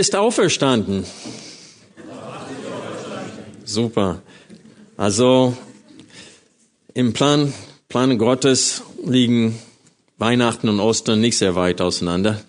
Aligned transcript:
Ist 0.00 0.16
auferstanden. 0.16 1.04
Super. 3.66 4.22
Also 4.96 5.54
im 6.94 7.12
Plan, 7.12 7.52
Plan 7.90 8.16
Gottes 8.16 8.82
liegen 9.04 9.58
Weihnachten 10.16 10.70
und 10.70 10.80
Ostern 10.80 11.20
nicht 11.20 11.36
sehr 11.36 11.54
weit 11.54 11.82
auseinander. 11.82 12.40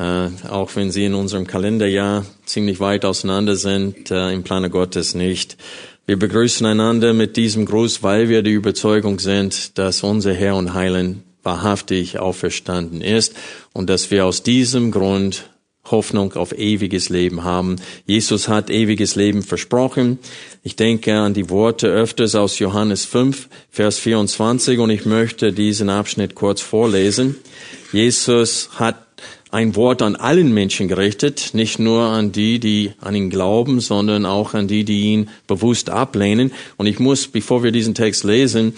Äh, 0.00 0.28
auch 0.48 0.74
wenn 0.74 0.90
sie 0.90 1.04
in 1.04 1.14
unserem 1.14 1.46
Kalenderjahr 1.46 2.26
ziemlich 2.44 2.80
weit 2.80 3.04
auseinander 3.04 3.54
sind, 3.54 4.10
äh, 4.10 4.32
im 4.32 4.42
Plane 4.42 4.68
Gottes 4.68 5.14
nicht. 5.14 5.56
Wir 6.06 6.18
begrüßen 6.18 6.66
einander 6.66 7.12
mit 7.14 7.36
diesem 7.36 7.66
Gruß, 7.66 8.02
weil 8.02 8.28
wir 8.28 8.42
die 8.42 8.50
Überzeugung 8.50 9.20
sind, 9.20 9.78
dass 9.78 10.02
unser 10.02 10.34
Herr 10.34 10.56
und 10.56 10.74
Heiland 10.74 11.22
wahrhaftig 11.44 12.18
auferstanden 12.18 13.00
ist 13.00 13.34
und 13.72 13.88
dass 13.88 14.10
wir 14.10 14.26
aus 14.26 14.42
diesem 14.42 14.90
Grund 14.90 15.48
Hoffnung 15.90 16.32
auf 16.34 16.56
ewiges 16.56 17.08
Leben 17.08 17.44
haben. 17.44 17.76
Jesus 18.06 18.48
hat 18.48 18.70
ewiges 18.70 19.16
Leben 19.16 19.42
versprochen. 19.42 20.18
Ich 20.62 20.76
denke 20.76 21.14
an 21.14 21.34
die 21.34 21.50
Worte 21.50 21.88
öfters 21.88 22.34
aus 22.34 22.58
Johannes 22.58 23.04
5, 23.04 23.48
Vers 23.70 23.98
24 23.98 24.78
und 24.78 24.90
ich 24.90 25.04
möchte 25.04 25.52
diesen 25.52 25.90
Abschnitt 25.90 26.34
kurz 26.34 26.60
vorlesen. 26.60 27.36
Jesus 27.92 28.70
hat 28.76 28.96
ein 29.50 29.76
Wort 29.76 30.02
an 30.02 30.16
allen 30.16 30.52
Menschen 30.52 30.88
gerichtet, 30.88 31.50
nicht 31.52 31.78
nur 31.78 32.02
an 32.02 32.32
die, 32.32 32.58
die 32.58 32.92
an 33.00 33.14
ihn 33.14 33.30
glauben, 33.30 33.78
sondern 33.78 34.26
auch 34.26 34.52
an 34.54 34.66
die, 34.66 34.84
die 34.84 35.02
ihn 35.12 35.30
bewusst 35.46 35.90
ablehnen. 35.90 36.50
Und 36.76 36.86
ich 36.86 36.98
muss, 36.98 37.28
bevor 37.28 37.62
wir 37.62 37.70
diesen 37.70 37.94
Text 37.94 38.24
lesen, 38.24 38.74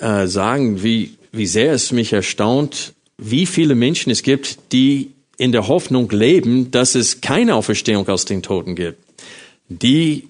äh, 0.00 0.26
sagen, 0.26 0.82
wie, 0.82 1.14
wie 1.30 1.46
sehr 1.46 1.72
es 1.72 1.92
mich 1.92 2.12
erstaunt, 2.12 2.94
wie 3.16 3.46
viele 3.46 3.76
Menschen 3.76 4.10
es 4.10 4.24
gibt, 4.24 4.72
die 4.72 5.12
in 5.38 5.52
der 5.52 5.68
Hoffnung 5.68 6.10
leben, 6.10 6.70
dass 6.70 6.94
es 6.94 7.22
keine 7.22 7.54
Auferstehung 7.54 8.06
aus 8.08 8.26
den 8.26 8.42
Toten 8.42 8.74
gibt. 8.74 8.98
Die 9.68 10.28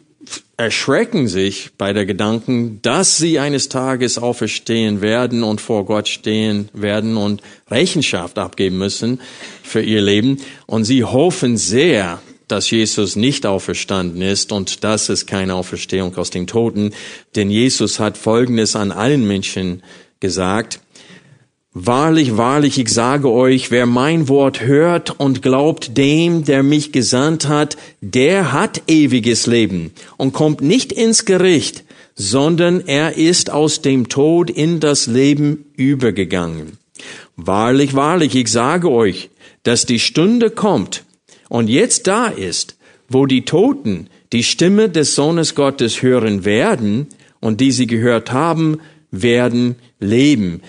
erschrecken 0.57 1.29
sich 1.29 1.71
bei 1.79 1.93
der 1.93 2.05
Gedanken, 2.05 2.81
dass 2.83 3.17
sie 3.17 3.39
eines 3.39 3.69
Tages 3.69 4.19
auferstehen 4.19 5.01
werden 5.01 5.43
und 5.43 5.61
vor 5.61 5.87
Gott 5.87 6.09
stehen 6.09 6.69
werden 6.73 7.17
und 7.17 7.43
Rechenschaft 7.71 8.39
abgeben 8.39 8.77
müssen 8.77 9.21
für 9.63 9.81
ihr 9.81 10.03
Leben. 10.03 10.39
Und 10.67 10.85
sie 10.85 11.05
hoffen 11.05 11.57
sehr, 11.57 12.21
dass 12.49 12.71
Jesus 12.71 13.15
nicht 13.17 13.47
auferstanden 13.47 14.21
ist 14.21 14.53
und 14.53 14.83
dass 14.85 15.09
es 15.09 15.27
keine 15.27 15.55
Auferstehung 15.55 16.17
aus 16.17 16.31
den 16.31 16.47
Toten. 16.47 16.93
Denn 17.37 17.51
Jesus 17.51 18.01
hat 18.01 18.19
Folgendes 18.19 18.75
an 18.75 18.91
allen 18.91 19.27
Menschen 19.27 19.83
gesagt. 20.21 20.81
Wahrlich, 21.75 22.39
wahrlich, 22.39 22.79
ich 22.79 22.89
sage 22.89 23.31
euch, 23.31 23.71
wer 23.71 23.85
mein 23.85 24.29
Wort 24.29 24.63
hört 24.63 25.21
und 25.21 25.43
glaubt 25.43 25.99
dem, 25.99 26.45
der 26.45 26.63
mich 26.63 26.93
gesandt 26.93 27.47
hat, 27.47 27.77
der 28.01 28.55
hat 28.55 28.83
ewiges 28.89 29.47
Leben 29.47 29.93
und 30.17 30.33
kommt 30.33 30.63
nicht 30.63 30.93
ins 30.93 31.27
Gericht, 31.27 31.85
sondern 32.15 32.81
er 32.87 33.19
ist 33.19 33.51
aus 33.51 33.83
dem 33.83 34.09
Tod 34.09 34.49
in 34.49 34.81
das 34.81 35.07
Leben 35.07 35.67
übergegangen. 35.77 36.79
Wahrlich, 37.37 37.95
wahrlich, 37.95 38.35
ich 38.35 38.49
sage 38.49 38.91
euch, 38.91 39.29
dass 39.63 39.85
die 39.85 40.01
Stunde 40.01 40.51
kommt 40.51 41.05
und 41.51 41.69
jetzt 41.69 42.07
da 42.07 42.29
ist, 42.29 42.79
wo 43.11 43.27
die 43.27 43.45
Toten 43.45 44.09
die 44.33 44.43
Stimme 44.43 44.89
des 44.89 45.15
Sohnes 45.15 45.55
Gottes 45.55 46.01
hören 46.01 46.47
werden 46.47 47.09
und 47.41 47.61
die 47.61 47.73
sie 47.73 47.87
gehört 47.87 48.33
haben, 48.33 48.81
werden 49.11 49.77
leben. 50.01 50.63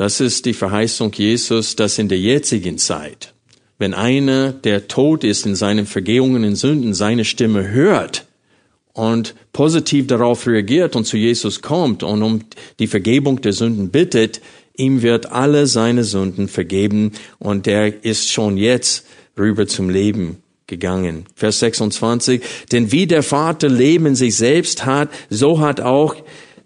Das 0.00 0.18
ist 0.18 0.46
die 0.46 0.54
Verheißung 0.54 1.12
Jesus, 1.12 1.76
dass 1.76 1.98
in 1.98 2.08
der 2.08 2.18
jetzigen 2.18 2.78
Zeit, 2.78 3.34
wenn 3.76 3.92
einer, 3.92 4.50
der 4.50 4.88
tot 4.88 5.24
ist 5.24 5.44
in 5.44 5.54
seinen 5.54 5.84
Vergehungen 5.84 6.42
und 6.42 6.56
Sünden, 6.56 6.94
seine 6.94 7.26
Stimme 7.26 7.70
hört 7.70 8.24
und 8.94 9.34
positiv 9.52 10.06
darauf 10.06 10.46
reagiert 10.46 10.96
und 10.96 11.04
zu 11.04 11.18
Jesus 11.18 11.60
kommt 11.60 12.02
und 12.02 12.22
um 12.22 12.40
die 12.78 12.86
Vergebung 12.86 13.42
der 13.42 13.52
Sünden 13.52 13.90
bittet, 13.90 14.40
ihm 14.74 15.02
wird 15.02 15.32
alle 15.32 15.66
seine 15.66 16.04
Sünden 16.04 16.48
vergeben 16.48 17.12
und 17.38 17.66
er 17.66 18.02
ist 18.02 18.32
schon 18.32 18.56
jetzt 18.56 19.04
rüber 19.38 19.66
zum 19.66 19.90
Leben 19.90 20.38
gegangen. 20.66 21.26
Vers 21.34 21.58
26. 21.58 22.40
Denn 22.72 22.90
wie 22.90 23.06
der 23.06 23.22
Vater 23.22 23.68
Leben 23.68 24.14
sich 24.14 24.34
selbst 24.34 24.86
hat, 24.86 25.10
so 25.28 25.60
hat 25.60 25.82
auch 25.82 26.16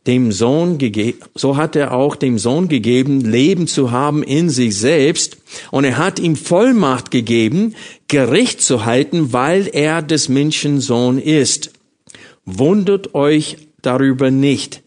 dem 0.07 0.33
Sohn 0.33 0.77
gegeben, 0.79 1.19
so 1.35 1.57
hat 1.57 1.77
er 1.77 1.93
auch 1.93 2.15
dem 2.17 2.39
Sohn 2.39 2.69
gegeben, 2.69 3.23
Leben 3.23 3.67
zu 3.67 3.91
haben 3.91 4.23
in 4.23 4.51
sich 4.51 4.77
selbst. 4.77 5.39
Und 5.71 5.85
er 5.85 5.97
hat 5.97 6.19
ihm 6.19 6.37
Vollmacht 6.37 7.11
gegeben, 7.11 7.75
Gericht 8.09 8.61
zu 8.61 8.85
halten, 8.85 9.33
weil 9.33 9.69
er 9.73 10.03
des 10.03 10.29
Menschen 10.29 10.81
Sohn 10.81 11.19
ist. 11.19 11.73
Wundert 12.45 13.15
euch 13.15 13.57
darüber 13.81 14.31
nicht, 14.31 14.83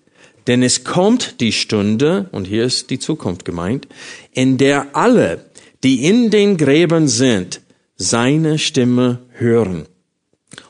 denn 0.45 0.61
es 0.61 0.83
kommt 0.83 1.41
die 1.41 1.51
Stunde, 1.51 2.29
und 2.31 2.45
hier 2.45 2.63
ist 2.63 2.91
die 2.91 2.99
Zukunft 2.99 3.43
gemeint, 3.43 3.87
in 4.31 4.57
der 4.57 4.95
alle, 4.95 5.45
die 5.83 6.05
in 6.05 6.29
den 6.29 6.57
Gräbern 6.57 7.07
sind, 7.07 7.61
seine 7.95 8.59
Stimme 8.59 9.19
hören 9.31 9.87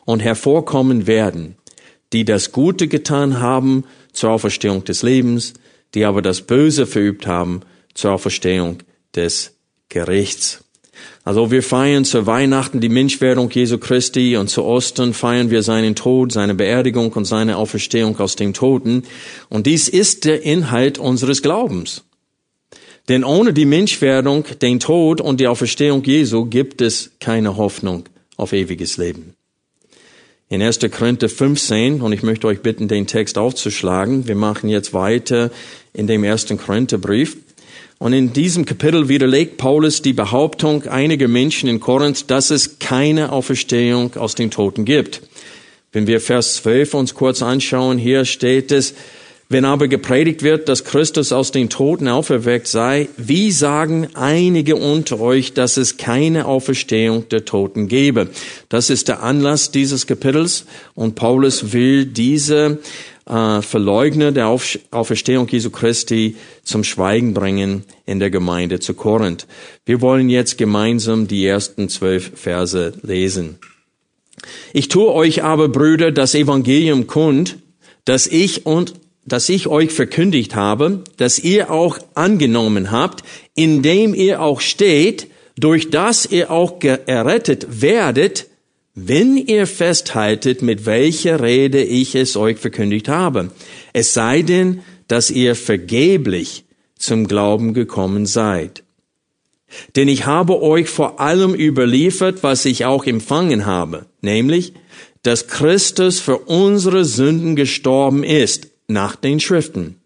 und 0.06 0.22
hervorkommen 0.22 1.06
werden, 1.06 1.56
die 2.14 2.24
das 2.24 2.54
Gute 2.54 2.88
getan 2.88 3.42
haben 3.42 3.84
zur 4.18 4.32
Auferstehung 4.32 4.84
des 4.84 5.04
Lebens, 5.04 5.54
die 5.94 6.04
aber 6.04 6.22
das 6.22 6.42
Böse 6.42 6.88
verübt 6.88 7.28
haben 7.28 7.62
zur 7.94 8.14
Auferstehung 8.14 8.80
des 9.16 9.54
Gerichts. 9.90 10.64
Also 11.24 11.52
wir 11.52 11.62
feiern 11.62 12.04
zu 12.04 12.26
Weihnachten 12.26 12.80
die 12.80 12.90
Menschwerdung 12.90 13.52
Jesu 13.52 13.78
Christi 13.78 14.36
und 14.36 14.50
zu 14.50 14.64
Ostern 14.64 15.14
feiern 15.14 15.52
wir 15.52 15.62
seinen 15.62 15.94
Tod, 15.94 16.32
seine 16.32 16.56
Beerdigung 16.56 17.14
und 17.14 17.26
seine 17.26 17.58
Auferstehung 17.58 18.18
aus 18.20 18.36
dem 18.36 18.54
Toten. 18.54 19.04
Und 19.50 19.68
dies 19.68 19.88
ist 19.88 20.26
der 20.26 20.42
Inhalt 20.42 20.98
unseres 20.98 21.44
Glaubens. 21.44 22.04
Denn 23.10 23.24
ohne 23.24 23.54
die 23.54 23.66
Menschwerdung, 23.66 24.46
den 24.62 24.80
Tod 24.80 25.22
und 25.22 25.40
die 25.40 25.48
Auferstehung 25.48 26.04
Jesu 26.04 26.46
gibt 26.46 26.82
es 26.82 27.12
keine 27.20 27.56
Hoffnung 27.56 28.06
auf 28.36 28.52
ewiges 28.52 28.98
Leben. 28.98 29.37
In 30.50 30.62
1. 30.62 30.80
Korinther 30.92 31.28
15, 31.28 32.00
und 32.00 32.14
ich 32.14 32.24
möchte 32.24 32.48
euch 32.48 32.62
bitten, 32.62 32.88
den 32.88 33.06
Text 33.06 33.38
aufzuschlagen. 33.38 34.30
Wir 34.30 34.36
machen 34.36 34.70
jetzt 34.70 34.94
weiter 34.94 35.52
in 35.92 36.08
dem 36.08 36.24
1. 36.24 36.48
Korintherbrief. 36.66 37.36
Und 37.98 38.14
in 38.14 38.32
diesem 38.32 38.64
Kapitel 38.64 39.10
widerlegt 39.10 39.58
Paulus 39.58 40.02
die 40.02 40.14
Behauptung 40.14 40.84
einiger 40.84 41.28
Menschen 41.28 41.68
in 41.68 41.82
Korinth, 41.82 42.32
dass 42.32 42.50
es 42.50 42.80
keine 42.80 43.34
Auferstehung 43.34 44.16
aus 44.16 44.36
den 44.36 44.50
Toten 44.50 44.86
gibt. 44.86 45.22
Wenn 45.92 46.08
wir 46.08 46.22
Vers 46.22 46.54
12 46.56 46.94
uns 46.94 47.14
kurz 47.14 47.42
anschauen, 47.42 47.98
hier 47.98 48.24
steht 48.24 48.72
es, 48.72 48.94
wenn 49.50 49.64
aber 49.64 49.88
gepredigt 49.88 50.44
wird, 50.44 50.68
dass 50.68 50.84
Christus 50.84 51.32
aus 51.32 51.52
den 51.52 51.70
Toten 51.70 52.08
auferweckt 52.10 52.68
sei, 52.68 53.08
wie 53.16 53.52
sagen 53.52 54.10
einige 54.14 54.76
unter 54.76 55.22
euch, 55.22 55.54
dass 55.54 55.78
es 55.78 55.98
keine 55.98 56.46
Auferstehung 56.46 57.30
der 57.30 57.46
Toten 57.46 57.88
gebe? 57.88 58.30
Das 58.68 58.90
ist 58.90 59.08
der 59.08 59.24
Anlass 59.24 59.72
dieses 59.72 60.06
Kapitels 60.06 60.66
und 60.96 61.16
Paulus 61.16 61.72
will 61.72 62.06
diese 62.06 62.80
äh, 63.26 63.62
Verleugner 63.62 64.34
der 64.34 64.48
Auf 64.48 64.78
Auferstehung 64.92 65.48
Jesu 65.48 65.70
Christi 65.70 66.36
zum 66.64 66.84
Schweigen 66.84 67.34
bringen 67.34 67.84
in 68.06 68.20
der 68.20 68.30
Gemeinde 68.30 68.80
zu 68.80 68.96
Korinth. 68.96 69.48
Wir 69.86 70.02
wollen 70.02 70.30
jetzt 70.30 70.58
gemeinsam 70.58 71.28
die 71.28 71.46
ersten 71.46 71.88
zwölf 71.88 72.32
Verse 72.36 72.94
lesen. 73.02 73.60
Ich 74.74 74.90
tue 74.90 75.12
euch 75.12 75.44
aber, 75.44 75.70
Brüder, 75.70 76.12
das 76.12 76.36
Evangelium 76.36 77.08
kund, 77.08 77.58
dass 78.06 78.28
ich 78.28 78.66
und 78.66 78.94
dass 79.28 79.50
ich 79.50 79.68
euch 79.68 79.92
verkündigt 79.92 80.56
habe, 80.56 81.04
dass 81.18 81.38
ihr 81.38 81.70
auch 81.70 82.00
angenommen 82.16 82.92
habt, 82.92 83.24
indem 83.56 84.16
ihr 84.16 84.42
auch 84.42 84.62
steht, 84.62 85.28
durch 85.58 85.90
das 85.90 86.26
ihr 86.26 86.50
auch 86.50 86.82
errettet 86.82 87.82
werdet, 87.82 88.48
wenn 88.96 89.38
ihr 89.38 89.68
festhaltet, 89.68 90.62
mit 90.62 90.86
welcher 90.86 91.42
Rede 91.44 91.84
ich 91.84 92.16
es 92.16 92.36
euch 92.36 92.58
verkündigt 92.58 93.10
habe. 93.10 93.52
Es 93.94 94.14
sei 94.14 94.42
denn, 94.42 94.82
dass 95.08 95.30
ihr 95.30 95.56
vergeblich 95.56 96.64
zum 96.98 97.28
Glauben 97.28 97.74
gekommen 97.74 98.26
seid. 98.26 98.84
Denn 99.96 100.08
ich 100.08 100.26
habe 100.26 100.62
euch 100.62 100.88
vor 100.90 101.20
allem 101.20 101.54
überliefert, 101.54 102.42
was 102.42 102.66
ich 102.66 102.86
auch 102.86 103.06
empfangen 103.06 103.66
habe, 103.66 104.06
nämlich, 104.22 104.74
dass 105.24 105.48
Christus 105.48 106.20
für 106.20 106.38
unsere 106.38 107.04
Sünden 107.04 107.56
gestorben 107.56 108.24
ist, 108.24 108.70
nach 108.88 109.16
den 109.16 109.40
Schriften, 109.40 110.00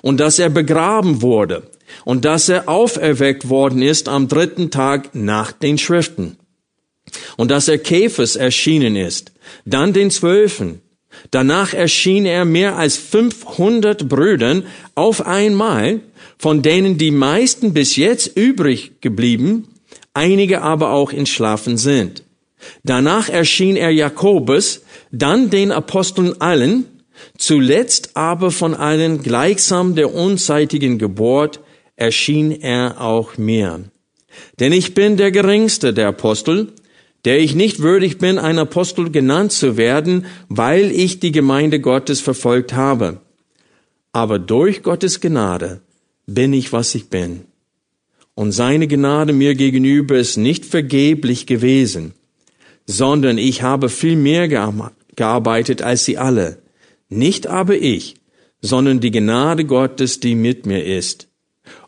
und 0.00 0.18
dass 0.18 0.38
er 0.38 0.48
begraben 0.48 1.22
wurde, 1.22 1.62
und 2.04 2.24
dass 2.24 2.48
er 2.48 2.68
auferweckt 2.68 3.48
worden 3.48 3.82
ist 3.82 4.08
am 4.08 4.28
dritten 4.28 4.70
Tag 4.70 5.14
nach 5.14 5.52
den 5.52 5.78
Schriften, 5.78 6.36
und 7.36 7.50
dass 7.50 7.68
er 7.68 7.78
Käfers 7.78 8.36
erschienen 8.36 8.96
ist, 8.96 9.32
dann 9.64 9.92
den 9.92 10.10
Zwölfen, 10.10 10.80
Danach 11.30 11.72
erschien 11.74 12.26
er 12.26 12.44
mehr 12.44 12.76
als 12.76 12.96
500 12.96 14.08
Brüdern 14.08 14.64
auf 14.94 15.26
einmal, 15.26 16.00
von 16.38 16.62
denen 16.62 16.98
die 16.98 17.10
meisten 17.10 17.72
bis 17.72 17.96
jetzt 17.96 18.36
übrig 18.36 19.00
geblieben, 19.00 19.68
einige 20.14 20.62
aber 20.62 20.90
auch 20.90 21.12
entschlafen 21.12 21.76
sind. 21.76 22.24
Danach 22.84 23.28
erschien 23.28 23.76
er 23.76 23.90
Jakobus, 23.90 24.82
dann 25.10 25.50
den 25.50 25.72
Aposteln 25.72 26.40
allen, 26.40 26.84
zuletzt 27.38 28.16
aber 28.16 28.50
von 28.50 28.74
allen 28.74 29.22
gleichsam 29.22 29.94
der 29.94 30.14
unzeitigen 30.14 30.98
Geburt 30.98 31.60
erschien 31.96 32.50
er 32.50 33.00
auch 33.00 33.38
mir. 33.38 33.84
Denn 34.60 34.72
ich 34.72 34.94
bin 34.94 35.16
der 35.16 35.30
geringste 35.30 35.92
der 35.92 36.08
Apostel, 36.08 36.72
der 37.24 37.38
ich 37.38 37.54
nicht 37.54 37.80
würdig 37.80 38.18
bin, 38.18 38.38
ein 38.38 38.58
Apostel 38.58 39.10
genannt 39.10 39.52
zu 39.52 39.76
werden, 39.76 40.26
weil 40.48 40.90
ich 40.90 41.20
die 41.20 41.32
Gemeinde 41.32 41.80
Gottes 41.80 42.20
verfolgt 42.20 42.72
habe. 42.72 43.20
Aber 44.12 44.38
durch 44.38 44.82
Gottes 44.82 45.20
Gnade 45.20 45.80
bin 46.26 46.52
ich, 46.52 46.72
was 46.72 46.94
ich 46.94 47.08
bin. 47.08 47.42
Und 48.34 48.52
seine 48.52 48.88
Gnade 48.88 49.32
mir 49.32 49.54
gegenüber 49.54 50.16
ist 50.16 50.36
nicht 50.36 50.64
vergeblich 50.64 51.46
gewesen, 51.46 52.14
sondern 52.86 53.38
ich 53.38 53.62
habe 53.62 53.88
viel 53.88 54.16
mehr 54.16 54.48
gearbeitet 55.14 55.82
als 55.82 56.04
sie 56.04 56.18
alle. 56.18 56.61
Nicht 57.12 57.46
aber 57.46 57.76
ich, 57.76 58.14
sondern 58.62 59.00
die 59.00 59.10
Gnade 59.10 59.64
Gottes, 59.64 60.20
die 60.20 60.34
mit 60.34 60.64
mir 60.64 60.84
ist. 60.84 61.28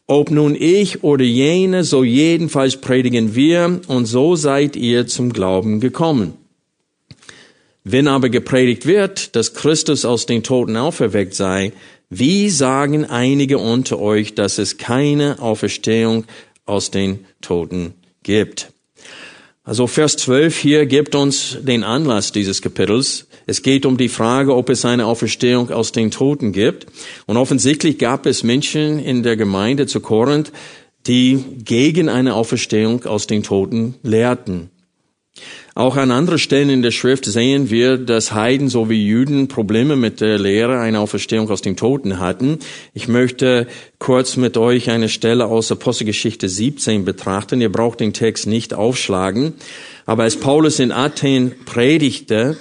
Ob 0.06 0.30
nun 0.30 0.54
ich 0.54 1.02
oder 1.02 1.24
jene, 1.24 1.82
so 1.82 2.04
jedenfalls 2.04 2.76
predigen 2.76 3.34
wir, 3.34 3.80
und 3.86 4.04
so 4.04 4.36
seid 4.36 4.76
ihr 4.76 5.06
zum 5.06 5.32
Glauben 5.32 5.80
gekommen. 5.80 6.34
Wenn 7.84 8.06
aber 8.06 8.28
gepredigt 8.28 8.84
wird, 8.84 9.34
dass 9.34 9.54
Christus 9.54 10.04
aus 10.04 10.26
den 10.26 10.42
Toten 10.42 10.76
auferweckt 10.76 11.34
sei, 11.34 11.72
wie 12.10 12.50
sagen 12.50 13.06
einige 13.06 13.58
unter 13.58 13.98
euch, 13.98 14.34
dass 14.34 14.58
es 14.58 14.76
keine 14.76 15.38
Auferstehung 15.40 16.24
aus 16.66 16.90
den 16.90 17.20
Toten 17.40 17.94
gibt? 18.22 18.72
Also 19.64 19.86
Vers 19.86 20.18
12 20.18 20.58
hier 20.58 20.84
gibt 20.84 21.14
uns 21.14 21.56
den 21.62 21.82
Anlass 21.82 22.32
dieses 22.32 22.60
Kapitels. 22.60 23.26
Es 23.46 23.62
geht 23.62 23.86
um 23.86 23.96
die 23.96 24.08
Frage, 24.08 24.54
ob 24.54 24.70
es 24.70 24.84
eine 24.84 25.06
Auferstehung 25.06 25.70
aus 25.70 25.92
den 25.92 26.10
Toten 26.10 26.52
gibt. 26.52 26.86
Und 27.26 27.36
offensichtlich 27.36 27.98
gab 27.98 28.26
es 28.26 28.42
Menschen 28.42 28.98
in 28.98 29.22
der 29.22 29.36
Gemeinde 29.36 29.86
zu 29.86 30.00
Korinth, 30.00 30.52
die 31.06 31.44
gegen 31.64 32.08
eine 32.08 32.34
Auferstehung 32.34 33.04
aus 33.04 33.26
den 33.26 33.42
Toten 33.42 33.94
lehrten. 34.02 34.70
Auch 35.74 35.96
an 35.96 36.12
anderen 36.12 36.38
Stellen 36.38 36.70
in 36.70 36.82
der 36.82 36.92
Schrift 36.92 37.24
sehen 37.24 37.68
wir, 37.68 37.98
dass 37.98 38.32
Heiden 38.32 38.68
sowie 38.68 39.04
Juden 39.04 39.48
Probleme 39.48 39.96
mit 39.96 40.20
der 40.20 40.38
Lehre 40.38 40.78
einer 40.78 41.00
Auferstehung 41.00 41.50
aus 41.50 41.62
den 41.62 41.76
Toten 41.76 42.20
hatten. 42.20 42.60
Ich 42.92 43.08
möchte 43.08 43.66
kurz 43.98 44.36
mit 44.36 44.56
euch 44.56 44.90
eine 44.90 45.08
Stelle 45.08 45.46
aus 45.46 45.72
Apostelgeschichte 45.72 46.48
17 46.48 47.04
betrachten. 47.04 47.60
Ihr 47.60 47.72
braucht 47.72 47.98
den 47.98 48.12
Text 48.12 48.46
nicht 48.46 48.72
aufschlagen. 48.72 49.54
Aber 50.06 50.22
als 50.22 50.36
Paulus 50.36 50.78
in 50.78 50.92
Athen 50.92 51.52
predigte, 51.64 52.56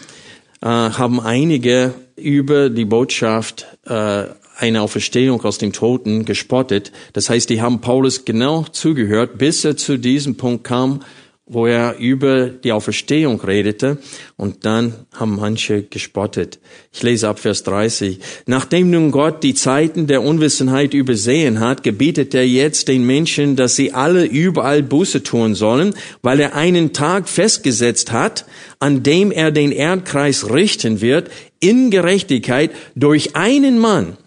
äh, 0.64 0.66
haben 0.66 1.20
einige 1.20 1.94
über 2.16 2.70
die 2.70 2.86
Botschaft 2.86 3.68
äh, 3.86 4.24
eine 4.58 4.82
Auferstehung 4.82 5.44
aus 5.44 5.58
dem 5.58 5.74
Toten 5.74 6.24
gespottet. 6.24 6.94
Das 7.12 7.30
heißt, 7.30 7.50
die 7.50 7.62
haben 7.62 7.82
Paulus 7.82 8.24
genau 8.24 8.64
zugehört, 8.72 9.38
bis 9.38 9.66
er 9.66 9.76
zu 9.76 9.98
diesem 9.98 10.38
Punkt 10.38 10.64
kam, 10.64 11.02
wo 11.46 11.68
er 11.68 11.98
über 11.98 12.48
die 12.48 12.72
Auferstehung 12.72 13.42
redete 13.42 13.98
und 14.38 14.64
dann 14.66 14.94
haben 15.14 15.36
manche 15.36 15.84
gespottet. 15.84 16.60
Ich 16.94 17.04
lese 17.04 17.28
ab 17.28 17.38
Vers 17.38 17.64
30. 17.64 18.20
Nachdem 18.46 18.90
nun 18.90 19.12
Gott 19.12 19.44
die 19.44 19.54
Zeiten 19.54 20.08
der 20.08 20.22
Unwissenheit 20.22 20.94
übersehen 20.94 21.60
hat, 21.60 21.84
gebietet 21.84 22.34
er 22.34 22.48
jetzt 22.48 22.88
den 22.88 23.06
Menschen, 23.06 23.58
dass 23.58 23.76
sie 23.76 23.92
alle 23.92 24.24
überall 24.24 24.84
Buße 24.84 25.22
tun 25.22 25.54
sollen, 25.54 25.96
weil 26.22 26.40
er 26.40 26.56
einen 26.56 26.94
Tag 26.94 27.28
festgesetzt 27.28 28.14
hat, 28.14 28.46
an 28.80 29.04
dem 29.04 29.30
er 29.30 29.52
den 29.52 29.74
Erdkreis 29.74 30.50
richten 30.50 31.02
wird, 31.02 31.30
in 31.60 31.92
Gerechtigkeit 31.92 32.72
durch 32.96 33.36
einen 33.36 33.80
Mann, 33.80 34.18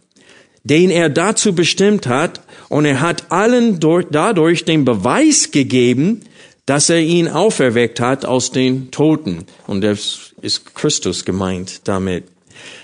den 0.65 0.91
er 0.91 1.09
dazu 1.09 1.55
bestimmt 1.55 2.07
hat, 2.07 2.43
und 2.69 2.85
er 2.85 3.01
hat 3.01 3.31
allen 3.31 3.79
dadurch 3.81 4.65
den 4.65 4.85
Beweis 4.85 5.51
gegeben, 5.51 6.23
dass 6.67 6.91
er 6.91 7.01
ihn 7.01 7.29
auferweckt 7.29 8.01
hat 8.01 8.25
aus 8.25 8.51
den 8.51 8.91
Toten. 8.91 9.47
Und 9.67 9.83
das 9.83 10.35
ist 10.43 10.75
Christus 10.75 11.25
gemeint 11.25 11.89
damit. 11.89 12.25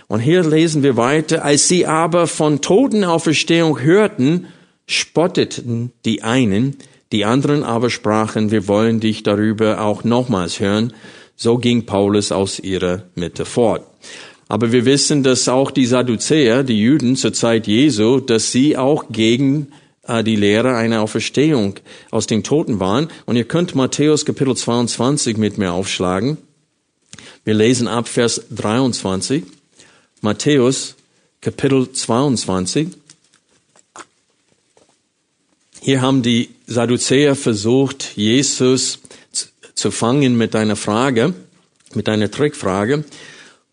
Und 0.07 0.21
hier 0.21 0.43
lesen 0.45 0.83
wir 0.83 0.97
weiter, 0.97 1.45
als 1.45 1.69
sie 1.69 1.87
aber 1.87 2.27
von 2.27 2.61
Totenauferstehung 2.61 3.81
hörten, 3.81 4.47
spotteten 4.87 5.93
die 6.05 6.23
einen, 6.23 6.77
die 7.11 7.25
anderen 7.25 7.65
aber 7.65 7.91
sprachen, 7.91 8.51
wir 8.51 8.69
wollen 8.69 9.01
dich 9.01 9.23
darüber 9.23 9.81
auch 9.81 10.05
nochmals 10.05 10.61
hören. 10.61 10.93
So 11.35 11.59
ging 11.59 11.87
Paulus 11.87 12.31
aus 12.31 12.59
ihrer 12.59 13.05
Mitte 13.15 13.45
fort. 13.45 13.87
Aber 14.49 14.71
wir 14.71 14.85
wissen, 14.85 15.23
dass 15.23 15.49
auch 15.49 15.71
die 15.71 15.87
Sadduzäer, 15.87 16.63
die 16.63 16.81
Juden 16.81 17.17
zur 17.17 17.33
Zeit 17.33 17.67
Jesu, 17.67 18.21
dass 18.21 18.53
sie 18.53 18.77
auch 18.77 19.07
gegen 19.11 19.69
die 20.09 20.37
Lehre 20.37 20.77
einer 20.77 21.01
Auferstehung 21.03 21.77
aus 22.11 22.27
den 22.27 22.43
Toten 22.43 22.81
waren. 22.81 23.09
Und 23.27 23.37
ihr 23.37 23.45
könnt 23.45 23.75
Matthäus 23.75 24.25
Kapitel 24.25 24.57
22 24.57 25.37
mit 25.37 25.59
mir 25.59 25.73
aufschlagen. 25.73 26.39
Wir 27.45 27.55
lesen 27.55 27.89
ab 27.89 28.09
Vers 28.09 28.43
23. 28.51 29.45
Matthäus 30.21 30.97
Kapitel 31.41 31.93
22. 31.93 32.89
Hier 35.81 36.01
haben 36.01 36.23
die 36.23 36.51
Sadduzäer 36.67 37.35
versucht, 37.35 38.17
Jesus 38.17 39.01
zu 39.75 39.91
fangen 39.91 40.37
mit 40.37 40.55
einer 40.55 40.77
Frage, 40.77 41.35
mit 41.95 42.09
einer 42.09 42.31
Trickfrage. 42.31 43.05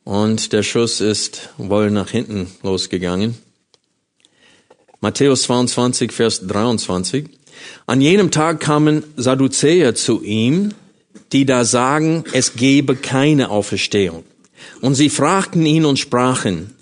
Und 0.04 0.54
der 0.54 0.64
Schuss 0.64 1.02
ist 1.02 1.50
wohl 1.58 1.92
nach 1.92 2.10
hinten 2.10 2.50
losgegangen. 2.64 3.36
Matthäus 5.02 5.44
22, 5.44 6.12
Vers 6.12 6.46
23. 6.46 7.26
An 7.88 8.02
jenem 8.02 8.32
Tag 8.32 8.60
kamen 8.60 9.06
Sadduzäer 9.16 9.96
zu 9.96 10.22
ihm, 10.22 10.74
die 11.32 11.46
da 11.46 11.64
sagen, 11.64 12.26
es 12.34 12.56
gebe 12.56 12.98
keine 12.98 13.50
Auferstehung. 13.50 14.26
Und 14.82 14.96
sie 14.96 15.10
fragten 15.10 15.66
ihn 15.66 15.86
und 15.86 16.00
sprachen, 16.00 16.76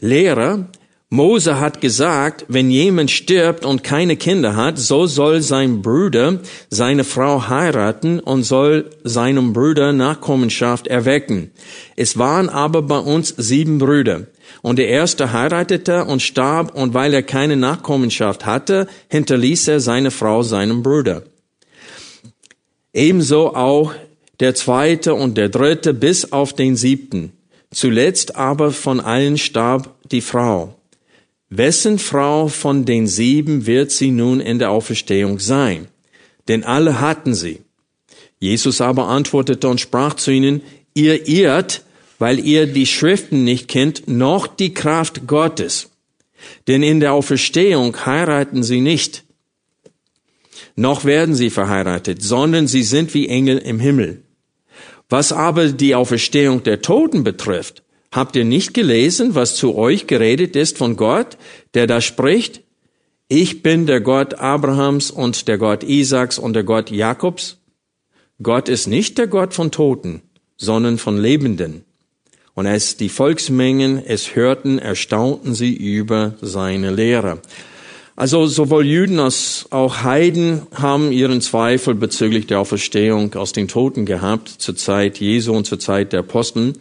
Lehrer, 0.00 0.66
Mose 1.10 1.60
hat 1.60 1.80
gesagt, 1.80 2.44
wenn 2.48 2.70
jemand 2.70 3.12
stirbt 3.12 3.64
und 3.64 3.84
keine 3.84 4.16
Kinder 4.16 4.56
hat, 4.56 4.76
so 4.76 5.06
soll 5.06 5.40
sein 5.40 5.80
Bruder 5.80 6.40
seine 6.70 7.04
Frau 7.04 7.48
heiraten 7.48 8.18
und 8.18 8.42
soll 8.42 8.90
seinem 9.04 9.52
Bruder 9.52 9.92
Nachkommenschaft 9.92 10.88
erwecken. 10.88 11.52
Es 11.94 12.18
waren 12.18 12.48
aber 12.48 12.82
bei 12.82 12.98
uns 12.98 13.34
sieben 13.36 13.78
Brüder. 13.78 14.26
Und 14.62 14.78
der 14.78 14.88
erste 14.88 15.32
heiratete 15.32 16.04
und 16.04 16.20
starb, 16.20 16.74
und 16.74 16.92
weil 16.94 17.14
er 17.14 17.22
keine 17.22 17.56
Nachkommenschaft 17.56 18.44
hatte, 18.44 18.86
hinterließ 19.08 19.68
er 19.68 19.80
seine 19.80 20.10
Frau 20.10 20.42
seinem 20.42 20.82
Bruder. 20.82 21.22
Ebenso 22.92 23.54
auch 23.54 23.92
der 24.40 24.54
zweite 24.54 25.14
und 25.14 25.36
der 25.36 25.48
dritte 25.48 25.94
bis 25.94 26.32
auf 26.32 26.52
den 26.52 26.76
siebten. 26.76 27.32
Zuletzt 27.72 28.36
aber 28.36 28.72
von 28.72 29.00
allen 29.00 29.38
starb 29.38 29.94
die 30.10 30.20
Frau. 30.20 30.74
Wessen 31.50 31.98
Frau 31.98 32.48
von 32.48 32.84
den 32.84 33.06
sieben 33.06 33.66
wird 33.66 33.90
sie 33.90 34.10
nun 34.10 34.40
in 34.40 34.58
der 34.58 34.70
Auferstehung 34.70 35.38
sein? 35.38 35.88
Denn 36.48 36.64
alle 36.64 37.00
hatten 37.00 37.34
sie. 37.34 37.60
Jesus 38.38 38.80
aber 38.80 39.08
antwortete 39.08 39.68
und 39.68 39.80
sprach 39.80 40.14
zu 40.14 40.30
ihnen, 40.30 40.62
ihr 40.94 41.28
irrt, 41.28 41.84
weil 42.20 42.38
ihr 42.38 42.66
die 42.66 42.86
Schriften 42.86 43.44
nicht 43.44 43.66
kennt, 43.66 44.06
noch 44.06 44.46
die 44.46 44.74
Kraft 44.74 45.26
Gottes. 45.26 45.90
Denn 46.68 46.82
in 46.82 47.00
der 47.00 47.14
Auferstehung 47.14 47.96
heiraten 48.06 48.62
sie 48.62 48.80
nicht, 48.80 49.24
noch 50.76 51.04
werden 51.04 51.34
sie 51.34 51.50
verheiratet, 51.50 52.22
sondern 52.22 52.66
sie 52.66 52.82
sind 52.82 53.14
wie 53.14 53.28
Engel 53.28 53.58
im 53.58 53.80
Himmel. 53.80 54.22
Was 55.08 55.32
aber 55.32 55.68
die 55.68 55.94
Auferstehung 55.94 56.62
der 56.62 56.82
Toten 56.82 57.24
betrifft, 57.24 57.82
habt 58.12 58.36
ihr 58.36 58.44
nicht 58.44 58.74
gelesen, 58.74 59.34
was 59.34 59.56
zu 59.56 59.74
euch 59.74 60.06
geredet 60.06 60.56
ist 60.56 60.76
von 60.76 60.96
Gott, 60.96 61.38
der 61.74 61.86
da 61.86 62.00
spricht, 62.00 62.62
ich 63.28 63.62
bin 63.62 63.86
der 63.86 64.00
Gott 64.00 64.34
Abrahams 64.34 65.10
und 65.10 65.48
der 65.48 65.56
Gott 65.56 65.84
Isaaks 65.84 66.38
und 66.38 66.52
der 66.52 66.64
Gott 66.64 66.90
Jakobs? 66.90 67.58
Gott 68.42 68.68
ist 68.68 68.88
nicht 68.88 69.16
der 69.16 69.26
Gott 69.26 69.54
von 69.54 69.70
Toten, 69.70 70.22
sondern 70.56 70.98
von 70.98 71.16
Lebenden. 71.16 71.84
Und 72.60 72.66
als 72.66 72.98
die 72.98 73.08
Volksmengen 73.08 74.04
es 74.04 74.36
hörten, 74.36 74.78
erstaunten 74.78 75.54
sie 75.54 75.72
über 75.72 76.34
seine 76.42 76.90
Lehre. 76.90 77.38
Also 78.16 78.44
sowohl 78.44 78.84
Juden 78.84 79.18
als 79.18 79.64
auch 79.70 80.02
Heiden 80.02 80.66
haben 80.74 81.10
ihren 81.10 81.40
Zweifel 81.40 81.94
bezüglich 81.94 82.48
der 82.48 82.60
Auferstehung 82.60 83.32
aus 83.32 83.54
den 83.54 83.66
Toten 83.66 84.04
gehabt, 84.04 84.50
zur 84.58 84.76
Zeit 84.76 85.20
Jesu 85.20 85.54
und 85.54 85.64
zur 85.64 85.78
Zeit 85.78 86.12
der 86.12 86.20
Aposteln. 86.20 86.74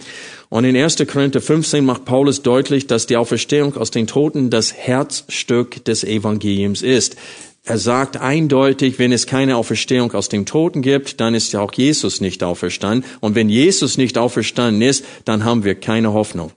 Und 0.49 0.65
in 0.65 0.75
1. 0.75 0.97
Korinther 1.07 1.39
15 1.39 1.85
macht 1.85 2.03
Paulus 2.03 2.41
deutlich, 2.41 2.87
dass 2.87 3.05
die 3.05 3.15
Auferstehung 3.15 3.77
aus 3.77 3.89
den 3.89 4.05
Toten 4.05 4.49
das 4.49 4.73
Herzstück 4.73 5.85
des 5.85 6.03
Evangeliums 6.03 6.81
ist. 6.81 7.15
Er 7.63 7.77
sagt 7.77 8.17
eindeutig, 8.17 8.99
wenn 8.99 9.11
es 9.11 9.27
keine 9.27 9.57
Auferstehung 9.57 10.13
aus 10.13 10.29
dem 10.29 10.45
Toten 10.45 10.81
gibt, 10.81 11.19
dann 11.19 11.35
ist 11.35 11.51
ja 11.51 11.59
auch 11.59 11.73
Jesus 11.73 12.21
nicht 12.21 12.43
auferstanden. 12.43 13.09
Und 13.19 13.35
wenn 13.35 13.49
Jesus 13.49 13.97
nicht 13.97 14.17
auferstanden 14.17 14.81
ist, 14.81 15.05
dann 15.25 15.43
haben 15.43 15.63
wir 15.63 15.75
keine 15.75 16.13
Hoffnung. 16.13 16.51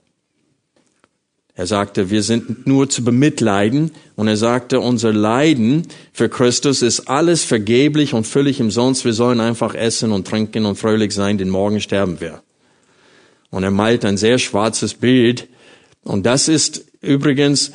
Er 1.55 1.67
sagte, 1.67 2.09
wir 2.09 2.23
sind 2.23 2.65
nur 2.65 2.89
zu 2.89 3.03
bemitleiden. 3.03 3.91
Und 4.15 4.27
er 4.27 4.37
sagte, 4.37 4.79
unser 4.79 5.13
Leiden 5.13 5.87
für 6.11 6.29
Christus 6.29 6.81
ist 6.81 7.07
alles 7.07 7.43
vergeblich 7.43 8.13
und 8.13 8.25
völlig 8.25 8.59
umsonst. 8.59 9.05
Wir 9.05 9.13
sollen 9.13 9.39
einfach 9.39 9.75
essen 9.75 10.11
und 10.11 10.27
trinken 10.27 10.65
und 10.65 10.77
fröhlich 10.77 11.13
sein, 11.13 11.37
denn 11.37 11.49
morgen 11.49 11.79
sterben 11.79 12.19
wir. 12.21 12.41
Und 13.51 13.63
er 13.63 13.71
malt 13.71 14.03
ein 14.03 14.17
sehr 14.17 14.39
schwarzes 14.39 14.95
Bild. 14.95 15.47
Und 16.03 16.25
das 16.25 16.47
ist 16.47 16.85
übrigens 17.01 17.71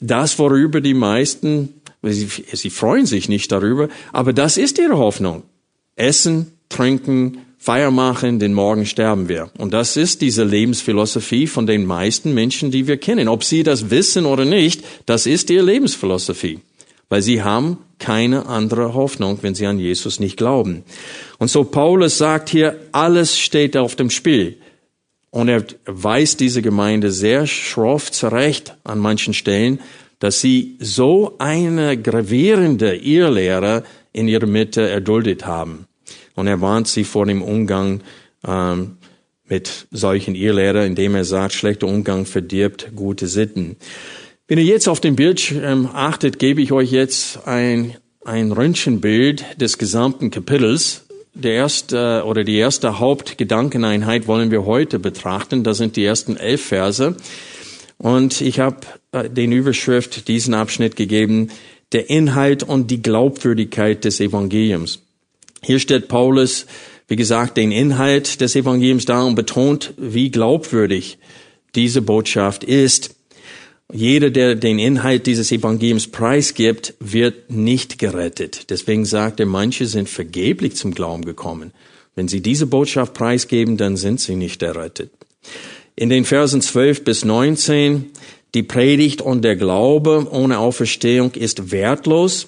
das, 0.00 0.38
worüber 0.38 0.80
die 0.80 0.94
meisten 0.94 1.79
Sie, 2.02 2.28
sie 2.52 2.70
freuen 2.70 3.06
sich 3.06 3.28
nicht 3.28 3.52
darüber, 3.52 3.88
aber 4.12 4.32
das 4.32 4.56
ist 4.56 4.78
ihre 4.78 4.96
Hoffnung. 4.96 5.42
Essen, 5.96 6.52
trinken, 6.68 7.38
Feier 7.58 7.90
machen, 7.90 8.38
denn 8.38 8.54
morgen 8.54 8.86
sterben 8.86 9.28
wir. 9.28 9.50
Und 9.58 9.74
das 9.74 9.98
ist 9.98 10.22
diese 10.22 10.44
Lebensphilosophie 10.44 11.46
von 11.46 11.66
den 11.66 11.84
meisten 11.84 12.32
Menschen, 12.32 12.70
die 12.70 12.86
wir 12.86 12.96
kennen. 12.96 13.28
Ob 13.28 13.44
sie 13.44 13.62
das 13.62 13.90
wissen 13.90 14.24
oder 14.24 14.46
nicht, 14.46 14.82
das 15.04 15.26
ist 15.26 15.50
ihre 15.50 15.66
Lebensphilosophie. 15.66 16.60
Weil 17.10 17.20
sie 17.20 17.42
haben 17.42 17.76
keine 17.98 18.46
andere 18.46 18.94
Hoffnung, 18.94 19.40
wenn 19.42 19.54
sie 19.54 19.66
an 19.66 19.78
Jesus 19.78 20.20
nicht 20.20 20.38
glauben. 20.38 20.84
Und 21.38 21.50
so 21.50 21.64
Paulus 21.64 22.16
sagt 22.16 22.48
hier, 22.48 22.80
alles 22.92 23.38
steht 23.38 23.76
auf 23.76 23.94
dem 23.94 24.08
Spiel. 24.08 24.56
Und 25.28 25.48
er 25.48 25.64
weist 25.84 26.40
diese 26.40 26.62
Gemeinde 26.62 27.10
sehr 27.10 27.46
schroff 27.46 28.10
zurecht 28.10 28.74
an 28.84 28.98
manchen 28.98 29.34
Stellen, 29.34 29.80
dass 30.20 30.40
sie 30.40 30.76
so 30.78 31.34
eine 31.38 32.00
gravierende 32.00 32.94
Irrlehre 32.94 33.82
in 34.12 34.28
ihrer 34.28 34.46
Mitte 34.46 34.88
erduldet 34.88 35.46
haben. 35.46 35.86
Und 36.36 36.46
er 36.46 36.60
warnt 36.60 36.88
sie 36.88 37.04
vor 37.04 37.26
dem 37.26 37.42
Umgang 37.42 38.02
ähm, 38.46 38.98
mit 39.48 39.88
solchen 39.90 40.34
Irrlehrern, 40.34 40.86
indem 40.86 41.16
er 41.16 41.24
sagt, 41.24 41.54
schlechter 41.54 41.88
Umgang 41.88 42.24
verdirbt 42.24 42.92
gute 42.94 43.26
Sitten. 43.26 43.76
Wenn 44.46 44.58
ihr 44.58 44.64
jetzt 44.64 44.88
auf 44.88 45.00
den 45.00 45.16
Bildschirm 45.16 45.88
achtet, 45.92 46.38
gebe 46.38 46.62
ich 46.62 46.72
euch 46.72 46.92
jetzt 46.92 47.46
ein, 47.46 47.96
ein 48.24 48.52
Röntgenbild 48.52 49.44
des 49.60 49.78
gesamten 49.78 50.30
Kapitels. 50.30 51.06
Der 51.34 51.52
erste 51.52 52.24
oder 52.26 52.42
die 52.44 52.56
erste 52.56 52.98
Hauptgedankeneinheit 52.98 54.26
wollen 54.26 54.50
wir 54.50 54.66
heute 54.66 54.98
betrachten. 54.98 55.62
Das 55.62 55.78
sind 55.78 55.96
die 55.96 56.04
ersten 56.04 56.36
elf 56.36 56.64
Verse. 56.64 57.16
Und 58.00 58.40
ich 58.40 58.60
habe 58.60 58.78
äh, 59.12 59.28
den 59.28 59.52
Überschrift 59.52 60.26
diesen 60.26 60.54
Abschnitt 60.54 60.96
gegeben, 60.96 61.50
der 61.92 62.08
Inhalt 62.08 62.62
und 62.62 62.90
die 62.90 63.02
Glaubwürdigkeit 63.02 64.06
des 64.06 64.20
Evangeliums. 64.20 65.02
Hier 65.62 65.78
stellt 65.78 66.08
Paulus, 66.08 66.64
wie 67.08 67.16
gesagt, 67.16 67.58
den 67.58 67.70
Inhalt 67.70 68.40
des 68.40 68.56
Evangeliums 68.56 69.04
dar 69.04 69.26
und 69.26 69.34
betont, 69.34 69.92
wie 69.98 70.30
glaubwürdig 70.30 71.18
diese 71.74 72.00
Botschaft 72.00 72.64
ist. 72.64 73.16
Jeder, 73.92 74.30
der 74.30 74.54
den 74.54 74.78
Inhalt 74.78 75.26
dieses 75.26 75.52
Evangeliums 75.52 76.06
preisgibt, 76.06 76.94
wird 77.00 77.50
nicht 77.50 77.98
gerettet. 77.98 78.70
Deswegen 78.70 79.04
sagt 79.04 79.40
er, 79.40 79.46
manche 79.46 79.84
sind 79.84 80.08
vergeblich 80.08 80.74
zum 80.74 80.94
Glauben 80.94 81.26
gekommen. 81.26 81.72
Wenn 82.14 82.28
sie 82.28 82.40
diese 82.40 82.66
Botschaft 82.66 83.12
preisgeben, 83.12 83.76
dann 83.76 83.98
sind 83.98 84.20
sie 84.20 84.36
nicht 84.36 84.62
errettet. 84.62 85.10
In 86.00 86.08
den 86.08 86.24
Versen 86.24 86.62
12 86.62 87.04
bis 87.04 87.26
19, 87.26 88.06
die 88.54 88.62
Predigt 88.62 89.20
und 89.20 89.42
der 89.44 89.54
Glaube 89.54 90.28
ohne 90.30 90.58
Auferstehung 90.58 91.32
ist 91.32 91.72
wertlos. 91.72 92.46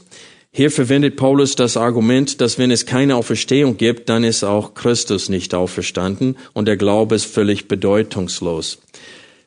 Hier 0.52 0.70
verwendet 0.70 1.16
Paulus 1.16 1.54
das 1.54 1.76
Argument, 1.76 2.40
dass 2.40 2.58
wenn 2.58 2.70
es 2.70 2.86
keine 2.86 3.14
Auferstehung 3.14 3.76
gibt, 3.76 4.08
dann 4.08 4.24
ist 4.24 4.42
auch 4.42 4.72
Christus 4.72 5.28
nicht 5.28 5.54
auferstanden 5.54 6.38
und 6.54 6.64
der 6.66 6.78
Glaube 6.78 7.14
ist 7.14 7.26
völlig 7.26 7.68
bedeutungslos. 7.68 8.78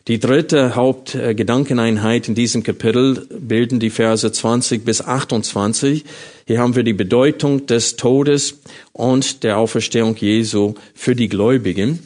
Die 0.07 0.19
dritte 0.19 0.75
Hauptgedankeneinheit 0.75 2.27
in 2.27 2.35
diesem 2.35 2.61
Kapitel 2.61 3.25
bilden 3.31 3.79
die 3.79 3.89
Verse 3.89 4.31
20 4.31 4.85
bis 4.85 5.01
28. 5.01 6.05
Hier 6.45 6.59
haben 6.59 6.75
wir 6.75 6.83
die 6.83 6.93
Bedeutung 6.93 7.65
des 7.65 7.95
Todes 7.95 8.59
und 8.93 9.41
der 9.41 9.57
Auferstehung 9.57 10.15
Jesu 10.15 10.75
für 10.93 11.15
die 11.15 11.27
Gläubigen. 11.27 12.01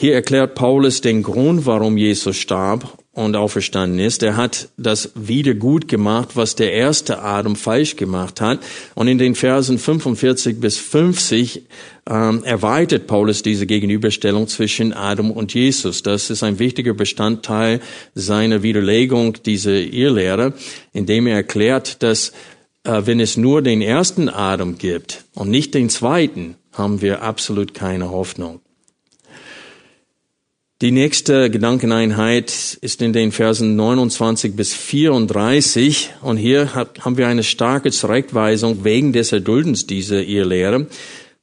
Hier 0.00 0.14
erklärt 0.14 0.54
Paulus 0.54 1.02
den 1.02 1.22
Grund, 1.22 1.66
warum 1.66 1.98
Jesus 1.98 2.38
starb 2.38 2.96
und 3.12 3.36
auferstanden 3.36 3.98
ist. 3.98 4.22
Er 4.22 4.34
hat 4.34 4.70
das 4.78 5.10
wieder 5.14 5.52
gut 5.52 5.88
gemacht, 5.88 6.30
was 6.36 6.56
der 6.56 6.72
erste 6.72 7.20
Adam 7.20 7.54
falsch 7.54 7.96
gemacht 7.96 8.40
hat. 8.40 8.60
Und 8.94 9.08
in 9.08 9.18
den 9.18 9.34
Versen 9.34 9.78
45 9.78 10.58
bis 10.58 10.78
50 10.78 11.66
ähm, 12.08 12.42
erweitert 12.44 13.08
Paulus 13.08 13.42
diese 13.42 13.66
Gegenüberstellung 13.66 14.48
zwischen 14.48 14.94
Adam 14.94 15.30
und 15.30 15.52
Jesus. 15.52 16.02
Das 16.02 16.30
ist 16.30 16.42
ein 16.42 16.58
wichtiger 16.58 16.94
Bestandteil 16.94 17.80
seiner 18.14 18.62
Widerlegung 18.62 19.34
dieser 19.42 19.78
Irrlehre, 19.78 20.54
indem 20.94 21.26
er 21.26 21.36
erklärt, 21.36 22.02
dass 22.02 22.32
äh, 22.84 23.02
wenn 23.04 23.20
es 23.20 23.36
nur 23.36 23.60
den 23.60 23.82
ersten 23.82 24.30
Adam 24.30 24.78
gibt 24.78 25.26
und 25.34 25.50
nicht 25.50 25.74
den 25.74 25.90
zweiten, 25.90 26.56
haben 26.72 27.02
wir 27.02 27.20
absolut 27.20 27.74
keine 27.74 28.10
Hoffnung. 28.10 28.62
Die 30.82 30.92
nächste 30.92 31.50
Gedankeneinheit 31.50 32.78
ist 32.80 33.02
in 33.02 33.12
den 33.12 33.32
Versen 33.32 33.76
29 33.76 34.56
bis 34.56 34.72
34 34.72 36.08
und 36.22 36.38
hier 36.38 36.72
haben 36.74 37.18
wir 37.18 37.28
eine 37.28 37.42
starke 37.42 37.90
Zurechtweisung 37.90 38.82
wegen 38.82 39.12
des 39.12 39.30
Erduldens 39.30 39.86
dieser 39.86 40.22
Irrlehre. 40.22 40.86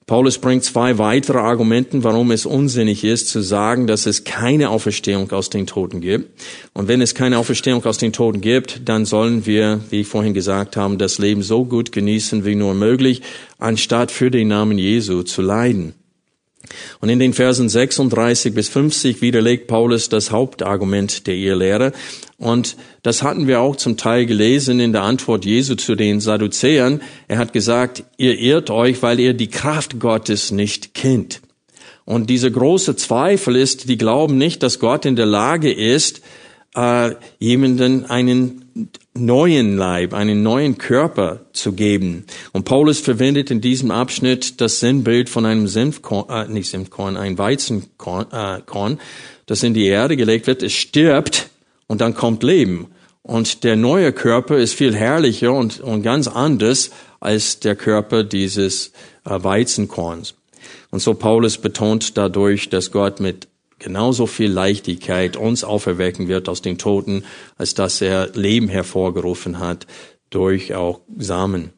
Paulus 0.07 0.39
bringt 0.39 0.63
zwei 0.63 0.97
weitere 0.97 1.37
Argumenten, 1.37 2.03
warum 2.03 2.31
es 2.31 2.47
unsinnig 2.47 3.03
ist 3.03 3.27
zu 3.27 3.41
sagen, 3.41 3.85
dass 3.85 4.07
es 4.07 4.23
keine 4.23 4.71
Auferstehung 4.71 5.29
aus 5.31 5.51
den 5.51 5.67
Toten 5.67 6.01
gibt. 6.01 6.31
Und 6.73 6.87
wenn 6.87 7.01
es 7.01 7.13
keine 7.13 7.37
Auferstehung 7.37 7.85
aus 7.85 7.99
den 7.99 8.13
Toten 8.13 8.41
gibt, 8.41 8.89
dann 8.89 9.05
sollen 9.05 9.45
wir, 9.45 9.81
wie 9.91 10.01
ich 10.01 10.07
vorhin 10.07 10.33
gesagt 10.33 10.77
habe, 10.77 10.97
das 10.97 11.19
Leben 11.19 11.43
so 11.43 11.63
gut 11.63 11.91
genießen 11.91 12.43
wie 12.43 12.55
nur 12.55 12.73
möglich, 12.73 13.21
anstatt 13.59 14.09
für 14.09 14.31
den 14.31 14.47
Namen 14.47 14.79
Jesu 14.79 15.21
zu 15.21 15.43
leiden. 15.43 15.93
Und 17.01 17.09
in 17.09 17.19
den 17.19 17.33
Versen 17.33 17.69
36 17.69 18.53
bis 18.53 18.69
50 18.69 19.21
widerlegt 19.21 19.67
Paulus 19.67 20.09
das 20.09 20.31
Hauptargument 20.31 21.27
der 21.27 21.35
Irrlehre. 21.35 21.93
Und 22.37 22.77
das 23.03 23.23
hatten 23.23 23.47
wir 23.47 23.61
auch 23.61 23.75
zum 23.75 23.97
Teil 23.97 24.25
gelesen 24.25 24.79
in 24.79 24.91
der 24.91 25.03
Antwort 25.03 25.45
Jesu 25.45 25.75
zu 25.75 25.95
den 25.95 26.19
Sadduzäern. 26.19 27.01
Er 27.27 27.37
hat 27.37 27.53
gesagt, 27.53 28.03
ihr 28.17 28.37
irrt 28.37 28.69
euch, 28.69 29.01
weil 29.01 29.19
ihr 29.19 29.33
die 29.33 29.49
Kraft 29.49 29.99
Gottes 29.99 30.51
nicht 30.51 30.93
kennt. 30.93 31.41
Und 32.05 32.29
dieser 32.29 32.49
große 32.49 32.95
Zweifel 32.95 33.55
ist, 33.55 33.89
die 33.89 33.97
glauben 33.97 34.37
nicht, 34.37 34.63
dass 34.63 34.79
Gott 34.79 35.05
in 35.05 35.15
der 35.15 35.25
Lage 35.25 35.73
ist, 35.73 36.21
äh, 36.73 37.15
jemanden 37.39 38.05
einen 38.05 38.89
neuen 39.25 39.77
Leib, 39.77 40.13
einen 40.13 40.43
neuen 40.43 40.77
Körper 40.77 41.41
zu 41.53 41.73
geben. 41.73 42.25
Und 42.53 42.65
Paulus 42.65 42.99
verwendet 42.99 43.51
in 43.51 43.61
diesem 43.61 43.91
Abschnitt 43.91 44.61
das 44.61 44.79
Sinnbild 44.79 45.29
von 45.29 45.45
einem 45.45 45.67
Senfkorn, 45.67 46.29
äh, 46.29 46.51
nicht 46.51 46.69
Senfkorn, 46.69 47.17
ein 47.17 47.37
Weizenkorn, 47.37 48.27
äh, 48.31 48.61
Korn, 48.65 48.99
das 49.45 49.63
in 49.63 49.73
die 49.73 49.85
Erde 49.85 50.17
gelegt 50.17 50.47
wird. 50.47 50.63
Es 50.63 50.73
stirbt 50.73 51.49
und 51.87 52.01
dann 52.01 52.13
kommt 52.13 52.43
Leben. 52.43 52.87
Und 53.23 53.63
der 53.63 53.75
neue 53.75 54.13
Körper 54.13 54.57
ist 54.57 54.73
viel 54.73 54.95
herrlicher 54.95 55.51
und, 55.51 55.81
und 55.81 56.01
ganz 56.01 56.27
anders 56.27 56.91
als 57.19 57.59
der 57.59 57.75
Körper 57.75 58.23
dieses 58.23 58.93
äh, 59.25 59.43
Weizenkorns. 59.43 60.35
Und 60.91 61.01
so 61.01 61.13
Paulus 61.13 61.57
betont 61.57 62.17
dadurch, 62.17 62.69
dass 62.69 62.91
Gott 62.91 63.19
mit 63.19 63.47
genauso 63.79 64.25
viel 64.27 64.51
Leichtigkeit 64.51 65.37
uns 65.37 65.63
auferwecken 65.63 66.27
wird 66.27 66.49
aus 66.49 66.61
den 66.61 66.77
Toten, 66.77 67.23
als 67.57 67.73
dass 67.73 68.01
er 68.01 68.31
Leben 68.33 68.69
hervorgerufen 68.69 69.59
hat 69.59 69.87
durch 70.29 70.73
auch 70.73 71.01
Samen. 71.17 71.71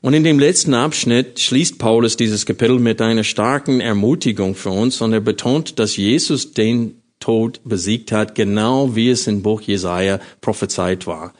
Und 0.00 0.14
in 0.14 0.24
dem 0.24 0.38
letzten 0.38 0.74
Abschnitt 0.74 1.40
schließt 1.40 1.78
Paulus 1.78 2.16
dieses 2.16 2.46
Kapitel 2.46 2.78
mit 2.78 3.02
einer 3.02 3.24
starken 3.24 3.80
Ermutigung 3.80 4.54
für 4.54 4.70
uns 4.70 5.00
und 5.00 5.12
er 5.12 5.20
betont, 5.20 5.78
dass 5.78 5.96
Jesus 5.96 6.52
den 6.52 7.02
Tod 7.20 7.60
besiegt 7.64 8.12
hat, 8.12 8.34
genau 8.34 8.94
wie 8.94 9.10
es 9.10 9.26
im 9.26 9.42
Buch 9.42 9.60
Jesaja 9.60 10.20
prophezeit 10.40 11.06
war. 11.06 11.34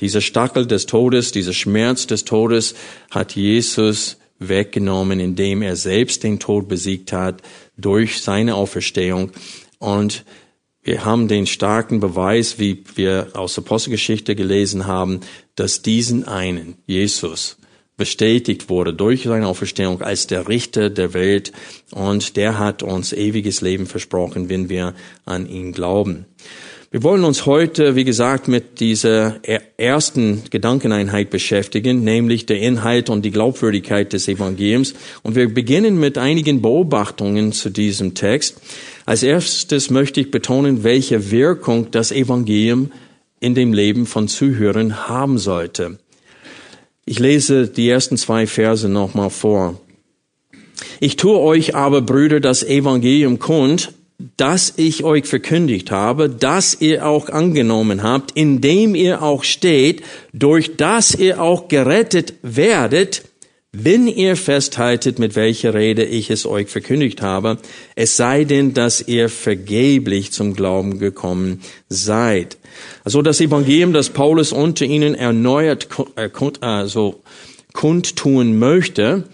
Dieser 0.00 0.20
Stachel 0.20 0.66
des 0.66 0.86
Todes, 0.86 1.32
dieser 1.32 1.52
Schmerz 1.52 2.06
des 2.06 2.24
Todes 2.24 2.74
hat 3.10 3.34
Jesus 3.36 4.16
weggenommen, 4.38 5.20
indem 5.20 5.62
er 5.62 5.76
selbst 5.76 6.22
den 6.22 6.38
Tod 6.38 6.68
besiegt 6.68 7.12
hat 7.12 7.42
durch 7.78 8.20
seine 8.20 8.56
Auferstehung. 8.56 9.30
Und 9.78 10.24
wir 10.82 11.04
haben 11.04 11.28
den 11.28 11.46
starken 11.46 12.00
Beweis, 12.00 12.58
wie 12.58 12.82
wir 12.94 13.28
aus 13.34 13.58
Apostelgeschichte 13.58 14.34
gelesen 14.34 14.86
haben, 14.86 15.20
dass 15.54 15.82
diesen 15.82 16.26
einen, 16.26 16.76
Jesus, 16.86 17.58
bestätigt 17.96 18.70
wurde 18.70 18.94
durch 18.94 19.24
seine 19.24 19.48
Auferstehung 19.48 20.00
als 20.00 20.28
der 20.28 20.48
Richter 20.48 20.88
der 20.88 21.14
Welt 21.14 21.52
und 21.90 22.36
der 22.36 22.58
hat 22.58 22.82
uns 22.82 23.12
ewiges 23.12 23.60
Leben 23.60 23.86
versprochen, 23.86 24.48
wenn 24.48 24.68
wir 24.68 24.94
an 25.24 25.48
ihn 25.48 25.72
glauben. 25.72 26.24
Wir 26.90 27.02
wollen 27.02 27.24
uns 27.24 27.44
heute, 27.44 27.96
wie 27.96 28.04
gesagt, 28.04 28.48
mit 28.48 28.80
dieser 28.80 29.40
ersten 29.76 30.44
Gedankeneinheit 30.48 31.28
beschäftigen, 31.28 32.02
nämlich 32.02 32.46
der 32.46 32.60
Inhalt 32.60 33.10
und 33.10 33.26
die 33.26 33.30
Glaubwürdigkeit 33.30 34.14
des 34.14 34.26
Evangeliums. 34.26 34.94
Und 35.22 35.36
wir 35.36 35.52
beginnen 35.52 36.00
mit 36.00 36.16
einigen 36.16 36.62
Beobachtungen 36.62 37.52
zu 37.52 37.68
diesem 37.68 38.14
Text. 38.14 38.62
Als 39.04 39.22
erstes 39.22 39.90
möchte 39.90 40.22
ich 40.22 40.30
betonen, 40.30 40.82
welche 40.82 41.30
Wirkung 41.30 41.90
das 41.90 42.10
Evangelium 42.10 42.90
in 43.38 43.54
dem 43.54 43.74
Leben 43.74 44.06
von 44.06 44.26
Zuhörern 44.26 45.08
haben 45.08 45.36
sollte. 45.36 45.98
Ich 47.04 47.18
lese 47.18 47.68
die 47.68 47.90
ersten 47.90 48.16
zwei 48.16 48.46
Verse 48.46 48.88
nochmal 48.88 49.28
vor. 49.28 49.78
Ich 51.00 51.16
tue 51.16 51.38
euch 51.38 51.74
aber, 51.74 52.00
Brüder, 52.00 52.40
das 52.40 52.62
Evangelium 52.62 53.38
kund, 53.38 53.92
das 54.36 54.74
ich 54.76 55.04
euch 55.04 55.26
verkündigt 55.26 55.92
habe, 55.92 56.28
das 56.28 56.80
ihr 56.80 57.06
auch 57.06 57.28
angenommen 57.28 58.02
habt, 58.02 58.32
indem 58.32 58.96
ihr 58.96 59.22
auch 59.22 59.44
steht, 59.44 60.02
durch 60.32 60.76
das 60.76 61.14
ihr 61.14 61.40
auch 61.40 61.68
gerettet 61.68 62.34
werdet, 62.42 63.22
wenn 63.70 64.08
ihr 64.08 64.34
festhaltet, 64.34 65.20
mit 65.20 65.36
welcher 65.36 65.74
Rede 65.74 66.04
ich 66.04 66.30
es 66.30 66.46
euch 66.46 66.68
verkündigt 66.68 67.22
habe, 67.22 67.58
es 67.94 68.16
sei 68.16 68.42
denn, 68.44 68.74
dass 68.74 69.06
ihr 69.06 69.28
vergeblich 69.28 70.32
zum 70.32 70.54
Glauben 70.54 70.98
gekommen 70.98 71.60
seid. 71.88 72.56
Also 73.04 73.22
das 73.22 73.40
Evangelium, 73.40 73.92
das 73.92 74.10
Paulus 74.10 74.52
unter 74.52 74.84
ihnen 74.84 75.14
erneuert 75.14 75.86
also 76.60 77.22
kundtun 77.72 78.58
möchte, 78.58 79.24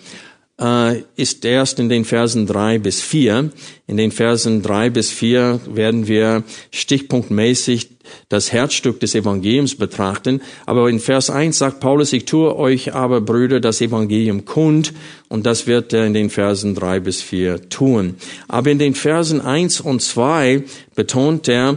äh, 0.60 1.02
ist 1.16 1.44
erst 1.44 1.78
in 1.78 1.88
den 1.88 2.04
Versen 2.04 2.46
drei 2.46 2.78
bis 2.78 3.00
vier. 3.00 3.50
In 3.86 3.96
den 3.96 4.12
Versen 4.12 4.62
drei 4.62 4.90
bis 4.90 5.10
vier 5.10 5.60
werden 5.66 6.06
wir 6.06 6.44
stichpunktmäßig 6.70 7.90
das 8.28 8.52
Herzstück 8.52 9.00
des 9.00 9.14
Evangeliums 9.14 9.76
betrachten. 9.76 10.42
Aber 10.66 10.88
in 10.88 11.00
Vers 11.00 11.30
eins 11.30 11.58
sagt 11.58 11.80
Paulus, 11.80 12.12
ich 12.12 12.24
tue 12.24 12.54
euch 12.56 12.94
aber, 12.94 13.20
Brüder, 13.20 13.60
das 13.60 13.80
Evangelium 13.80 14.44
kund. 14.44 14.92
Und 15.28 15.46
das 15.46 15.66
wird 15.66 15.92
er 15.92 16.06
in 16.06 16.14
den 16.14 16.30
Versen 16.30 16.74
drei 16.74 17.00
bis 17.00 17.22
vier 17.22 17.68
tun. 17.68 18.16
Aber 18.46 18.70
in 18.70 18.78
den 18.78 18.94
Versen 18.94 19.40
eins 19.40 19.80
und 19.80 20.02
zwei 20.02 20.64
betont 20.94 21.48
er 21.48 21.76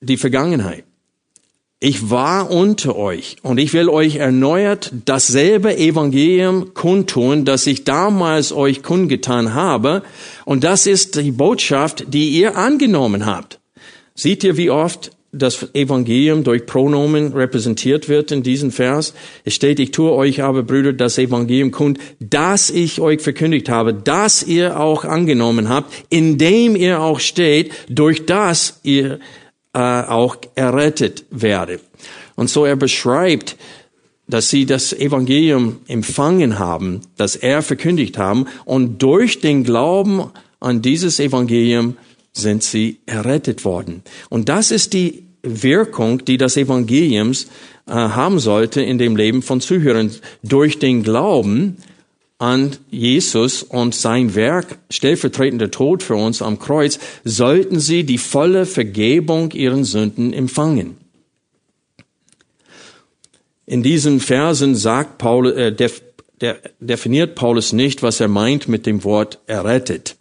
die 0.00 0.18
Vergangenheit. 0.18 0.84
Ich 1.86 2.08
war 2.08 2.50
unter 2.50 2.96
euch 2.96 3.36
und 3.42 3.58
ich 3.58 3.74
will 3.74 3.90
euch 3.90 4.16
erneuert 4.16 4.90
dasselbe 5.04 5.76
Evangelium 5.76 6.72
kundtun, 6.72 7.44
das 7.44 7.66
ich 7.66 7.84
damals 7.84 8.54
euch 8.54 8.82
kundgetan 8.82 9.52
habe. 9.52 10.02
Und 10.46 10.64
das 10.64 10.86
ist 10.86 11.16
die 11.16 11.30
Botschaft, 11.30 12.06
die 12.08 12.30
ihr 12.30 12.56
angenommen 12.56 13.26
habt. 13.26 13.60
Seht 14.14 14.44
ihr, 14.44 14.56
wie 14.56 14.70
oft 14.70 15.10
das 15.30 15.74
Evangelium 15.74 16.42
durch 16.42 16.64
Pronomen 16.64 17.34
repräsentiert 17.34 18.08
wird 18.08 18.32
in 18.32 18.42
diesem 18.42 18.70
Vers. 18.70 19.12
Es 19.44 19.54
steht, 19.54 19.78
ich 19.78 19.90
tue 19.90 20.12
euch 20.12 20.42
aber, 20.42 20.62
Brüder, 20.62 20.94
das 20.94 21.18
Evangelium 21.18 21.70
kund, 21.70 21.98
das 22.18 22.70
ich 22.70 23.00
euch 23.00 23.20
verkündigt 23.20 23.68
habe, 23.68 23.92
das 23.92 24.42
ihr 24.42 24.80
auch 24.80 25.04
angenommen 25.04 25.68
habt, 25.68 25.92
indem 26.08 26.76
ihr 26.76 27.02
auch 27.02 27.20
steht, 27.20 27.72
durch 27.90 28.24
das 28.24 28.80
ihr 28.84 29.18
äh, 29.74 29.78
auch 29.78 30.36
errettet 30.54 31.24
werde. 31.30 31.80
Und 32.36 32.48
so 32.48 32.64
er 32.64 32.76
beschreibt, 32.76 33.56
dass 34.26 34.48
sie 34.48 34.64
das 34.64 34.92
Evangelium 34.92 35.80
empfangen 35.86 36.58
haben, 36.58 37.02
das 37.16 37.36
er 37.36 37.60
verkündigt 37.62 38.16
haben, 38.16 38.46
und 38.64 39.02
durch 39.02 39.40
den 39.40 39.64
Glauben 39.64 40.30
an 40.60 40.80
dieses 40.80 41.20
Evangelium 41.20 41.96
sind 42.32 42.62
sie 42.62 42.98
errettet 43.06 43.64
worden. 43.64 44.02
Und 44.30 44.48
das 44.48 44.70
ist 44.70 44.92
die 44.92 45.24
Wirkung, 45.42 46.24
die 46.24 46.38
das 46.38 46.56
Evangeliums 46.56 47.48
äh, 47.86 47.92
haben 47.92 48.38
sollte 48.38 48.80
in 48.80 48.96
dem 48.96 49.14
Leben 49.14 49.42
von 49.42 49.60
Zuhörern. 49.60 50.10
Durch 50.42 50.78
den 50.78 51.02
Glauben 51.02 51.76
an 52.38 52.76
Jesus 52.90 53.62
und 53.62 53.94
sein 53.94 54.34
Werk, 54.34 54.78
stellvertretender 54.90 55.70
Tod 55.70 56.02
für 56.02 56.16
uns 56.16 56.42
am 56.42 56.58
Kreuz, 56.58 56.98
sollten 57.24 57.80
sie 57.80 58.04
die 58.04 58.18
volle 58.18 58.66
Vergebung 58.66 59.52
ihren 59.52 59.84
Sünden 59.84 60.32
empfangen. 60.32 60.96
In 63.66 63.82
diesen 63.82 64.20
Versen 64.20 64.74
sagt 64.74 65.18
Paulus, 65.18 65.54
äh, 65.54 65.72
def, 65.72 66.02
der, 66.40 66.58
definiert 66.80 67.34
Paulus 67.34 67.72
nicht, 67.72 68.02
was 68.02 68.20
er 68.20 68.28
meint 68.28 68.68
mit 68.68 68.84
dem 68.84 69.04
Wort 69.04 69.38
errettet. 69.46 70.16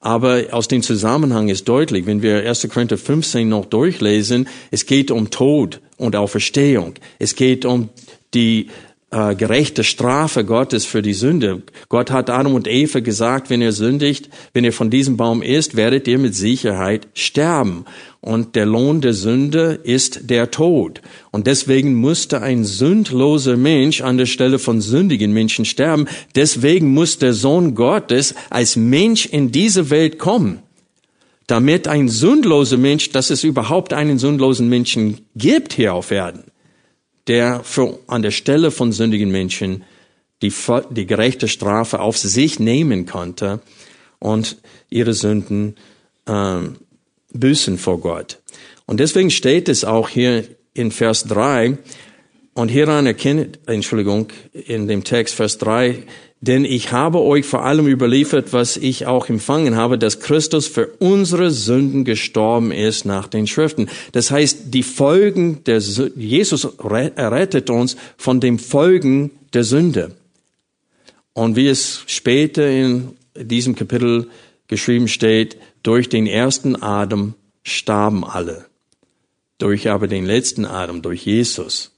Aber 0.00 0.46
aus 0.52 0.66
dem 0.66 0.82
Zusammenhang 0.82 1.48
ist 1.48 1.68
deutlich, 1.68 2.06
wenn 2.06 2.22
wir 2.22 2.48
1. 2.48 2.68
Korinther 2.72 2.96
15 2.96 3.48
noch 3.48 3.66
durchlesen, 3.66 4.48
es 4.70 4.86
geht 4.86 5.10
um 5.10 5.28
Tod 5.28 5.80
und 5.98 6.16
Auferstehung. 6.16 6.94
Es 7.18 7.36
geht 7.36 7.66
um 7.66 7.90
die 8.32 8.70
äh, 9.10 9.34
gerechte 9.34 9.84
Strafe 9.84 10.44
Gottes 10.44 10.84
für 10.84 11.02
die 11.02 11.14
Sünde. 11.14 11.62
Gott 11.88 12.10
hat 12.10 12.30
Adam 12.30 12.54
und 12.54 12.68
Eva 12.68 13.00
gesagt, 13.00 13.50
wenn 13.50 13.60
ihr 13.60 13.72
sündigt, 13.72 14.28
wenn 14.52 14.64
ihr 14.64 14.72
von 14.72 14.90
diesem 14.90 15.16
Baum 15.16 15.42
isst, 15.42 15.76
werdet 15.76 16.06
ihr 16.06 16.18
mit 16.18 16.34
Sicherheit 16.34 17.08
sterben. 17.14 17.84
Und 18.20 18.54
der 18.54 18.66
Lohn 18.66 19.00
der 19.00 19.14
Sünde 19.14 19.80
ist 19.82 20.30
der 20.30 20.50
Tod. 20.50 21.00
Und 21.30 21.46
deswegen 21.46 21.94
musste 21.94 22.42
ein 22.42 22.64
sündloser 22.64 23.56
Mensch 23.56 24.00
an 24.00 24.18
der 24.18 24.26
Stelle 24.26 24.58
von 24.58 24.80
sündigen 24.80 25.32
Menschen 25.32 25.64
sterben. 25.64 26.06
Deswegen 26.34 26.92
muss 26.92 27.18
der 27.18 27.32
Sohn 27.32 27.74
Gottes 27.74 28.34
als 28.50 28.76
Mensch 28.76 29.26
in 29.26 29.50
diese 29.50 29.90
Welt 29.90 30.18
kommen 30.18 30.62
damit 31.50 31.88
ein 31.88 32.08
sündloser 32.08 32.76
Mensch, 32.76 33.10
dass 33.10 33.30
es 33.30 33.42
überhaupt 33.42 33.92
einen 33.92 34.18
sündlosen 34.18 34.68
Menschen 34.68 35.26
gibt 35.34 35.72
hier 35.72 35.94
auf 35.94 36.12
Erden, 36.12 36.44
der 37.30 37.62
für, 37.62 38.00
an 38.08 38.22
der 38.22 38.32
Stelle 38.32 38.72
von 38.72 38.90
sündigen 38.90 39.30
Menschen 39.30 39.84
die, 40.42 40.52
die 40.90 41.06
gerechte 41.06 41.46
Strafe 41.46 42.00
auf 42.00 42.18
sich 42.18 42.58
nehmen 42.58 43.06
konnte 43.06 43.60
und 44.18 44.56
ihre 44.88 45.14
Sünden 45.14 45.76
ähm, 46.26 46.78
büßen 47.32 47.78
vor 47.78 48.00
Gott. 48.00 48.38
Und 48.84 48.98
deswegen 48.98 49.30
steht 49.30 49.68
es 49.68 49.84
auch 49.84 50.08
hier 50.08 50.44
in 50.74 50.90
Vers 50.90 51.24
3, 51.24 51.78
und 52.52 52.68
hieran 52.68 53.06
erkennt, 53.06 53.60
Entschuldigung, 53.66 54.26
in 54.52 54.88
dem 54.88 55.04
Text 55.04 55.36
Vers 55.36 55.58
3, 55.58 56.02
denn 56.42 56.64
ich 56.64 56.90
habe 56.90 57.20
euch 57.20 57.44
vor 57.44 57.64
allem 57.64 57.86
überliefert, 57.86 58.54
was 58.54 58.78
ich 58.78 59.06
auch 59.06 59.28
empfangen 59.28 59.76
habe, 59.76 59.98
dass 59.98 60.20
Christus 60.20 60.66
für 60.66 60.86
unsere 60.98 61.50
Sünden 61.50 62.04
gestorben 62.04 62.72
ist 62.72 63.04
nach 63.04 63.28
den 63.28 63.46
Schriften. 63.46 63.90
Das 64.12 64.30
heißt, 64.30 64.72
die 64.72 64.82
Folgen 64.82 65.62
der 65.64 65.78
Jesus 65.78 66.64
errettet 66.64 67.68
uns 67.68 67.96
von 68.16 68.40
den 68.40 68.58
Folgen 68.58 69.32
der 69.52 69.64
Sünde. 69.64 70.12
Und 71.34 71.56
wie 71.56 71.68
es 71.68 72.04
später 72.06 72.68
in 72.68 73.10
diesem 73.36 73.74
Kapitel 73.74 74.28
geschrieben 74.66 75.08
steht, 75.08 75.58
durch 75.82 76.08
den 76.08 76.26
ersten 76.26 76.74
Adam 76.74 77.34
starben 77.62 78.24
alle. 78.24 78.64
Durch 79.58 79.90
aber 79.90 80.08
den 80.08 80.24
letzten 80.24 80.64
Adam, 80.64 81.02
durch 81.02 81.26
Jesus, 81.26 81.92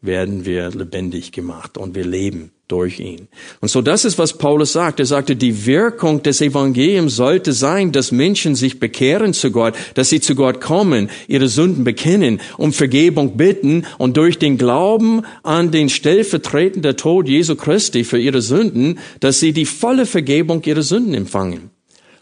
werden 0.00 0.44
wir 0.44 0.70
lebendig 0.70 1.32
gemacht 1.32 1.76
und 1.76 1.96
wir 1.96 2.06
leben 2.06 2.52
durch 2.68 3.00
ihn. 3.00 3.28
Und 3.60 3.68
so 3.68 3.82
das 3.82 4.04
ist, 4.04 4.18
was 4.18 4.36
Paulus 4.36 4.72
sagt. 4.72 5.00
Er 5.00 5.06
sagte, 5.06 5.34
die 5.34 5.66
Wirkung 5.66 6.22
des 6.22 6.40
Evangeliums 6.40 7.16
sollte 7.16 7.52
sein, 7.52 7.92
dass 7.92 8.12
Menschen 8.12 8.54
sich 8.54 8.78
bekehren 8.78 9.32
zu 9.32 9.50
Gott, 9.50 9.74
dass 9.94 10.10
sie 10.10 10.20
zu 10.20 10.34
Gott 10.34 10.60
kommen, 10.60 11.10
ihre 11.26 11.48
Sünden 11.48 11.82
bekennen, 11.82 12.40
um 12.58 12.72
Vergebung 12.72 13.36
bitten 13.36 13.86
und 13.96 14.16
durch 14.18 14.38
den 14.38 14.58
Glauben 14.58 15.22
an 15.42 15.70
den 15.70 15.88
stellvertretenden 15.88 16.96
Tod 16.96 17.26
Jesu 17.28 17.56
Christi 17.56 18.04
für 18.04 18.18
ihre 18.18 18.42
Sünden, 18.42 18.98
dass 19.20 19.40
sie 19.40 19.52
die 19.52 19.66
volle 19.66 20.06
Vergebung 20.06 20.62
ihrer 20.62 20.82
Sünden 20.82 21.14
empfangen. 21.14 21.70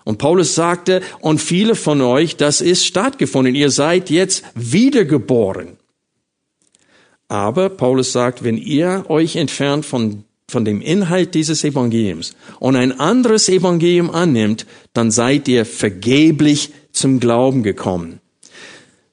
Und 0.04 0.18
Paulus 0.18 0.54
sagte, 0.54 1.02
und 1.20 1.40
viele 1.40 1.74
von 1.74 2.00
euch, 2.00 2.36
das 2.36 2.60
ist 2.60 2.86
stattgefunden. 2.86 3.56
Ihr 3.56 3.70
seid 3.70 4.08
jetzt 4.08 4.44
wiedergeboren. 4.54 5.78
Aber 7.28 7.70
Paulus 7.70 8.12
sagt, 8.12 8.44
wenn 8.44 8.56
ihr 8.56 9.04
euch 9.08 9.34
entfernt 9.34 9.84
von 9.84 10.22
von 10.48 10.64
dem 10.64 10.80
Inhalt 10.80 11.34
dieses 11.34 11.64
Evangeliums 11.64 12.36
und 12.60 12.76
ein 12.76 12.98
anderes 12.98 13.48
Evangelium 13.48 14.10
annimmt, 14.10 14.66
dann 14.92 15.10
seid 15.10 15.48
ihr 15.48 15.64
vergeblich 15.64 16.70
zum 16.92 17.20
Glauben 17.20 17.62
gekommen. 17.62 18.20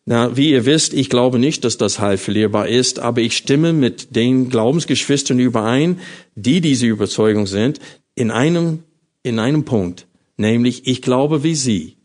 Na, 0.06 0.36
wie 0.36 0.52
ihr 0.52 0.66
wisst, 0.66 0.94
ich 0.94 1.10
glaube 1.10 1.40
nicht, 1.40 1.64
dass 1.64 1.78
das 1.78 2.00
Heil 2.00 2.18
verlierbar 2.18 2.68
ist, 2.68 3.00
aber 3.00 3.22
ich 3.22 3.38
stimme 3.38 3.72
mit 3.72 4.16
den 4.16 4.50
Glaubensgeschwistern 4.50 5.40
überein, 5.40 6.00
die 6.36 6.60
diese 6.60 6.88
Überzeugung 6.88 7.48
sind, 7.48 7.80
in 8.14 8.30
einem, 8.30 8.80
in 9.24 9.40
einem 9.40 9.64
Punkt. 9.64 10.06
Nämlich, 10.36 10.88
ich 10.88 11.02
glaube 11.02 11.44
wie 11.44 11.56
sie, 11.56 11.96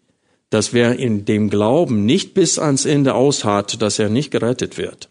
dass 0.51 0.73
wer 0.73 0.99
in 0.99 1.25
dem 1.25 1.51
Glauben 1.51 2.07
nicht 2.07 2.35
bis 2.35 2.59
ans 2.59 2.87
Ende 2.87 3.15
ausharrt, 3.15 3.83
dass 3.83 3.99
er 3.99 4.09
nicht 4.09 4.31
gerettet 4.31 4.79
wird. 4.79 5.11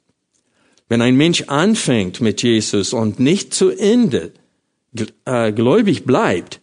Wenn 0.90 1.02
ein 1.02 1.16
Mensch 1.16 1.44
anfängt 1.48 2.22
mit 2.22 2.42
Jesus 2.44 2.94
und 2.94 3.20
nicht 3.20 3.54
zu 3.54 3.70
Ende 3.70 4.32
äh, 5.26 5.52
gläubig 5.52 6.06
bleibt, 6.06 6.62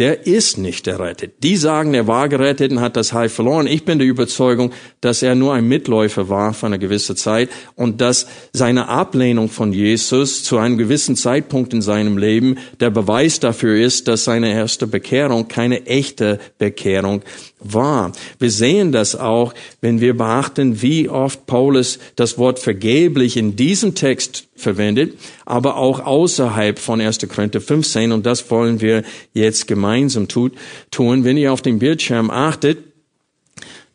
der 0.00 0.26
ist 0.26 0.56
nicht 0.56 0.86
errettet. 0.86 1.42
Die 1.42 1.58
sagen, 1.58 1.92
er 1.92 2.06
war 2.06 2.30
gerettet 2.30 2.72
und 2.72 2.80
hat 2.80 2.96
das 2.96 3.12
Heil 3.12 3.28
verloren. 3.28 3.66
Ich 3.66 3.84
bin 3.84 3.98
der 3.98 4.08
Überzeugung, 4.08 4.72
dass 5.02 5.22
er 5.22 5.34
nur 5.34 5.52
ein 5.52 5.68
Mitläufer 5.68 6.30
war 6.30 6.54
für 6.54 6.64
eine 6.64 6.78
gewisse 6.78 7.14
Zeit 7.14 7.50
und 7.76 8.00
dass 8.00 8.26
seine 8.54 8.88
Ablehnung 8.88 9.50
von 9.50 9.74
Jesus 9.74 10.42
zu 10.42 10.56
einem 10.56 10.78
gewissen 10.78 11.16
Zeitpunkt 11.16 11.74
in 11.74 11.82
seinem 11.82 12.16
Leben 12.16 12.56
der 12.80 12.88
Beweis 12.88 13.40
dafür 13.40 13.76
ist, 13.76 14.08
dass 14.08 14.24
seine 14.24 14.50
erste 14.50 14.86
Bekehrung 14.86 15.48
keine 15.48 15.84
echte 15.84 16.38
Bekehrung 16.56 17.20
war. 17.60 18.12
Wir 18.38 18.50
sehen 18.50 18.92
das 18.92 19.14
auch, 19.14 19.54
wenn 19.80 20.00
wir 20.00 20.16
beachten, 20.16 20.82
wie 20.82 21.08
oft 21.08 21.46
Paulus 21.46 21.98
das 22.16 22.38
Wort 22.38 22.58
vergeblich 22.58 23.36
in 23.36 23.56
diesem 23.56 23.94
Text 23.94 24.48
verwendet, 24.56 25.14
aber 25.44 25.76
auch 25.76 26.00
außerhalb 26.00 26.78
von 26.78 27.00
1. 27.00 27.18
Korinther 27.28 27.60
15. 27.60 28.12
Und 28.12 28.26
das 28.26 28.50
wollen 28.50 28.80
wir 28.80 29.04
jetzt 29.32 29.66
gemeinsam 29.66 30.28
tun. 30.28 30.52
Wenn 30.98 31.36
ihr 31.36 31.52
auf 31.52 31.62
dem 31.62 31.78
Bildschirm 31.78 32.30
achtet, 32.30 32.78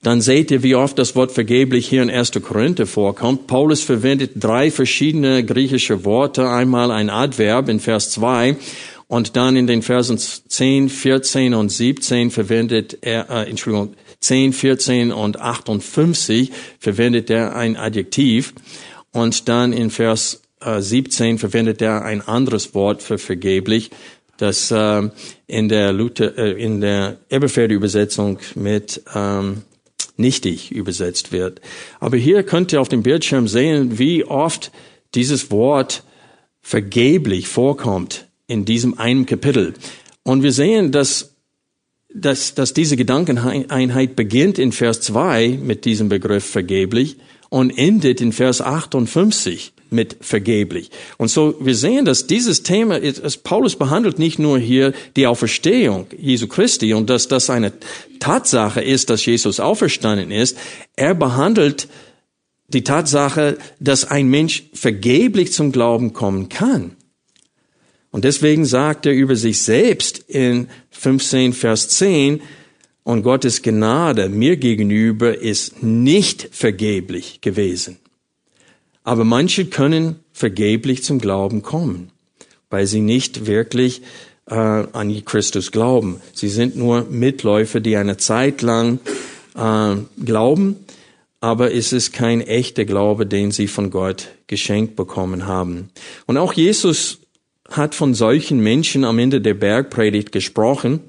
dann 0.03 0.21
seht 0.21 0.51
ihr, 0.51 0.61
wie 0.61 0.75
oft 0.75 0.99
das 0.99 1.15
Wort 1.15 1.31
vergeblich 1.31 1.87
hier 1.87 2.03
in 2.03 2.11
1. 2.11 2.33
Korinther 2.43 2.85
vorkommt. 2.85 3.47
Paulus 3.47 3.81
verwendet 3.81 4.33
drei 4.35 4.69
verschiedene 4.69 5.43
griechische 5.43 6.05
Worte. 6.05 6.47
Einmal 6.47 6.91
ein 6.91 7.09
Adverb 7.09 7.69
in 7.69 7.79
Vers 7.79 8.11
2 8.11 8.55
und 9.07 9.35
dann 9.35 9.55
in 9.55 9.67
den 9.67 9.81
Versen 9.81 10.17
10, 10.17 10.89
14 10.89 11.53
und 11.53 11.69
17 11.69 12.31
verwendet 12.31 12.97
er, 13.01 13.29
äh, 13.29 13.49
Entschuldigung, 13.49 13.93
10, 14.19 14.53
14 14.53 15.11
und 15.11 15.39
58 15.39 16.51
verwendet 16.79 17.29
er 17.29 17.55
ein 17.55 17.77
Adjektiv. 17.77 18.53
Und 19.11 19.47
dann 19.47 19.73
in 19.73 19.91
Vers 19.91 20.41
äh, 20.59 20.81
17 20.81 21.37
verwendet 21.37 21.81
er 21.81 22.03
ein 22.03 22.21
anderes 22.21 22.73
Wort 22.73 23.03
für 23.03 23.19
vergeblich, 23.19 23.91
das 24.37 24.71
äh, 24.71 25.09
in 25.45 25.69
der 25.69 25.93
Luther, 25.93 26.37
äh, 26.37 26.51
in 26.51 26.81
der 26.81 27.17
Elberfelder 27.29 27.75
Übersetzung 27.75 28.39
mit 28.55 29.03
ähm, 29.13 29.61
nichtig 30.17 30.71
übersetzt 30.71 31.31
wird. 31.31 31.61
Aber 31.99 32.17
hier 32.17 32.41
könnt 32.43 32.73
ihr 32.73 32.81
auf 32.81 32.89
dem 32.89 33.03
Bildschirm 33.03 33.47
sehen, 33.47 33.99
wie 33.99 34.23
oft 34.23 34.71
dieses 35.13 35.51
Wort 35.51 36.03
vergeblich 36.61 37.47
vorkommt 37.47 38.25
in 38.47 38.65
diesem 38.65 38.97
einen 38.97 39.25
Kapitel. 39.25 39.73
Und 40.23 40.43
wir 40.43 40.51
sehen, 40.51 40.91
dass, 40.91 41.35
dass, 42.13 42.55
dass 42.55 42.73
diese 42.73 42.97
Gedankeneinheit 42.97 44.15
beginnt 44.15 44.59
in 44.59 44.71
Vers 44.71 45.01
2 45.01 45.59
mit 45.61 45.85
diesem 45.85 46.09
Begriff 46.09 46.45
vergeblich 46.45 47.17
und 47.49 47.77
endet 47.77 48.21
in 48.21 48.31
Vers 48.31 48.61
58 48.61 49.73
mit 49.89 50.17
vergeblich. 50.21 50.89
Und 51.17 51.29
so, 51.29 51.55
wir 51.59 51.75
sehen, 51.75 52.05
dass 52.05 52.27
dieses 52.27 52.63
Thema, 52.63 52.97
ist, 52.97 53.43
Paulus 53.43 53.75
behandelt 53.75 54.19
nicht 54.19 54.39
nur 54.39 54.59
hier 54.59 54.93
die 55.15 55.27
Auferstehung 55.27 56.07
Jesu 56.17 56.47
Christi 56.47 56.93
und 56.93 57.09
dass 57.09 57.27
das 57.27 57.49
eine 57.49 57.73
Tatsache 58.19 58.81
ist, 58.81 59.09
dass 59.09 59.25
Jesus 59.25 59.59
auferstanden 59.59 60.31
ist. 60.31 60.57
Er 60.95 61.13
behandelt 61.13 61.87
die 62.67 62.83
Tatsache, 62.83 63.57
dass 63.79 64.05
ein 64.05 64.27
Mensch 64.27 64.63
vergeblich 64.73 65.53
zum 65.53 65.71
Glauben 65.71 66.13
kommen 66.13 66.49
kann. 66.49 66.95
Und 68.15 68.23
deswegen 68.23 68.63
sagt 68.63 69.05
er 69.05 69.11
über 69.11 69.35
sich 69.35 69.61
selbst 69.61 70.19
in 70.29 70.69
15 70.91 71.51
Vers 71.51 71.89
10, 71.89 72.39
und 73.03 73.23
Gottes 73.23 73.61
Gnade 73.61 74.29
mir 74.29 74.55
gegenüber 74.55 75.37
ist 75.37 75.83
nicht 75.83 76.47
vergeblich 76.53 77.41
gewesen. 77.41 77.97
Aber 79.03 79.25
manche 79.25 79.65
können 79.65 80.21
vergeblich 80.31 81.03
zum 81.03 81.19
Glauben 81.19 81.61
kommen, 81.61 82.09
weil 82.69 82.87
sie 82.87 83.01
nicht 83.01 83.47
wirklich 83.47 84.01
äh, 84.49 84.55
an 84.55 85.25
Christus 85.25 85.73
glauben. 85.73 86.21
Sie 86.33 86.47
sind 86.47 86.77
nur 86.77 87.03
Mitläufer, 87.09 87.81
die 87.81 87.97
eine 87.97 88.15
Zeit 88.15 88.61
lang 88.61 88.99
äh, 89.57 89.95
glauben, 90.23 90.77
aber 91.41 91.73
es 91.73 91.91
ist 91.91 92.13
kein 92.13 92.39
echter 92.39 92.85
Glaube, 92.85 93.25
den 93.25 93.51
sie 93.51 93.67
von 93.67 93.91
Gott 93.91 94.29
geschenkt 94.47 94.95
bekommen 94.95 95.47
haben. 95.47 95.89
Und 96.27 96.37
auch 96.37 96.53
Jesus 96.53 97.19
hat 97.69 97.95
von 97.95 98.13
solchen 98.13 98.59
Menschen 98.59 99.03
am 99.03 99.19
Ende 99.19 99.41
der 99.41 99.53
Bergpredigt 99.53 100.31
gesprochen. 100.31 101.01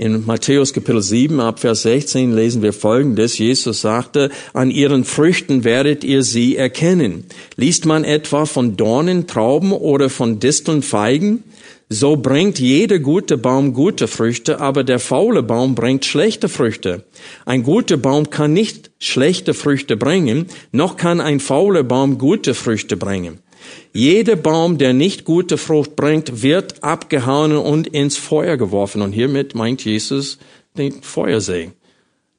In 0.00 0.26
Matthäus 0.26 0.72
Kapitel 0.72 1.02
7 1.02 1.40
ab 1.40 1.58
Vers 1.58 1.82
16 1.82 2.32
lesen 2.32 2.62
wir 2.62 2.72
Folgendes. 2.72 3.36
Jesus 3.38 3.80
sagte, 3.80 4.30
an 4.52 4.70
ihren 4.70 5.02
Früchten 5.02 5.64
werdet 5.64 6.04
ihr 6.04 6.22
sie 6.22 6.56
erkennen. 6.56 7.24
Liest 7.56 7.84
man 7.84 8.04
etwa 8.04 8.46
von 8.46 8.76
Dornen, 8.76 9.26
Trauben 9.26 9.72
oder 9.72 10.08
von 10.08 10.38
Disteln, 10.38 10.82
Feigen? 10.82 11.42
So 11.88 12.16
bringt 12.16 12.60
jeder 12.60 13.00
gute 13.00 13.38
Baum 13.38 13.72
gute 13.72 14.06
Früchte, 14.06 14.60
aber 14.60 14.84
der 14.84 15.00
faule 15.00 15.42
Baum 15.42 15.74
bringt 15.74 16.04
schlechte 16.04 16.48
Früchte. 16.48 17.04
Ein 17.44 17.64
guter 17.64 17.96
Baum 17.96 18.30
kann 18.30 18.52
nicht 18.52 18.92
schlechte 19.00 19.52
Früchte 19.52 19.96
bringen, 19.96 20.46
noch 20.70 20.96
kann 20.96 21.20
ein 21.20 21.40
fauler 21.40 21.82
Baum 21.82 22.18
gute 22.18 22.54
Früchte 22.54 22.96
bringen. 22.96 23.40
Jeder 23.92 24.36
Baum, 24.36 24.78
der 24.78 24.92
nicht 24.92 25.24
gute 25.24 25.58
Frucht 25.58 25.96
bringt, 25.96 26.42
wird 26.42 26.82
abgehauen 26.84 27.56
und 27.56 27.86
ins 27.88 28.16
Feuer 28.16 28.56
geworfen. 28.56 29.02
Und 29.02 29.12
hiermit 29.12 29.54
meint 29.54 29.84
Jesus 29.84 30.38
den 30.76 31.02
Feuersee, 31.02 31.70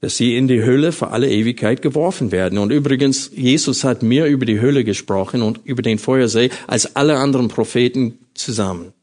dass 0.02 0.18
sie 0.18 0.38
in 0.38 0.48
die 0.48 0.64
Hölle 0.64 0.92
für 0.92 1.10
alle 1.10 1.30
Ewigkeit 1.30 1.82
geworfen 1.82 2.32
werden. 2.32 2.58
Und 2.58 2.72
übrigens, 2.72 3.32
Jesus 3.36 3.84
hat 3.84 4.04
mehr 4.04 4.28
über 4.28 4.46
die 4.46 4.62
Hölle 4.62 4.84
gesprochen 4.84 5.42
und 5.42 5.62
über 5.64 5.82
den 5.82 6.00
Feuersee 6.00 6.50
als 6.68 6.96
alle 6.96 7.18
anderen 7.18 7.48
Propheten 7.48 8.20
zusammen. 8.34 8.94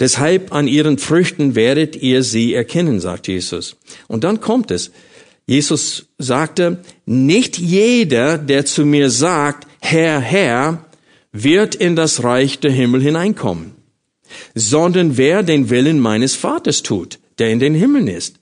Deshalb 0.00 0.52
an 0.52 0.66
ihren 0.66 0.98
Früchten 0.98 1.54
werdet 1.54 1.96
ihr 1.96 2.22
sie 2.24 2.54
erkennen, 2.54 2.98
sagt 2.98 3.28
Jesus. 3.28 3.76
Und 4.08 4.24
dann 4.24 4.40
kommt 4.40 4.70
es. 4.70 4.90
Jesus 5.46 6.06
sagte, 6.18 6.82
nicht 7.04 7.58
jeder, 7.58 8.38
der 8.38 8.64
zu 8.64 8.84
mir 8.84 9.10
sagt, 9.10 9.66
Herr, 9.80 10.20
Herr, 10.20 10.86
wird 11.32 11.74
in 11.74 11.96
das 11.96 12.22
Reich 12.22 12.60
der 12.60 12.70
Himmel 12.70 13.02
hineinkommen, 13.02 13.72
sondern 14.54 15.16
wer 15.16 15.42
den 15.42 15.70
Willen 15.70 15.98
meines 15.98 16.36
Vaters 16.36 16.82
tut, 16.82 17.18
der 17.38 17.50
in 17.50 17.58
den 17.58 17.74
Himmeln 17.74 18.08
ist. 18.08 18.36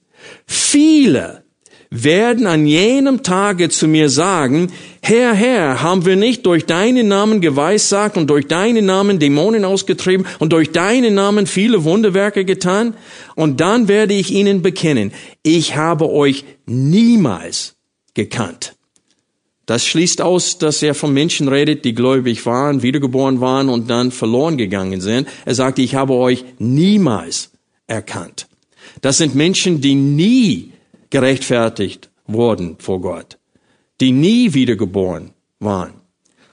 Viele 0.47 1.45
werden 1.91 2.47
an 2.47 2.67
jenem 2.67 3.23
Tage 3.23 3.69
zu 3.69 3.89
mir 3.89 4.09
sagen, 4.09 4.71
Herr, 5.03 5.35
Herr, 5.35 5.83
haben 5.83 6.05
wir 6.05 6.17
nicht 6.17 6.45
durch 6.47 6.67
deinen 6.67 7.09
Namen 7.09 7.41
geweissagt 7.41 8.17
und 8.17 8.29
durch 8.29 8.47
deinen 8.47 8.87
Namen 8.87 9.19
Dämonen 9.19 9.65
ausgetrieben 9.65 10.27
und 10.39 10.53
durch 10.53 10.73
deinen 10.73 11.15
Namen 11.15 11.47
viele 11.47 11.85
Wunderwerke 11.85 12.45
getan? 12.45 12.95
Und 13.35 13.61
dann 13.61 13.89
werde 13.89 14.15
ich 14.15 14.31
ihnen 14.31 14.63
bekennen, 14.63 15.13
ich 15.43 15.75
habe 15.77 16.11
euch 16.11 16.45
niemals 16.67 17.77
gekannt. 18.15 18.75
Das 19.71 19.87
schließt 19.87 20.21
aus, 20.21 20.59
dass 20.59 20.83
er 20.83 20.95
von 20.95 21.13
Menschen 21.13 21.47
redet, 21.47 21.85
die 21.85 21.95
gläubig 21.95 22.45
waren, 22.45 22.83
wiedergeboren 22.83 23.41
waren 23.41 23.69
und 23.69 23.89
dann 23.89 24.11
verloren 24.11 24.57
gegangen 24.57 25.01
sind. 25.01 25.29
Er 25.45 25.55
sagt, 25.55 25.79
ich 25.79 25.95
habe 25.95 26.15
euch 26.15 26.45
niemals 26.59 27.53
erkannt. 27.87 28.49
Das 29.01 29.19
sind 29.19 29.35
Menschen, 29.35 29.81
die 29.81 29.95
nie 29.95 30.73
gerechtfertigt 31.11 32.11
wurden 32.27 32.77
vor 32.79 33.01
Gott, 33.01 33.39
die 34.01 34.13
nie 34.13 34.55
wiedergeboren 34.55 35.31
waren. 35.59 35.93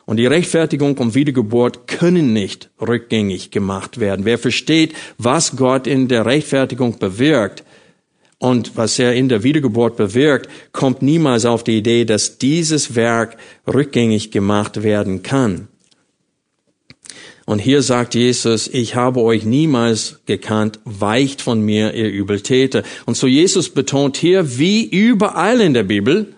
Und 0.05 0.17
die 0.17 0.25
Rechtfertigung 0.25 0.97
und 0.99 1.15
Wiedergeburt 1.15 1.87
können 1.87 2.31
nicht 2.31 2.69
rückgängig 2.79 3.51
gemacht 3.51 3.99
werden. 3.99 4.23
Wer 4.23 4.37
versteht, 4.37 4.93
was 5.17 5.57
Gott 5.57 5.85
in 5.85 6.07
der 6.07 6.25
Rechtfertigung 6.25 6.97
bewirkt 6.97 7.65
und 8.39 8.77
was 8.77 8.99
er 8.99 9.13
in 9.15 9.27
der 9.27 9.43
Wiedergeburt 9.43 9.97
bewirkt, 9.97 10.49
kommt 10.71 11.01
niemals 11.01 11.43
auf 11.45 11.63
die 11.63 11.77
Idee, 11.77 12.05
dass 12.05 12.37
dieses 12.37 12.95
Werk 12.95 13.35
rückgängig 13.67 14.31
gemacht 14.31 14.81
werden 14.81 15.23
kann. 15.23 15.67
Und 17.45 17.59
hier 17.59 17.81
sagt 17.81 18.15
Jesus, 18.15 18.67
ich 18.67 18.95
habe 18.95 19.21
euch 19.21 19.45
niemals 19.45 20.19
gekannt, 20.25 20.79
weicht 20.85 21.41
von 21.41 21.61
mir, 21.61 21.93
ihr 21.93 22.09
Übeltäter. 22.09 22.83
Und 23.05 23.17
so 23.17 23.27
Jesus 23.27 23.69
betont 23.69 24.15
hier, 24.15 24.57
wie 24.57 24.85
überall 24.85 25.59
in 25.59 25.73
der 25.73 25.83
Bibel, 25.83 26.33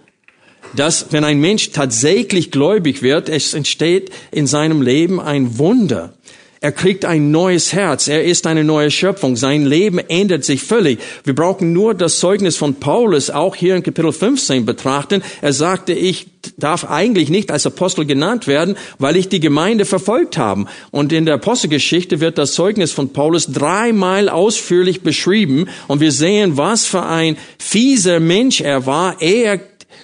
dass 0.75 1.07
wenn 1.11 1.23
ein 1.23 1.39
Mensch 1.39 1.71
tatsächlich 1.71 2.51
gläubig 2.51 3.01
wird, 3.01 3.29
es 3.29 3.53
entsteht 3.53 4.11
in 4.31 4.47
seinem 4.47 4.81
Leben 4.81 5.19
ein 5.19 5.57
Wunder. 5.57 6.13
Er 6.61 6.73
kriegt 6.73 7.05
ein 7.05 7.31
neues 7.31 7.71
Herz. 7.71 8.09
Er 8.09 8.25
ist 8.25 8.45
eine 8.45 8.65
neue 8.65 8.91
Schöpfung. 8.91 9.37
Sein 9.37 9.65
Leben 9.65 9.97
ändert 9.97 10.43
sich 10.43 10.61
völlig. 10.61 10.99
Wir 11.23 11.33
brauchen 11.33 11.71
nur 11.71 11.93
das 11.93 12.19
Zeugnis 12.19 12.57
von 12.57 12.75
Paulus 12.75 13.29
auch 13.29 13.55
hier 13.55 13.77
in 13.77 13.83
Kapitel 13.83 14.11
15 14.11 14.65
betrachten. 14.65 15.23
Er 15.41 15.53
sagte, 15.53 15.93
ich 15.93 16.27
darf 16.57 16.83
eigentlich 16.83 17.29
nicht 17.29 17.49
als 17.51 17.65
Apostel 17.65 18.05
genannt 18.05 18.45
werden, 18.45 18.75
weil 18.97 19.15
ich 19.15 19.29
die 19.29 19.39
Gemeinde 19.39 19.85
verfolgt 19.85 20.37
habe. 20.37 20.65
Und 20.91 21.13
in 21.13 21.25
der 21.25 21.35
Apostelgeschichte 21.35 22.19
wird 22.19 22.37
das 22.37 22.53
Zeugnis 22.55 22.91
von 22.91 23.13
Paulus 23.13 23.47
dreimal 23.47 24.27
ausführlich 24.27 25.01
beschrieben. 25.01 25.69
Und 25.87 26.01
wir 26.01 26.11
sehen, 26.11 26.57
was 26.57 26.85
für 26.85 27.03
ein 27.03 27.37
fieser 27.57 28.19
Mensch 28.19 28.59
er 28.59 28.85
war, 28.85 29.21
ehe 29.21 29.61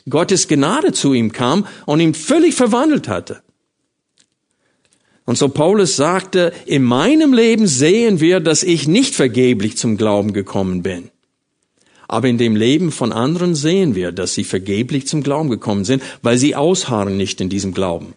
Gottes 0.09 0.47
Gnade 0.47 0.91
zu 0.91 1.13
ihm 1.13 1.31
kam 1.31 1.67
und 1.85 1.99
ihn 1.99 2.13
völlig 2.13 2.55
verwandelt 2.55 3.07
hatte. 3.07 3.41
Und 5.25 5.37
so 5.37 5.49
Paulus 5.49 5.95
sagte, 5.95 6.53
in 6.65 6.83
meinem 6.83 7.33
Leben 7.33 7.65
sehen 7.65 8.19
wir, 8.19 8.39
dass 8.39 8.61
ich 8.63 8.87
nicht 8.87 9.15
vergeblich 9.15 9.77
zum 9.77 9.97
Glauben 9.97 10.33
gekommen 10.33 10.83
bin. 10.83 11.09
Aber 12.07 12.27
in 12.27 12.37
dem 12.37 12.55
Leben 12.55 12.91
von 12.91 13.11
anderen 13.11 13.55
sehen 13.55 13.95
wir, 13.95 14.11
dass 14.11 14.35
sie 14.35 14.43
vergeblich 14.43 15.07
zum 15.07 15.23
Glauben 15.23 15.49
gekommen 15.49 15.85
sind, 15.85 16.03
weil 16.21 16.37
sie 16.37 16.55
ausharren 16.55 17.17
nicht 17.17 17.41
in 17.41 17.49
diesem 17.49 17.73
Glauben. 17.73 18.13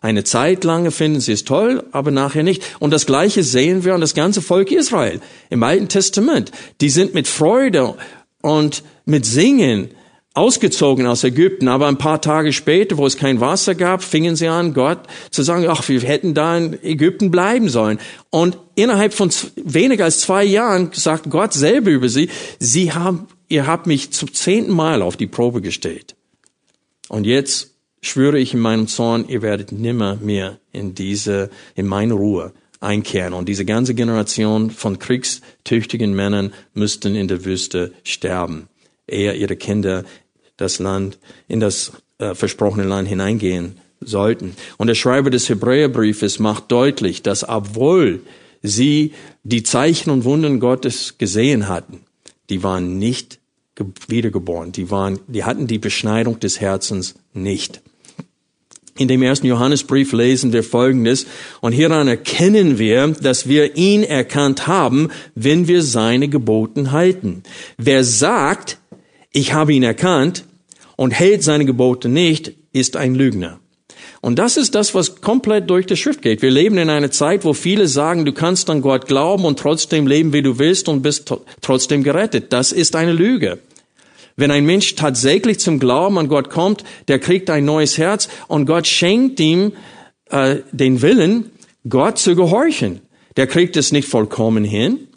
Eine 0.00 0.22
Zeit 0.22 0.64
lange 0.64 0.90
finden 0.90 1.20
sie 1.20 1.32
es 1.32 1.44
toll, 1.44 1.82
aber 1.90 2.10
nachher 2.10 2.42
nicht. 2.42 2.62
Und 2.78 2.92
das 2.92 3.06
Gleiche 3.06 3.42
sehen 3.42 3.84
wir 3.84 3.94
an 3.94 4.02
das 4.02 4.14
ganze 4.14 4.42
Volk 4.42 4.70
Israel 4.70 5.20
im 5.50 5.62
Alten 5.62 5.88
Testament. 5.88 6.52
Die 6.80 6.90
sind 6.90 7.14
mit 7.14 7.26
Freude 7.26 7.96
und 8.42 8.84
mit 9.06 9.24
Singen 9.26 9.88
ausgezogen 10.34 11.06
aus 11.06 11.22
Ägypten, 11.22 11.68
aber 11.68 11.86
ein 11.86 11.96
paar 11.96 12.20
Tage 12.20 12.52
später, 12.52 12.98
wo 12.98 13.06
es 13.06 13.16
kein 13.16 13.40
Wasser 13.40 13.76
gab, 13.76 14.02
fingen 14.02 14.34
sie 14.34 14.48
an, 14.48 14.74
Gott 14.74 14.98
zu 15.30 15.42
sagen, 15.44 15.66
ach, 15.68 15.88
wir 15.88 16.00
hätten 16.00 16.34
da 16.34 16.58
in 16.58 16.82
Ägypten 16.82 17.30
bleiben 17.30 17.68
sollen. 17.68 18.00
Und 18.30 18.58
innerhalb 18.74 19.14
von 19.14 19.30
weniger 19.54 20.04
als 20.04 20.20
zwei 20.20 20.44
Jahren 20.44 20.90
sagt 20.92 21.30
Gott 21.30 21.52
selber 21.52 21.90
über 21.90 22.08
sie, 22.08 22.28
sie 22.58 22.92
haben, 22.92 23.28
ihr 23.48 23.68
habt 23.68 23.86
mich 23.86 24.10
zum 24.10 24.34
zehnten 24.34 24.72
Mal 24.72 25.02
auf 25.02 25.16
die 25.16 25.28
Probe 25.28 25.60
gestellt. 25.60 26.16
Und 27.08 27.26
jetzt 27.26 27.74
schwöre 28.02 28.38
ich 28.38 28.54
in 28.54 28.60
meinem 28.60 28.88
Zorn, 28.88 29.28
ihr 29.28 29.40
werdet 29.40 29.70
nimmer 29.70 30.16
mehr 30.16 30.58
in 30.72 30.96
diese, 30.96 31.48
in 31.76 31.86
meine 31.86 32.14
Ruhe 32.14 32.52
einkehren. 32.80 33.34
Und 33.34 33.48
diese 33.48 33.64
ganze 33.64 33.94
Generation 33.94 34.72
von 34.72 34.98
kriegstüchtigen 34.98 36.12
Männern 36.12 36.52
müssten 36.74 37.14
in 37.14 37.28
der 37.28 37.44
Wüste 37.44 37.92
sterben 38.02 38.68
ehe 39.06 39.34
ihre 39.34 39.56
Kinder 39.56 40.04
das 40.56 40.78
Land, 40.78 41.18
in 41.48 41.60
das 41.60 41.92
äh, 42.18 42.34
versprochene 42.34 42.86
Land 42.86 43.08
hineingehen 43.08 43.78
sollten. 44.00 44.54
Und 44.76 44.86
der 44.86 44.94
Schreiber 44.94 45.30
des 45.30 45.48
Hebräerbriefes 45.48 46.38
macht 46.38 46.70
deutlich, 46.70 47.22
dass 47.22 47.48
obwohl 47.48 48.20
sie 48.62 49.12
die 49.42 49.62
Zeichen 49.62 50.10
und 50.10 50.24
Wunden 50.24 50.60
Gottes 50.60 51.18
gesehen 51.18 51.68
hatten, 51.68 52.00
die 52.50 52.62
waren 52.62 52.98
nicht 52.98 53.38
wiedergeboren. 54.08 54.72
Die 54.72 54.90
waren, 54.90 55.18
die 55.26 55.44
hatten 55.44 55.66
die 55.66 55.78
Beschneidung 55.78 56.38
des 56.38 56.60
Herzens 56.60 57.14
nicht. 57.32 57.82
In 58.96 59.08
dem 59.08 59.22
ersten 59.22 59.48
Johannesbrief 59.48 60.12
lesen 60.12 60.52
wir 60.52 60.62
Folgendes, 60.62 61.26
und 61.60 61.72
hieran 61.72 62.06
erkennen 62.06 62.78
wir, 62.78 63.08
dass 63.08 63.48
wir 63.48 63.76
ihn 63.76 64.04
erkannt 64.04 64.68
haben, 64.68 65.10
wenn 65.34 65.66
wir 65.66 65.82
seine 65.82 66.28
Geboten 66.28 66.92
halten. 66.92 67.42
Wer 67.76 68.04
sagt, 68.04 68.78
ich 69.34 69.52
habe 69.52 69.74
ihn 69.74 69.82
erkannt 69.82 70.44
und 70.96 71.10
hält 71.10 71.42
seine 71.42 71.66
Gebote 71.66 72.08
nicht, 72.08 72.52
ist 72.72 72.96
ein 72.96 73.14
Lügner. 73.14 73.58
Und 74.20 74.38
das 74.38 74.56
ist 74.56 74.74
das, 74.74 74.94
was 74.94 75.20
komplett 75.20 75.68
durch 75.68 75.86
die 75.86 75.96
Schrift 75.96 76.22
geht. 76.22 76.40
Wir 76.40 76.50
leben 76.50 76.78
in 76.78 76.88
einer 76.88 77.10
Zeit, 77.10 77.44
wo 77.44 77.52
viele 77.52 77.88
sagen, 77.88 78.24
du 78.24 78.32
kannst 78.32 78.70
an 78.70 78.80
Gott 78.80 79.06
glauben 79.06 79.44
und 79.44 79.58
trotzdem 79.58 80.06
leben, 80.06 80.32
wie 80.32 80.40
du 80.40 80.58
willst 80.58 80.88
und 80.88 81.02
bist 81.02 81.30
trotzdem 81.60 82.02
gerettet. 82.02 82.52
Das 82.52 82.72
ist 82.72 82.96
eine 82.96 83.12
Lüge. 83.12 83.58
Wenn 84.36 84.50
ein 84.50 84.64
Mensch 84.64 84.94
tatsächlich 84.94 85.58
zum 85.58 85.78
Glauben 85.78 86.16
an 86.16 86.28
Gott 86.28 86.48
kommt, 86.48 86.84
der 87.08 87.18
kriegt 87.18 87.50
ein 87.50 87.64
neues 87.64 87.98
Herz 87.98 88.28
und 88.48 88.66
Gott 88.66 88.86
schenkt 88.86 89.40
ihm 89.40 89.72
äh, 90.30 90.58
den 90.72 91.02
Willen, 91.02 91.50
Gott 91.88 92.18
zu 92.18 92.34
gehorchen. 92.34 93.00
Der 93.36 93.46
kriegt 93.48 93.76
es 93.76 93.92
nicht 93.92 94.08
vollkommen 94.08 94.64
hin, 94.64 95.08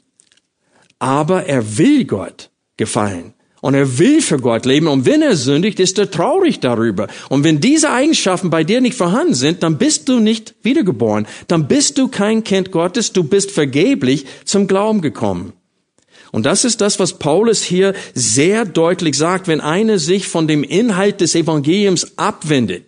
aber 0.99 1.45
er 1.45 1.77
will 1.77 2.05
Gott 2.05 2.49
gefallen. 2.77 3.33
Und 3.67 3.73
er 3.73 3.99
will 3.99 4.21
für 4.21 4.37
Gott 4.37 4.65
leben. 4.65 4.87
Und 4.87 5.05
wenn 5.05 5.21
er 5.21 5.35
sündigt, 5.35 5.81
ist 5.81 5.99
er 5.99 6.09
traurig 6.09 6.61
darüber. 6.61 7.09
Und 7.27 7.43
wenn 7.43 7.59
diese 7.59 7.91
Eigenschaften 7.91 8.49
bei 8.49 8.63
dir 8.63 8.79
nicht 8.79 8.95
vorhanden 8.95 9.33
sind, 9.33 9.61
dann 9.61 9.77
bist 9.77 10.07
du 10.07 10.21
nicht 10.21 10.55
wiedergeboren. 10.63 11.27
Dann 11.49 11.67
bist 11.67 11.97
du 11.97 12.07
kein 12.07 12.45
Kind 12.45 12.71
Gottes. 12.71 13.11
Du 13.11 13.25
bist 13.25 13.51
vergeblich 13.51 14.25
zum 14.45 14.67
Glauben 14.67 15.01
gekommen. 15.01 15.51
Und 16.31 16.45
das 16.45 16.63
ist 16.63 16.79
das, 16.79 16.97
was 16.97 17.19
Paulus 17.19 17.61
hier 17.61 17.93
sehr 18.13 18.63
deutlich 18.63 19.17
sagt. 19.17 19.49
Wenn 19.49 19.59
einer 19.59 19.99
sich 19.99 20.29
von 20.29 20.47
dem 20.47 20.63
Inhalt 20.63 21.19
des 21.19 21.35
Evangeliums 21.35 22.17
abwendet, 22.17 22.85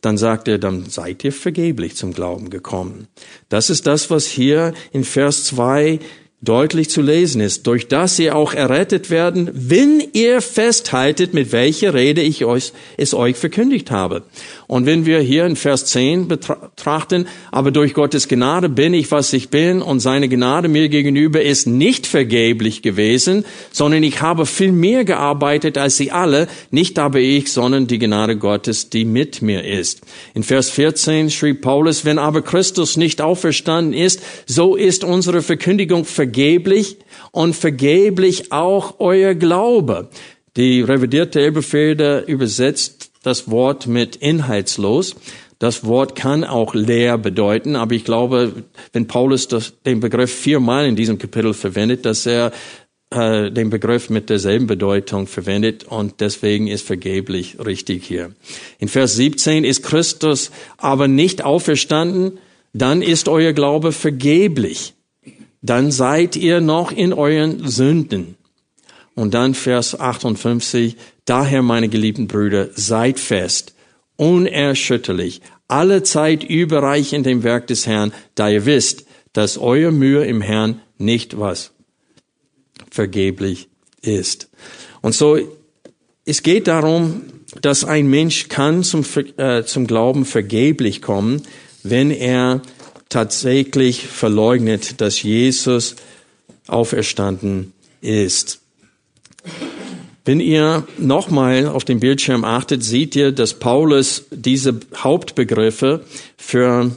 dann 0.00 0.16
sagt 0.16 0.46
er, 0.46 0.58
dann 0.58 0.88
seid 0.88 1.24
ihr 1.24 1.32
vergeblich 1.32 1.96
zum 1.96 2.12
Glauben 2.12 2.50
gekommen. 2.50 3.08
Das 3.48 3.68
ist 3.68 3.88
das, 3.88 4.10
was 4.10 4.28
hier 4.28 4.74
in 4.92 5.02
Vers 5.02 5.42
2 5.46 5.98
deutlich 6.40 6.88
zu 6.88 7.02
lesen 7.02 7.40
ist, 7.40 7.66
durch 7.66 7.88
das 7.88 8.18
ihr 8.18 8.36
auch 8.36 8.54
errettet 8.54 9.10
werden, 9.10 9.50
wenn 9.52 10.02
ihr 10.12 10.40
festhaltet, 10.40 11.34
mit 11.34 11.50
welcher 11.50 11.94
Rede 11.94 12.20
ich 12.20 12.44
euch, 12.44 12.72
es 12.96 13.12
euch 13.12 13.36
verkündigt 13.36 13.90
habe. 13.90 14.22
Und 14.68 14.84
wenn 14.84 15.06
wir 15.06 15.20
hier 15.20 15.46
in 15.46 15.56
Vers 15.56 15.86
10 15.86 16.28
betrachten, 16.28 17.26
aber 17.50 17.70
durch 17.70 17.94
Gottes 17.94 18.28
Gnade 18.28 18.68
bin 18.68 18.92
ich, 18.92 19.10
was 19.10 19.32
ich 19.32 19.48
bin, 19.48 19.80
und 19.80 20.00
seine 20.00 20.28
Gnade 20.28 20.68
mir 20.68 20.90
gegenüber 20.90 21.40
ist 21.40 21.66
nicht 21.66 22.06
vergeblich 22.06 22.82
gewesen, 22.82 23.46
sondern 23.72 24.02
ich 24.02 24.20
habe 24.20 24.44
viel 24.44 24.72
mehr 24.72 25.06
gearbeitet 25.06 25.78
als 25.78 25.96
sie 25.96 26.12
alle, 26.12 26.48
nicht 26.70 26.98
aber 26.98 27.18
ich, 27.18 27.50
sondern 27.50 27.86
die 27.86 27.98
Gnade 27.98 28.36
Gottes, 28.36 28.90
die 28.90 29.06
mit 29.06 29.40
mir 29.40 29.64
ist. 29.64 30.02
In 30.34 30.42
Vers 30.42 30.68
14 30.68 31.30
schrieb 31.30 31.62
Paulus, 31.62 32.04
wenn 32.04 32.18
aber 32.18 32.42
Christus 32.42 32.98
nicht 32.98 33.22
auferstanden 33.22 33.94
ist, 33.94 34.20
so 34.44 34.76
ist 34.76 35.02
unsere 35.02 35.40
Verkündigung 35.40 36.04
vergeblich 36.04 36.98
und 37.32 37.56
vergeblich 37.56 38.52
auch 38.52 38.96
euer 38.98 39.34
Glaube. 39.34 40.10
Die 40.58 40.82
revidierte 40.82 41.40
Elberfelder 41.40 42.28
übersetzt 42.28 43.07
das 43.22 43.50
Wort 43.50 43.86
mit 43.86 44.16
inhaltslos. 44.16 45.16
Das 45.58 45.84
Wort 45.84 46.14
kann 46.14 46.44
auch 46.44 46.74
leer 46.74 47.18
bedeuten, 47.18 47.74
aber 47.74 47.94
ich 47.94 48.04
glaube, 48.04 48.64
wenn 48.92 49.08
Paulus 49.08 49.48
das, 49.48 49.72
den 49.84 50.00
Begriff 50.00 50.32
viermal 50.32 50.86
in 50.86 50.94
diesem 50.94 51.18
Kapitel 51.18 51.52
verwendet, 51.52 52.06
dass 52.06 52.26
er 52.26 52.52
äh, 53.10 53.50
den 53.50 53.70
Begriff 53.70 54.10
mit 54.10 54.30
derselben 54.30 54.66
Bedeutung 54.66 55.26
verwendet 55.26 55.84
und 55.84 56.20
deswegen 56.20 56.68
ist 56.68 56.86
vergeblich 56.86 57.56
richtig 57.58 58.04
hier. 58.04 58.32
In 58.78 58.88
Vers 58.88 59.16
17 59.16 59.64
ist 59.64 59.82
Christus 59.82 60.50
aber 60.76 61.08
nicht 61.08 61.42
auferstanden, 61.42 62.38
dann 62.72 63.02
ist 63.02 63.28
euer 63.28 63.52
Glaube 63.52 63.92
vergeblich. 63.92 64.94
Dann 65.62 65.90
seid 65.90 66.36
ihr 66.36 66.60
noch 66.60 66.92
in 66.92 67.12
euren 67.12 67.66
Sünden. 67.66 68.36
Und 69.14 69.34
dann 69.34 69.54
Vers 69.54 69.98
58, 69.98 70.96
daher 71.28 71.62
meine 71.62 71.88
geliebten 71.88 72.28
Brüder, 72.28 72.68
seid 72.74 73.18
fest, 73.18 73.74
unerschütterlich, 74.16 75.40
alle 75.68 76.02
Zeit 76.02 76.42
überreich 76.42 77.12
in 77.12 77.22
dem 77.22 77.42
Werk 77.42 77.66
des 77.66 77.86
Herrn, 77.86 78.12
da 78.34 78.48
ihr 78.48 78.64
wisst, 78.64 79.04
dass 79.32 79.58
euer 79.58 79.90
Mühe 79.90 80.24
im 80.24 80.40
Herrn 80.40 80.80
nicht 80.96 81.38
was 81.38 81.72
vergeblich 82.90 83.68
ist. 84.00 84.48
Und 85.02 85.14
so, 85.14 85.38
es 86.24 86.42
geht 86.42 86.66
darum, 86.66 87.22
dass 87.62 87.84
ein 87.84 88.08
Mensch 88.08 88.48
kann 88.48 88.82
zum, 88.82 89.04
äh, 89.36 89.64
zum 89.64 89.86
Glauben 89.86 90.24
vergeblich 90.24 91.02
kommen, 91.02 91.42
wenn 91.82 92.10
er 92.10 92.62
tatsächlich 93.08 94.06
verleugnet, 94.06 95.00
dass 95.00 95.22
Jesus 95.22 95.96
auferstanden 96.66 97.72
ist. 98.00 98.60
Wenn 100.28 100.40
ihr 100.40 100.86
nochmal 100.98 101.66
auf 101.66 101.86
den 101.86 102.00
Bildschirm 102.00 102.44
achtet, 102.44 102.84
seht 102.84 103.16
ihr, 103.16 103.32
dass 103.32 103.54
Paulus 103.54 104.26
diese 104.30 104.78
Hauptbegriffe 104.94 106.04
für 106.36 106.90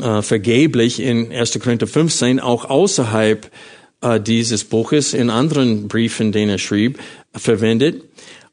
äh, 0.00 0.22
vergeblich 0.22 1.00
in 1.00 1.32
1. 1.32 1.58
Korinther 1.58 1.88
15 1.88 2.38
auch 2.38 2.66
außerhalb 2.66 3.50
äh, 4.00 4.20
dieses 4.20 4.62
Buches 4.62 5.12
in 5.12 5.28
anderen 5.28 5.88
Briefen, 5.88 6.30
den 6.30 6.48
er 6.50 6.58
schrieb, 6.58 7.00
verwendet. 7.34 8.04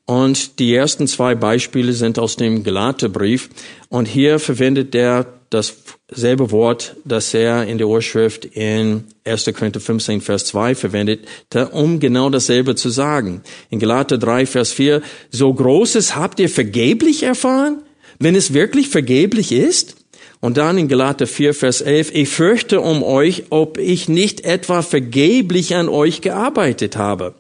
Und 0.06 0.58
die 0.58 0.74
ersten 0.74 1.06
zwei 1.06 1.36
Beispiele 1.36 1.94
sind 1.94 2.18
aus 2.18 2.36
dem 2.36 2.64
Galaterbrief. 2.64 3.48
Und 3.90 4.08
hier 4.08 4.40
verwendet 4.40 4.96
er 4.96 5.37
dasselbe 5.50 6.52
Wort, 6.52 6.96
das 7.06 7.34
er 7.34 7.66
in 7.66 7.78
der 7.78 7.88
Urschrift 7.88 8.46
in 8.46 9.06
1. 9.26 9.46
Korinther 9.54 9.80
15, 9.80 10.22
Vers 10.22 10.46
2 10.46 10.76
verwendet, 10.76 11.28
um 11.72 12.00
genau 12.00 12.30
dasselbe 12.30 12.76
zu 12.76 12.90
sagen. 12.90 13.42
In 13.70 13.80
Galater 13.80 14.18
3, 14.18 14.46
Vers 14.46 14.72
4, 14.72 15.02
so 15.30 15.54
Großes 15.54 16.16
habt 16.16 16.40
ihr 16.40 16.50
vergeblich 16.50 17.24
erfahren, 17.24 17.82
wenn 18.20 18.36
es 18.36 18.54
wirklich 18.54 18.90
vergeblich 18.90 19.52
ist? 19.52 19.96
Und 20.40 20.58
dann 20.58 20.78
in 20.78 20.88
Galater 20.88 21.26
4, 21.26 21.54
Vers 21.54 21.82
11, 21.82 22.12
ich 22.14 22.30
fürchte 22.30 22.82
um 22.82 23.02
euch, 23.02 23.46
ob 23.50 23.78
ich 23.78 24.08
nicht 24.08 24.42
etwa 24.42 24.82
vergeblich 24.82 25.76
an 25.76 25.90
euch 25.90 26.22
gearbeitet 26.22 26.96
habe. 26.96 27.34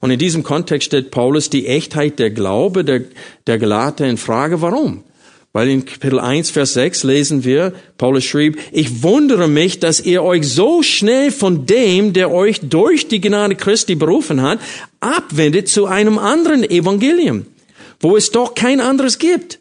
Und 0.00 0.10
in 0.10 0.18
diesem 0.18 0.44
Kontext 0.44 0.86
stellt 0.86 1.10
Paulus 1.10 1.50
die 1.50 1.66
Echtheit 1.66 2.18
der 2.18 2.30
Glaube 2.30 2.84
der, 2.84 3.02
der 3.46 3.58
Galater 3.58 4.06
in 4.06 4.16
Frage. 4.16 4.62
Warum? 4.62 5.02
Weil 5.52 5.70
in 5.70 5.84
Kapitel 5.84 6.20
1, 6.20 6.50
Vers 6.50 6.74
6 6.74 7.04
lesen 7.04 7.44
wir, 7.44 7.72
Paulus 7.96 8.24
schrieb, 8.24 8.58
ich 8.70 9.02
wundere 9.02 9.48
mich, 9.48 9.80
dass 9.80 10.00
ihr 10.00 10.22
euch 10.22 10.46
so 10.46 10.82
schnell 10.82 11.30
von 11.30 11.64
dem, 11.64 12.12
der 12.12 12.30
euch 12.30 12.60
durch 12.62 13.08
die 13.08 13.20
Gnade 13.20 13.54
Christi 13.54 13.94
berufen 13.94 14.42
hat, 14.42 14.58
abwendet 15.00 15.68
zu 15.68 15.86
einem 15.86 16.18
anderen 16.18 16.64
Evangelium, 16.64 17.46
wo 18.00 18.16
es 18.16 18.30
doch 18.30 18.54
kein 18.54 18.80
anderes 18.80 19.18
gibt. 19.18 19.58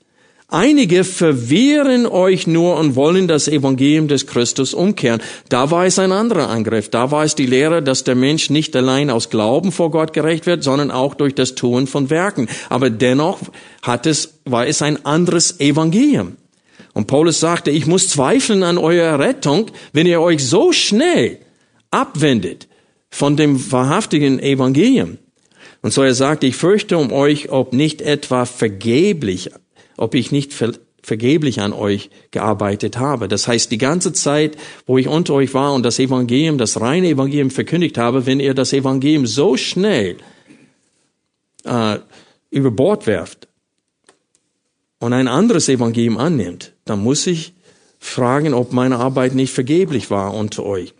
Einige 0.50 1.04
verwehren 1.04 2.06
euch 2.06 2.48
nur 2.48 2.78
und 2.78 2.96
wollen 2.96 3.28
das 3.28 3.50
Evangelium 3.50 4.08
des 4.08 4.28
Christus 4.28 4.74
umkehren. 4.74 5.22
Da 5.50 5.72
war 5.72 5.86
es 5.86 6.00
ein 6.00 6.14
anderer 6.14 6.50
Angriff. 6.50 6.88
Da 6.88 7.12
war 7.12 7.26
es 7.26 7.36
die 7.36 7.46
Lehre, 7.46 7.84
dass 7.84 8.06
der 8.06 8.16
Mensch 8.16 8.50
nicht 8.50 8.74
allein 8.74 9.10
aus 9.10 9.30
Glauben 9.30 9.74
vor 9.74 9.92
Gott 9.92 10.14
gerecht 10.14 10.46
wird, 10.46 10.64
sondern 10.64 10.90
auch 10.90 11.16
durch 11.16 11.36
das 11.36 11.56
Tun 11.56 11.86
von 11.86 12.10
Werken. 12.10 12.48
Aber 12.70 12.90
dennoch 12.90 13.40
hat 13.82 14.06
es, 14.06 14.40
war 14.46 14.66
es 14.66 14.82
ein 14.82 15.06
anderes 15.06 15.60
Evangelium. 15.60 16.38
Und 16.94 17.08
Paulus 17.08 17.42
sagte, 17.42 17.70
ich 17.70 17.86
muss 17.86 18.08
zweifeln 18.08 18.64
an 18.64 18.78
eurer 18.78 19.20
Rettung, 19.20 19.66
wenn 19.92 20.08
ihr 20.08 20.22
euch 20.22 20.46
so 20.46 20.72
schnell 20.72 21.40
abwendet 21.92 22.70
von 23.10 23.36
dem 23.36 23.70
wahrhaftigen 23.70 24.40
Evangelium. 24.40 25.18
Und 25.82 25.92
so 25.92 26.04
er 26.04 26.16
sagte, 26.16 26.48
ich 26.48 26.56
fürchte 26.56 26.98
um 26.98 27.12
euch, 27.12 27.50
ob 27.50 27.74
nicht 27.74 28.02
etwa 28.02 28.46
vergeblich 28.46 29.52
ob 29.98 30.16
ich 30.16 30.32
nicht 30.32 30.54
ver 30.54 30.74
vergeblich 31.04 31.62
an 31.62 31.72
euch 31.72 32.10
gearbeitet 32.32 32.98
habe. 32.98 33.30
Das 33.30 33.48
heißt, 33.48 33.72
die 33.72 33.78
ganze 33.78 34.12
Zeit, 34.12 34.58
wo 34.86 34.98
ich 34.98 35.08
unter 35.08 35.36
euch 35.36 35.54
war 35.54 35.74
und 35.74 35.84
das 35.84 36.00
Evangelium, 36.00 36.58
das 36.58 36.82
reine 36.82 37.08
Evangelium 37.08 37.50
verkündigt 37.50 37.98
habe, 37.98 38.26
wenn 38.26 38.42
ihr 38.42 38.54
das 38.54 38.74
Evangelium 38.74 39.26
so 39.26 39.56
schnell 39.56 40.18
äh, 41.64 42.00
über 42.50 42.72
Bord 42.72 43.08
werft 43.08 43.48
und 45.00 45.14
ein 45.14 45.30
anderes 45.30 45.70
Evangelium 45.70 46.18
annimmt, 46.18 46.74
dann 46.84 47.02
muss 47.02 47.26
ich 47.26 47.54
fragen, 48.00 48.54
ob 48.54 48.74
meine 48.74 48.98
Arbeit 48.98 49.34
nicht 49.34 49.54
vergeblich 49.54 50.12
war 50.12 50.34
unter 50.34 50.66
euch. 50.66 50.94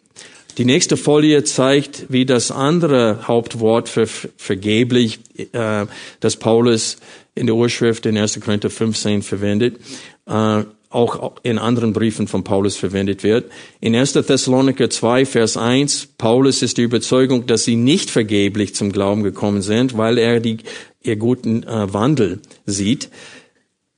Die 0.58 0.66
nächste 0.66 0.98
Folie 0.98 1.44
zeigt, 1.44 2.06
wie 2.10 2.26
das 2.26 2.50
andere 2.50 3.28
Hauptwort 3.28 3.90
für 3.90 4.08
vergeblich, 4.08 5.20
äh, 5.52 5.86
das 6.20 6.38
Paulus 6.38 6.98
in 7.38 7.46
der 7.46 7.56
Urschrift 7.56 8.06
in 8.06 8.18
1. 8.18 8.40
Korinther 8.42 8.70
15 8.70 9.22
verwendet, 9.22 9.78
äh, 10.26 10.64
auch 10.90 11.34
in 11.44 11.58
anderen 11.58 11.94
Briefen 11.94 12.28
von 12.28 12.44
Paulus 12.44 12.78
verwendet 12.78 13.24
wird. 13.24 13.52
In 13.82 13.96
1. 13.96 14.14
Thessaloniker 14.14 14.90
2, 14.90 15.26
Vers 15.26 15.58
1, 15.58 16.10
Paulus 16.18 16.62
ist 16.62 16.78
die 16.78 16.84
Überzeugung, 16.84 17.46
dass 17.46 17.66
sie 17.66 17.76
nicht 17.76 18.10
vergeblich 18.10 18.74
zum 18.74 18.92
Glauben 18.92 19.24
gekommen 19.24 19.62
sind, 19.62 19.98
weil 19.98 20.18
er 20.18 20.40
die, 20.40 20.58
ihr 21.02 21.18
guten 21.18 21.64
äh, 21.64 21.94
Wandel 21.94 22.40
sieht. 22.66 23.10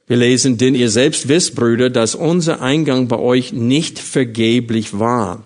Wir 0.08 0.17
lesen, 0.17 0.58
denn 0.58 0.73
ihr 0.73 0.89
selbst 0.89 1.28
wisst, 1.28 1.54
Brüder, 1.54 1.91
dass 1.91 2.15
unser 2.15 2.62
Eingang 2.62 3.08
bei 3.08 3.19
euch 3.19 3.54
nicht 3.54 3.99
vergeblich 3.99 4.97
war. 4.97 5.45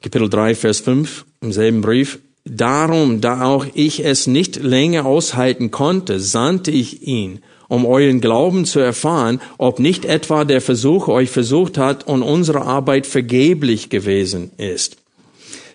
Kapitel 0.00 0.30
3, 0.30 0.54
Vers 0.54 0.80
5 0.80 1.26
im 1.42 1.52
selben 1.52 1.82
Brief. 1.82 2.18
Darum, 2.44 3.20
da 3.20 3.42
auch 3.42 3.66
ich 3.74 4.04
es 4.04 4.26
nicht 4.26 4.56
länger 4.56 5.06
aushalten 5.06 5.70
konnte, 5.70 6.18
sandte 6.18 6.72
ich 6.72 7.02
ihn, 7.02 7.40
um 7.68 7.86
euren 7.86 8.20
Glauben 8.20 8.64
zu 8.64 8.80
erfahren, 8.80 9.40
ob 9.58 9.78
nicht 9.78 10.04
etwa 10.04 10.44
der 10.44 10.60
Versuch 10.60 11.08
euch 11.08 11.30
versucht 11.30 11.78
hat 11.78 12.06
und 12.06 12.22
unsere 12.22 12.62
Arbeit 12.62 13.06
vergeblich 13.06 13.90
gewesen 13.90 14.50
ist. 14.56 14.96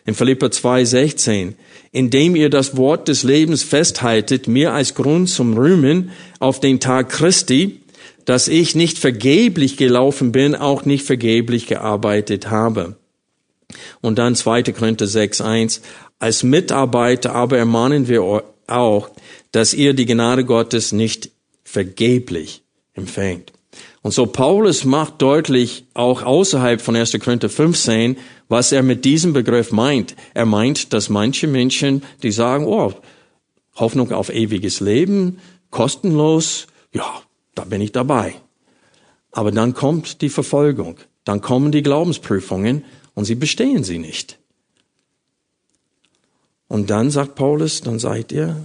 In 0.06 0.13
Philippa 0.13 0.47
2,16, 0.47 1.53
indem 1.91 2.36
ihr 2.36 2.49
das 2.49 2.77
Wort 2.77 3.08
des 3.08 3.23
Lebens 3.23 3.63
festhaltet, 3.63 4.47
mir 4.47 4.73
als 4.73 4.93
Grund 4.93 5.30
zum 5.30 5.58
Rühmen 5.58 6.12
auf 6.39 6.60
den 6.60 6.80
Tag 6.80 7.10
Christi, 7.10 7.82
dass 8.25 8.49
ich 8.49 8.75
nicht 8.75 8.99
vergeblich 8.99 9.77
gelaufen 9.77 10.34
bin, 10.34 10.53
auch 10.53 10.84
nicht 10.84 11.06
vergeblich 11.06 11.65
gearbeitet 11.65 12.49
habe. 12.49 12.97
Und 14.01 14.17
dann 14.17 14.36
2. 14.36 14.63
Korinther 14.63 15.06
6,1, 15.06 15.82
als 16.19 16.43
Mitarbeiter 16.43 17.34
aber 17.34 17.58
ermahnen 17.58 18.08
wir 18.08 18.43
auch, 18.67 19.10
dass 19.51 19.73
ihr 19.73 19.93
die 19.93 20.06
Gnade 20.06 20.45
Gottes 20.45 20.91
nicht 20.91 21.30
vergeblich 21.63 22.63
empfängt. 22.93 23.53
Und 24.01 24.12
so 24.12 24.25
Paulus 24.25 24.86
macht 24.86 25.21
deutlich, 25.21 25.86
auch 25.93 26.23
außerhalb 26.23 26.82
von 26.82 26.95
1. 26.95 27.17
Korinther 27.19 27.49
15, 27.49 28.17
was 28.47 28.71
er 28.71 28.82
mit 28.82 29.06
diesem 29.06 29.34
Begriff 29.34 29.71
meint. 29.71 30.15
Er 30.34 30.45
meint, 30.45 30.93
dass 30.93 31.10
manche 31.10 31.47
Menschen, 31.47 32.03
die 32.23 32.32
sagen, 32.32 32.65
oh, 32.65 32.93
Hoffnung 33.75 34.12
auf 34.12 34.30
ewiges 34.30 34.80
Leben, 34.80 35.39
kostenlos, 35.69 36.67
ja, 36.93 37.21
da 37.53 37.65
bin 37.65 37.82
ich 37.82 37.91
dabei. 37.91 38.36
Aber 39.32 39.51
dann 39.51 39.73
kommt 39.73 40.21
die 40.21 40.30
Verfolgung, 40.30 40.97
dann 41.25 41.41
kommen 41.41 41.71
die 41.71 41.84
Glaubensprüfungen 41.84 42.86
und 43.13 43.25
sie 43.25 43.36
bestehen 43.36 43.84
sie 43.84 43.99
nicht. 43.99 44.39
Und 46.67 46.89
dann 46.89 47.12
sagt 47.12 47.36
Paulus, 47.36 47.82
dann 47.82 47.99
seid 47.99 48.32
ihr 48.32 48.58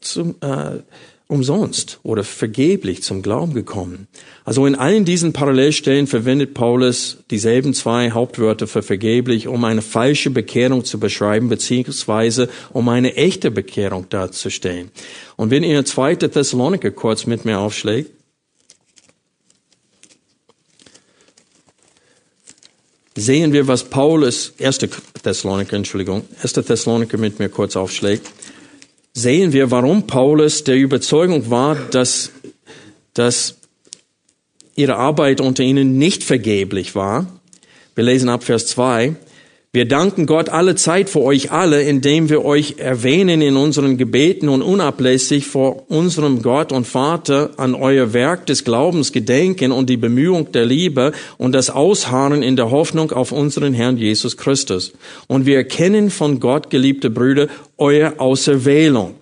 zum, 0.00 0.36
äh, 0.40 0.80
umsonst 1.28 2.00
oder 2.02 2.24
vergeblich 2.24 3.02
zum 3.02 3.20
Glauben 3.20 3.52
gekommen. 3.52 4.08
Also 4.44 4.64
in 4.64 4.74
allen 4.74 5.04
diesen 5.04 5.34
Parallelstellen 5.34 6.06
verwendet 6.06 6.54
Paulus 6.54 7.18
dieselben 7.30 7.74
zwei 7.74 8.12
Hauptwörter 8.12 8.66
für 8.66 8.82
vergeblich, 8.82 9.46
um 9.46 9.64
eine 9.64 9.82
falsche 9.82 10.30
Bekehrung 10.30 10.84
zu 10.86 10.98
beschreiben, 10.98 11.50
beziehungsweise 11.50 12.48
um 12.72 12.88
eine 12.88 13.14
echte 13.16 13.50
Bekehrung 13.50 14.08
darzustellen. 14.08 14.90
Und 15.36 15.50
wenn 15.50 15.64
ihr 15.64 15.84
zweite 15.84 16.30
Thessaloniker 16.30 16.90
kurz 16.90 17.26
mit 17.26 17.44
mir 17.44 17.58
aufschlägt, 17.58 18.10
sehen 23.18 23.52
wir, 23.52 23.66
was 23.68 23.84
Paulus, 23.84 24.52
1. 24.60 24.78
Thessaloniker, 25.22 25.76
Entschuldigung, 25.76 26.24
1. 26.42 26.52
Thessaloniker 26.52 27.18
mit 27.18 27.38
mir 27.38 27.48
kurz 27.48 27.76
aufschlägt, 27.76 28.26
sehen 29.14 29.52
wir, 29.52 29.70
warum 29.70 30.06
Paulus 30.06 30.64
der 30.64 30.76
Überzeugung 30.76 31.50
war, 31.50 31.74
dass, 31.74 32.30
dass 33.14 33.56
ihre 34.74 34.96
Arbeit 34.96 35.40
unter 35.40 35.62
ihnen 35.62 35.98
nicht 35.98 36.22
vergeblich 36.22 36.94
war. 36.94 37.26
Wir 37.94 38.04
lesen 38.04 38.28
ab 38.28 38.44
Vers 38.44 38.68
2. 38.68 39.16
Wir 39.78 39.86
danken 39.86 40.26
Gott 40.26 40.48
alle 40.48 40.74
Zeit 40.74 41.08
für 41.08 41.20
euch 41.20 41.52
alle, 41.52 41.82
indem 41.82 42.28
wir 42.28 42.44
euch 42.44 42.78
erwähnen 42.78 43.40
in 43.40 43.56
unseren 43.56 43.96
Gebeten 43.96 44.48
und 44.48 44.60
unablässig 44.60 45.46
vor 45.46 45.84
unserem 45.88 46.42
Gott 46.42 46.72
und 46.72 46.84
Vater 46.84 47.50
an 47.58 47.76
euer 47.76 48.12
Werk 48.12 48.44
des 48.46 48.64
Glaubens 48.64 49.12
gedenken 49.12 49.70
und 49.70 49.88
die 49.88 49.96
Bemühung 49.96 50.50
der 50.50 50.66
Liebe 50.66 51.12
und 51.36 51.52
das 51.52 51.70
Ausharren 51.70 52.42
in 52.42 52.56
der 52.56 52.72
Hoffnung 52.72 53.12
auf 53.12 53.30
unseren 53.30 53.72
Herrn 53.72 53.98
Jesus 53.98 54.36
Christus. 54.36 54.94
Und 55.28 55.46
wir 55.46 55.58
erkennen 55.58 56.10
von 56.10 56.40
Gott, 56.40 56.70
geliebte 56.70 57.08
Brüder, 57.08 57.46
euer 57.76 58.14
Auserwählung 58.18 59.14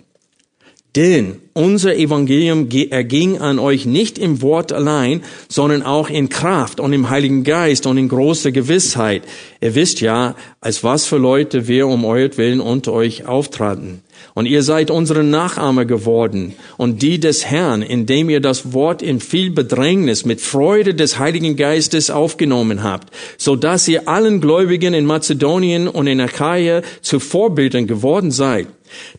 denn 0.96 1.36
unser 1.52 1.96
Evangelium 1.96 2.68
erging 2.90 3.38
an 3.38 3.58
euch 3.58 3.86
nicht 3.86 4.18
im 4.18 4.42
Wort 4.42 4.72
allein, 4.72 5.22
sondern 5.48 5.82
auch 5.82 6.10
in 6.10 6.28
Kraft 6.28 6.80
und 6.80 6.92
im 6.92 7.10
Heiligen 7.10 7.44
Geist 7.44 7.86
und 7.86 7.98
in 7.98 8.08
großer 8.08 8.50
Gewissheit. 8.50 9.22
Ihr 9.60 9.74
wisst 9.74 10.00
ja, 10.00 10.34
als 10.60 10.82
was 10.84 11.06
für 11.06 11.18
Leute 11.18 11.68
wir 11.68 11.86
um 11.86 12.04
euretwillen 12.04 12.60
unter 12.60 12.92
euch 12.92 13.26
auftraten. 13.26 14.02
Und 14.34 14.46
ihr 14.46 14.62
seid 14.62 14.90
unsere 14.90 15.24
Nachahmer 15.24 15.84
geworden 15.84 16.54
und 16.76 17.02
die 17.02 17.20
des 17.20 17.46
Herrn, 17.46 17.82
indem 17.82 18.28
ihr 18.28 18.40
das 18.40 18.72
Wort 18.72 19.02
in 19.02 19.20
viel 19.20 19.50
Bedrängnis 19.50 20.24
mit 20.24 20.40
Freude 20.40 20.94
des 20.94 21.18
Heiligen 21.18 21.56
Geistes 21.56 22.10
aufgenommen 22.10 22.82
habt, 22.82 23.14
so 23.38 23.56
dass 23.56 23.88
ihr 23.88 24.08
allen 24.08 24.40
Gläubigen 24.40 24.94
in 24.94 25.06
Mazedonien 25.06 25.88
und 25.88 26.06
in 26.06 26.20
Achaia 26.20 26.82
zu 27.00 27.20
Vorbildern 27.20 27.86
geworden 27.86 28.30
seid. 28.30 28.66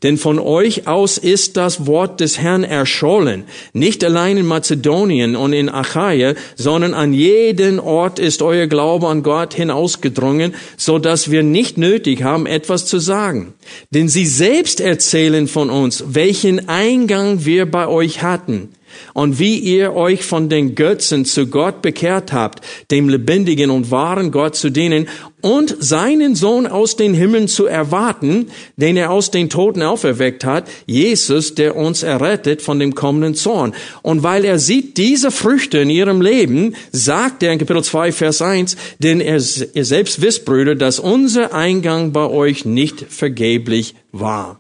Denn 0.04 0.18
von 0.18 0.40
euch 0.40 0.88
aus 0.88 1.18
ist 1.18 1.58
das 1.58 1.86
Wort 1.88 2.20
des 2.20 2.40
Herrn 2.40 2.64
erschollen, 2.64 3.44
nicht 3.74 4.04
allein 4.04 4.38
in 4.38 4.46
Mazedonien 4.46 5.36
und 5.36 5.54
in 5.54 5.70
Achaia, 5.70 6.36
sondern 6.56 6.94
an 6.94 7.14
jeden 7.14 7.80
Ort 7.80 8.20
ist 8.20 8.42
euer 8.42 8.68
Glaube 8.68 9.08
an 9.08 9.24
Gott 9.24 9.54
hinausgedrungen, 9.54 10.56
so 10.78 11.00
dass 11.00 11.32
wir 11.32 11.44
nicht 11.44 11.78
nötig 11.78 12.24
haben, 12.24 12.46
etwas 12.46 12.86
zu 12.86 13.00
sagen. 13.00 13.54
Denn 13.92 14.10
sie 14.10 14.26
selbst 14.26 14.80
erzählen 14.80 15.48
von 15.48 15.70
uns, 15.70 16.04
welchen 16.08 16.70
Eingang 16.70 17.46
wir 17.46 17.70
bei 17.70 17.88
euch 17.88 18.22
hatten 18.22 18.70
und 19.18 19.40
wie 19.40 19.58
ihr 19.58 19.96
euch 19.96 20.24
von 20.24 20.48
den 20.48 20.76
Götzen 20.76 21.26
zu 21.26 21.48
Gott 21.48 21.82
bekehrt 21.82 22.34
habt, 22.34 22.64
dem 22.92 23.10
lebendigen 23.10 23.72
und 23.72 23.90
wahren 23.90 24.30
Gott 24.30 24.56
zu 24.56 24.70
dienen 24.70 25.08
und 25.42 25.76
seinen 25.80 26.36
Sohn 26.36 26.68
aus 26.68 26.98
den 26.98 27.16
Himmeln 27.16 27.48
zu 27.48 27.66
erwarten, 27.66 28.52
den 28.76 28.96
er 28.96 29.10
aus 29.10 29.32
den 29.32 29.50
Toten 29.50 29.82
auferweckt 29.82 30.46
hat, 30.46 30.70
Jesus, 30.86 31.56
der 31.56 31.76
uns 31.76 32.04
errettet 32.04 32.62
von 32.62 32.78
dem 32.78 32.94
kommenden 32.94 33.34
Zorn. 33.34 33.74
Und 34.04 34.22
weil 34.22 34.46
er 34.46 34.60
sieht 34.60 34.98
diese 34.98 35.32
Früchte 35.32 35.80
in 35.80 35.90
ihrem 35.90 36.22
Leben, 36.22 36.76
sagt 36.92 37.42
er 37.42 37.54
in 37.54 37.58
Kapitel 37.58 37.84
2, 37.84 38.12
Vers 38.12 38.44
1, 38.44 38.78
denn 39.00 39.20
er, 39.20 39.42
ihr 39.74 39.86
selbst 39.86 40.22
wisst, 40.22 40.46
Brüder, 40.46 40.76
dass 40.76 41.00
unser 41.00 41.56
Eingang 41.56 42.12
bei 42.12 42.28
euch 42.28 42.66
nicht 42.66 43.04
vergeblich 43.10 43.96
war. 44.12 44.60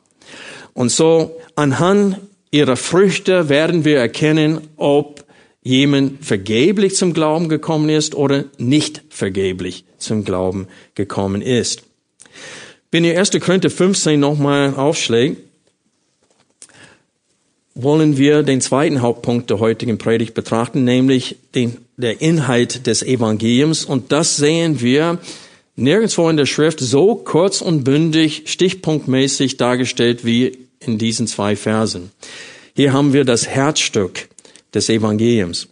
Und 0.74 0.92
so 0.92 1.38
anhand 1.56 2.18
ihrer 2.52 2.76
Früchte 2.76 3.50
werden 3.50 3.86
wir 3.86 3.98
erkennen, 3.98 4.62
ob 4.78 5.26
jemand 5.62 6.24
vergeblich 6.24 6.96
zum 6.96 7.14
Glauben 7.14 7.50
gekommen 7.50 7.90
ist 7.90 8.16
oder 8.16 8.46
nicht 8.58 9.02
vergeblich 9.10 9.84
zum 9.98 10.24
Glauben 10.24 10.68
gekommen 10.96 11.42
ist. 11.42 11.84
Wenn 12.90 13.04
ihr 13.04 13.20
1. 13.20 13.32
Korinther 13.42 13.70
15 13.70 14.20
nochmal 14.20 14.74
aufschlägt, 14.76 15.42
wollen 17.76 18.18
wir 18.18 18.44
den 18.44 18.62
zweiten 18.62 19.02
Hauptpunkt 19.02 19.50
der 19.50 19.60
heutigen 19.60 19.98
Predigt 19.98 20.34
betrachten, 20.34 20.84
nämlich 20.84 21.36
den, 21.54 21.78
der 21.96 22.22
Inhalt 22.22 22.88
des 22.88 23.04
Evangeliums. 23.04 23.86
Und 23.86 24.12
das 24.12 24.38
sehen 24.38 24.82
wir 24.82 25.20
nirgendwo 25.76 26.28
in 26.30 26.38
der 26.38 26.48
Schrift 26.48 26.80
so 26.80 27.16
kurz 27.16 27.62
und 27.62 27.84
bündig, 27.84 28.44
stichpunktmäßig 28.46 29.58
dargestellt 29.58 30.26
wie 30.26 30.67
in 30.80 30.98
diesen 30.98 31.28
zwei 31.28 31.56
Versen. 31.56 32.12
Hier 32.76 32.94
haben 32.94 33.14
wir 33.14 33.26
das 33.26 33.48
Herzstück 33.48 34.30
des 34.74 34.90
Evangeliums. 34.90 35.68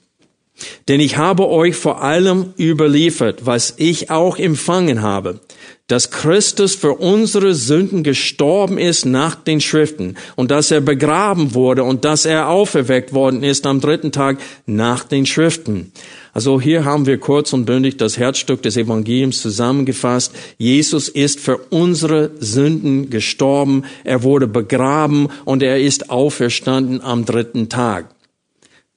Denn 0.88 1.02
ich 1.02 1.18
habe 1.18 1.50
euch 1.50 1.76
vor 1.76 2.02
allem 2.02 2.54
überliefert, 2.58 3.46
was 3.46 3.74
ich 3.78 4.10
auch 4.10 4.38
empfangen 4.38 5.02
habe, 5.02 5.42
dass 5.88 6.10
Christus 6.10 6.74
für 6.74 6.94
unsere 6.94 7.54
Sünden 7.54 8.04
gestorben 8.04 8.78
ist 8.78 9.06
nach 9.06 9.36
den 9.36 9.62
Schriften 9.62 10.16
und 10.36 10.52
dass 10.52 10.72
er 10.72 10.82
begraben 10.82 11.54
wurde 11.54 11.84
und 11.84 12.06
dass 12.06 12.26
er 12.26 12.48
auferweckt 12.48 13.14
worden 13.14 13.44
ist 13.44 13.68
am 13.68 13.82
dritten 13.82 14.12
Tag 14.12 14.40
nach 14.66 15.04
den 15.04 15.26
Schriften. 15.26 15.92
Also 16.36 16.60
hier 16.60 16.84
haben 16.84 17.06
wir 17.06 17.18
kurz 17.18 17.54
und 17.54 17.64
bündig 17.64 17.96
das 17.96 18.18
Herzstück 18.18 18.62
des 18.62 18.76
Evangeliums 18.76 19.42
zusammengefasst. 19.42 20.36
Jesus 20.58 21.08
ist 21.08 21.40
für 21.40 21.58
unsere 21.70 22.32
Sünden 22.42 23.10
gestorben, 23.10 23.86
er 24.04 24.22
wurde 24.22 24.46
begraben 24.46 25.30
und 25.46 25.64
er 25.64 25.80
ist 25.80 26.10
auferstanden 26.10 27.00
am 27.00 27.24
dritten 27.24 27.70
Tag. 27.70 28.14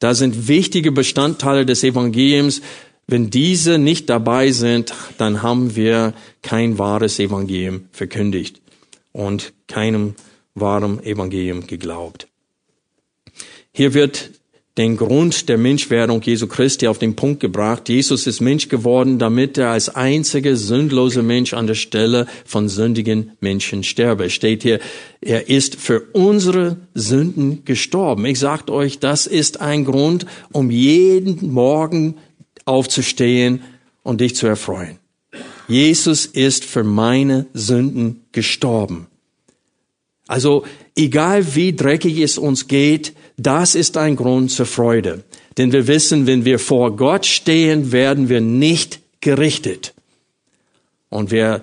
Da 0.01 0.15
sind 0.15 0.49
wichtige 0.49 0.91
Bestandteile 0.91 1.65
des 1.65 1.85
Evangeliums, 1.85 2.61
wenn 3.07 3.31
diese 3.31 3.79
nicht 3.79 4.11
dabei 4.11 4.51
sind, 4.51 4.93
dann 5.17 5.41
haben 5.41 5.77
wir 5.77 6.15
kein 6.43 6.77
wahres 6.77 7.21
Evangelium 7.21 7.83
verkündigt 7.93 8.61
und 9.13 9.53
keinem 9.69 10.17
wahren 10.57 11.01
Evangelium 11.05 11.69
geglaubt. 11.69 12.27
Hier 13.71 13.95
wird 13.95 14.33
den 14.79 14.97
Grund 14.97 15.49
der 15.49 15.59
Menschwerdung 15.59 16.23
Jesu 16.23 16.47
Christi 16.47 16.87
auf 16.87 16.99
den 16.99 17.17
Punkt 17.17 17.41
gebracht. 17.41 17.89
Jesus 17.89 18.29
ist 18.29 18.41
Mensch 18.41 18.69
geworden, 18.69 19.19
damit 19.19 19.59
er 19.59 19.71
als 19.71 19.89
einziger 19.89 20.55
sündloser 20.55 21.25
Mensch 21.25 21.53
an 21.53 21.67
der 21.67 21.75
Stelle 21.75 22.29
von 22.45 22.69
sündigen 22.69 23.33
Menschen 23.41 23.83
sterbe. 23.83 24.27
Es 24.27 24.33
steht 24.33 24.63
hier, 24.63 24.79
er 25.21 25.49
ist 25.49 25.75
für 25.75 26.03
unsere 26.13 26.77
Sünden 26.95 27.65
gestorben. 27.65 28.25
Ich 28.25 28.39
sage 28.39 28.73
euch, 28.73 29.01
das 29.01 29.27
ist 29.27 29.61
ein 29.61 29.85
Grund, 29.85 30.27
um 30.53 30.71
jeden 30.71 31.53
Morgen 31.53 32.15
aufzustehen 32.65 33.63
und 34.05 34.21
dich 34.21 34.37
zu 34.37 34.47
erfreuen. 34.47 34.99
Jesus 35.67 36.25
ist 36.25 36.65
für 36.65 36.85
meine 36.85 37.47
Sünden 37.53 38.23
gestorben. 38.31 39.09
Also 40.29 40.65
egal 40.95 41.57
wie 41.57 41.75
dreckig 41.75 42.19
es 42.21 42.39
uns 42.39 42.69
geht, 42.69 43.15
das 43.39 43.75
ist 43.75 43.97
ein 43.97 44.17
Grund 44.17 44.51
zur 44.51 44.67
Freude. 44.67 45.23
Denn 45.57 45.73
wir 45.73 45.87
wissen, 45.87 46.27
wenn 46.27 46.45
wir 46.45 46.59
vor 46.59 46.97
Gott 46.97 47.25
stehen, 47.25 47.93
werden 47.93 48.29
wir 48.29 48.41
nicht 48.41 49.01
gerichtet. 49.21 49.95
Und 51.09 51.31
wer 51.31 51.63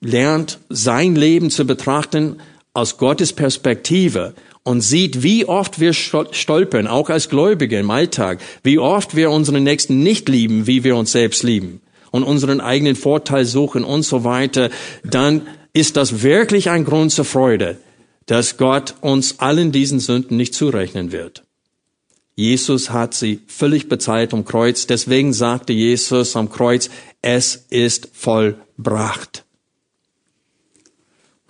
lernt, 0.00 0.58
sein 0.68 1.14
Leben 1.14 1.50
zu 1.50 1.64
betrachten 1.64 2.36
aus 2.74 2.98
Gottes 2.98 3.32
Perspektive 3.32 4.34
und 4.64 4.80
sieht, 4.80 5.22
wie 5.22 5.46
oft 5.46 5.80
wir 5.80 5.92
stolpern, 5.92 6.86
auch 6.86 7.08
als 7.08 7.28
Gläubige 7.28 7.78
im 7.78 7.90
Alltag, 7.90 8.40
wie 8.62 8.78
oft 8.78 9.16
wir 9.16 9.30
unseren 9.30 9.62
Nächsten 9.62 10.02
nicht 10.02 10.28
lieben, 10.28 10.66
wie 10.66 10.84
wir 10.84 10.96
uns 10.96 11.12
selbst 11.12 11.42
lieben 11.42 11.80
und 12.10 12.24
unseren 12.24 12.60
eigenen 12.60 12.96
Vorteil 12.96 13.44
suchen 13.44 13.84
und 13.84 14.02
so 14.02 14.24
weiter, 14.24 14.70
dann 15.04 15.46
ist 15.72 15.96
das 15.96 16.22
wirklich 16.22 16.68
ein 16.68 16.84
Grund 16.84 17.12
zur 17.12 17.24
Freude, 17.24 17.78
dass 18.28 18.58
Gott 18.58 18.94
uns 19.00 19.40
allen 19.40 19.72
diesen 19.72 19.98
Sünden 19.98 20.36
nicht 20.36 20.54
zurechnen 20.54 21.10
wird. 21.12 21.42
Jesus 22.36 22.90
hat 22.90 23.14
sie 23.14 23.40
völlig 23.48 23.88
bezahlt 23.88 24.32
am 24.32 24.44
Kreuz. 24.44 24.86
Deswegen 24.86 25.32
sagte 25.32 25.72
Jesus 25.72 26.36
am 26.36 26.50
Kreuz, 26.50 26.88
es 27.20 27.66
ist 27.70 28.10
vollbracht. 28.12 29.44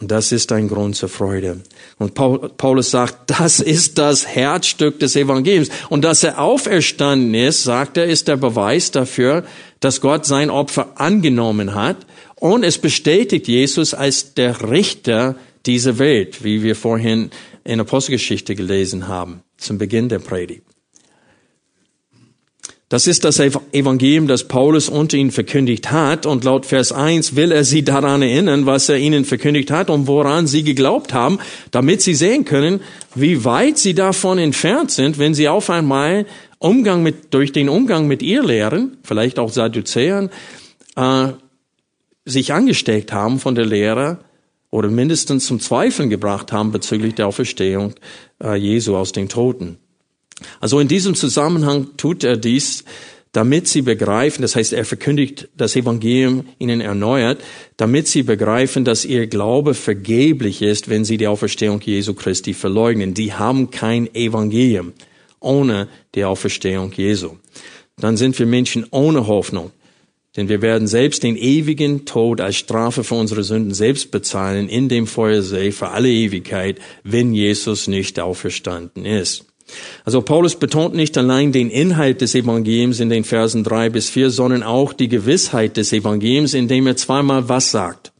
Und 0.01 0.13
das 0.13 0.31
ist 0.31 0.53
ein 0.53 0.69
Grund 0.69 0.95
zur 0.95 1.09
Freude. 1.09 1.61
Und 1.99 2.15
Paulus 2.15 2.91
sagt, 2.91 3.31
das 3.39 3.59
ist 3.59 3.99
das 3.99 4.27
Herzstück 4.27 5.01
des 5.01 5.17
Evangeliums. 5.17 5.69
Und 5.89 6.05
dass 6.05 6.23
er 6.23 6.41
auferstanden 6.41 7.35
ist, 7.35 7.65
sagt 7.65 7.97
er, 7.97 8.07
ist 8.07 8.29
der 8.29 8.37
Beweis 8.37 8.93
dafür, 8.93 9.45
dass 9.81 10.01
Gott 10.01 10.25
sein 10.25 10.49
Opfer 10.49 10.93
angenommen 10.95 11.75
hat. 11.75 11.99
Und 12.37 12.63
es 12.63 12.79
bestätigt 12.79 13.49
Jesus 13.49 13.95
als 13.95 14.35
der 14.35 14.71
Richter 14.71 15.35
dieser 15.69 15.99
Welt, 15.99 16.43
wie 16.43 16.63
wir 16.63 16.75
vorhin 16.75 17.31
in 17.63 17.79
Apostelgeschichte 17.79 18.55
gelesen 18.55 19.07
haben, 19.07 19.43
zum 19.59 19.79
Beginn 19.79 20.09
der 20.09 20.19
Predigt. 20.19 20.63
Das 22.89 23.07
ist 23.07 23.25
das 23.25 23.39
Evangelium, 23.39 24.29
das 24.29 24.49
Paulus 24.49 24.89
unter 24.89 25.19
ihnen 25.19 25.31
verkündigt 25.31 25.93
hat. 25.93 26.25
Und 26.25 26.45
laut 26.45 26.65
Vers 26.65 26.91
1 26.91 27.37
will 27.37 27.53
er 27.53 27.65
sie 27.65 27.85
daran 27.85 28.23
erinnern, 28.23 28.65
was 28.65 28.89
er 28.89 28.97
ihnen 28.97 29.27
verkündigt 29.27 29.71
hat 29.71 29.91
und 29.91 30.07
woran 30.07 30.47
sie 30.47 30.63
geglaubt 30.63 31.13
haben, 31.13 31.39
damit 31.71 32.01
sie 32.01 32.15
sehen 32.15 32.47
können, 32.47 32.81
wie 33.15 33.45
weit 33.45 33.77
sie 33.77 33.93
davon 33.93 34.39
entfernt 34.39 34.91
sind, 34.91 35.19
wenn 35.19 35.35
sie 35.35 35.49
auf 35.49 35.69
einmal 35.69 36.25
Umgang 36.59 37.03
mit, 37.03 37.35
durch 37.35 37.53
den 37.53 37.69
Umgang 37.69 38.07
mit 38.07 38.23
ihr 38.23 38.43
Lehren, 38.43 38.97
vielleicht 39.03 39.39
auch 39.39 39.53
Sadduzäern, 39.53 40.31
äh, 40.97 41.29
sich 42.25 42.55
angesteckt 42.55 43.13
haben 43.13 43.39
von 43.39 43.55
der 43.55 43.67
Lehre 43.67 44.21
oder 44.71 44.89
mindestens 44.89 45.47
zum 45.47 45.61
Zweifeln 45.61 46.11
gebracht 46.11 46.53
haben 46.53 46.73
bezüglich 46.73 47.15
der 47.15 47.27
Auferstehung 47.27 47.95
äh, 48.43 48.57
Jesu 48.57 48.97
aus 48.97 49.13
den 49.13 49.29
Toten. 49.29 49.79
Also 50.61 50.79
in 50.79 50.89
diesem 50.89 51.15
Zusammenhang 51.15 51.97
tut 51.97 52.23
er 52.23 52.37
dies, 52.37 52.85
damit 53.33 53.69
sie 53.69 53.83
begreifen, 53.83 54.43
das 54.43 54.57
heißt, 54.57 54.73
er 54.73 54.85
verkündigt 54.85 55.49
das 55.57 55.77
Evangelium 55.77 56.47
ihnen 56.59 56.81
erneuert, 56.81 57.41
damit 57.77 58.09
sie 58.09 58.23
begreifen, 58.23 58.85
dass 58.85 59.05
ihr 59.05 59.27
Glaube 59.27 59.75
vergeblich 59.75 60.63
ist, 60.63 60.89
wenn 60.89 61.05
sie 61.05 61.19
die 61.19 61.27
Auferstehung 61.27 61.81
Jesu 61.81 62.15
Christi 62.15 62.55
verleugnen. 62.55 63.15
Die 63.15 63.35
haben 63.35 63.71
kein 63.71 64.13
Evangelium 64.15 64.93
ohne 65.41 65.89
die 66.15 66.25
Auferstehung 66.25 66.93
Jesu. 66.93 67.37
Dann 67.97 68.17
sind 68.17 68.39
wir 68.39 68.47
Menschen 68.47 68.87
ohne 68.91 69.27
Hoffnung. 69.27 69.73
Denn 70.39 70.49
wir 70.49 70.63
werden 70.63 70.87
selbst 70.87 71.25
den 71.25 71.37
ewigen 71.37 72.05
Tod 72.05 72.41
als 72.41 72.55
Strafe 72.55 73.03
für 73.03 73.17
unsere 73.17 73.43
Sünden 73.43 73.75
selbst 73.75 74.13
bezahlen 74.13 74.69
in 74.69 74.89
dem 74.89 75.09
Feuersee 75.09 75.73
für 75.73 75.89
alle 75.89 76.09
Ewigkeit, 76.09 76.79
wenn 77.03 77.35
Jesus 77.35 77.89
nicht 77.89 78.21
auferstanden 78.21 79.05
ist. 79.05 79.47
Also 80.05 80.23
Paulus 80.23 80.55
betont 80.55 80.95
nicht 80.95 81.19
allein 81.19 81.51
den 81.51 81.71
Inhalt 81.71 82.21
des 82.21 82.37
Evangeliums 82.37 83.01
in 83.01 83.11
den 83.11 83.25
Versen 83.25 83.65
drei 83.65 83.91
bis 83.91 84.11
vier, 84.11 84.31
sondern 84.31 84.63
auch 84.63 84.93
die 84.93 85.09
Gewissheit 85.09 85.77
des 85.77 85.93
Evangeliums, 85.93 86.55
indem 86.55 86.87
er 86.87 86.97
zweimal 86.97 87.49
was 87.49 87.73
sagt. 87.73 88.13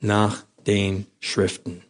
Nach 0.00 0.42
den 0.66 1.06
Schriften. 1.20 1.82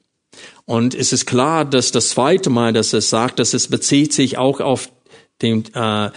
Und 0.66 0.95
es 0.95 1.14
ist 1.14 1.24
klar, 1.24 1.64
dass 1.64 1.93
das 1.93 2.11
zweite 2.11 2.51
Mal, 2.51 2.74
dass 2.74 2.93
es 2.93 3.09
sagt, 3.09 3.39
dass 3.39 3.55
es 3.55 3.68
bezieht 3.68 4.12
sich 4.12 4.37
auch 4.37 4.61
auf 4.61 4.93
den, 5.41 5.64
äh, 5.74 6.11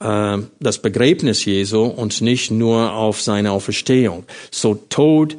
äh, 0.00 0.38
das 0.60 0.78
Begräbnis 0.80 1.44
Jesu 1.44 1.84
und 1.84 2.20
nicht 2.20 2.50
nur 2.50 2.92
auf 2.92 3.20
seine 3.20 3.52
Auferstehung. 3.52 4.24
So 4.50 4.74
Tod, 4.74 5.36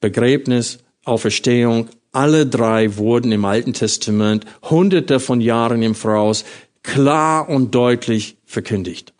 Begräbnis 0.00 0.78
Auferstehung, 1.04 1.88
alle 2.12 2.46
drei 2.46 2.96
wurden 2.96 3.32
im 3.32 3.44
Alten 3.44 3.72
Testament 3.72 4.44
hunderte 4.68 5.20
von 5.20 5.40
Jahren 5.40 5.82
im 5.82 5.94
Voraus 5.94 6.44
klar 6.82 7.48
und 7.48 7.74
deutlich 7.74 8.36
verkündigt. 8.44 9.12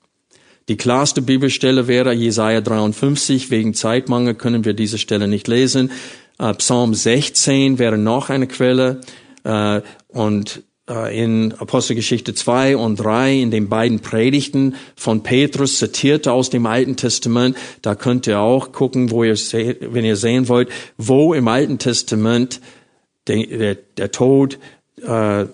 Die 0.69 0.77
klarste 0.77 1.23
Bibelstelle 1.23 1.89
wäre 1.89 2.13
Jesaja 2.13 2.61
53. 2.61 3.51
Wegen 3.51 3.75
Zeitmangel 3.75 4.35
können 4.35 4.65
wir 4.65 4.73
diese 4.73 4.99
Stelle 4.99 5.27
nicht 5.27 5.49
lesen. 5.49 5.91
Äh, 6.39 6.55
Psalm 6.55 6.95
16 6.95 7.79
wäre 7.79 7.99
noch 7.99 8.31
eine 8.31 8.47
Quelle. 8.47 9.01
Äh, 9.45 9.81
und 10.09 10.63
in 10.91 11.53
Apostelgeschichte 11.53 12.35
2 12.35 12.77
und 12.77 12.97
3, 12.97 13.35
in 13.35 13.51
den 13.51 13.69
beiden 13.69 14.01
Predigten 14.01 14.75
von 14.97 15.23
Petrus 15.23 15.79
zitierte 15.79 16.33
aus 16.33 16.51
dem 16.51 16.67
Alten 16.67 16.97
Testament. 16.97 17.57
Da 17.83 17.95
könnt 17.95 18.27
ihr 18.27 18.41
auch 18.41 18.73
gucken, 18.73 19.11
wo 19.11 19.23
ihr, 19.23 19.37
wenn 19.81 20.05
ihr 20.05 20.17
sehen 20.17 20.49
wollt, 20.49 20.69
wo 20.97 21.33
im 21.33 21.49
Alten 21.49 21.79
Testament 21.79 22.61
der, 23.29 23.47
der, 23.47 23.75
der 23.75 24.11
Tod, 24.11 24.59
äh, 25.07 25.43
äh, 25.43 25.47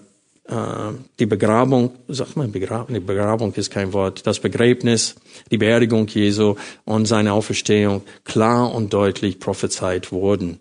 die 1.18 1.26
Begrabung, 1.26 1.93
sag 2.09 2.37
mal, 2.37 2.49
Begrabung, 2.49 3.05
Begrabung 3.05 3.53
ist 3.55 3.70
kein 3.70 3.93
Wort, 3.93 4.26
das 4.26 4.41
Begräbnis, 4.41 5.16
die 5.51 5.59
Beerdigung 5.59 6.07
Jesu 6.07 6.55
und 6.84 7.07
seine 7.07 7.32
Auferstehung 7.32 8.03
klar 8.24 8.72
und 8.72 8.93
deutlich 8.93 9.41
prophezeit 9.41 10.12
wurden. 10.12 10.61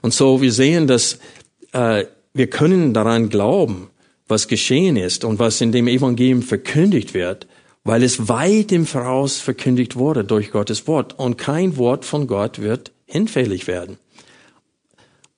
Und 0.00 0.14
so, 0.14 0.40
wir 0.40 0.52
sehen, 0.52 0.86
dass 0.86 1.18
äh, 1.72 2.04
wir 2.34 2.48
können 2.48 2.94
daran 2.94 3.28
glauben, 3.28 3.90
was 4.28 4.48
geschehen 4.48 4.96
ist 4.96 5.24
und 5.24 5.38
was 5.38 5.60
in 5.60 5.72
dem 5.72 5.88
Evangelium 5.88 6.42
verkündigt 6.42 7.14
wird, 7.14 7.46
weil 7.84 8.02
es 8.02 8.28
weit 8.28 8.72
im 8.72 8.86
Voraus 8.86 9.38
verkündigt 9.38 9.96
wurde 9.96 10.24
durch 10.24 10.50
Gottes 10.50 10.86
Wort. 10.86 11.18
Und 11.18 11.36
kein 11.36 11.76
Wort 11.76 12.04
von 12.04 12.26
Gott 12.26 12.60
wird 12.60 12.92
hinfällig 13.06 13.66
werden. 13.66 13.98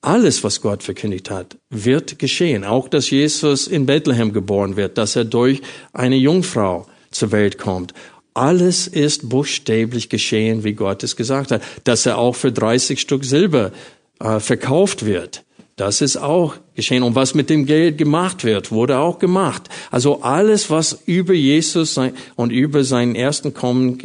Alles, 0.01 0.43
was 0.43 0.61
Gott 0.61 0.83
verkündigt 0.83 1.31
hat, 1.31 1.57
wird 1.71 2.19
geschehen. 2.19 2.63
Auch, 2.63 2.87
dass 2.87 3.09
Jesus 3.09 3.67
in 3.67 3.87
Bethlehem 3.87 4.33
geboren 4.33 4.75
wird, 4.75 4.99
dass 4.99 5.15
er 5.15 5.25
durch 5.25 5.61
eine 5.93 6.15
Jungfrau 6.15 6.85
zur 7.09 7.31
Welt 7.31 7.57
kommt. 7.57 7.93
Alles 8.35 8.87
ist 8.87 9.29
buchstäblich 9.29 10.09
geschehen, 10.09 10.63
wie 10.63 10.73
Gott 10.73 11.03
es 11.03 11.15
gesagt 11.15 11.51
hat. 11.51 11.63
Dass 11.85 12.05
er 12.05 12.19
auch 12.19 12.35
für 12.35 12.51
30 12.51 13.01
Stück 13.01 13.25
Silber 13.25 13.71
äh, 14.19 14.39
verkauft 14.39 15.05
wird. 15.05 15.44
Das 15.75 15.99
ist 15.99 16.15
auch 16.15 16.55
geschehen. 16.73 17.03
Und 17.03 17.15
was 17.15 17.33
mit 17.33 17.49
dem 17.49 17.65
Geld 17.65 17.97
gemacht 17.97 18.45
wird, 18.45 18.71
wurde 18.71 18.99
auch 18.99 19.19
gemacht. 19.19 19.63
Also 19.91 20.21
alles, 20.21 20.69
was 20.69 21.01
über 21.05 21.33
Jesus 21.33 21.99
und 22.35 22.51
über 22.51 22.83
seinen 22.83 23.15
ersten 23.15 23.53
Kommen 23.53 23.97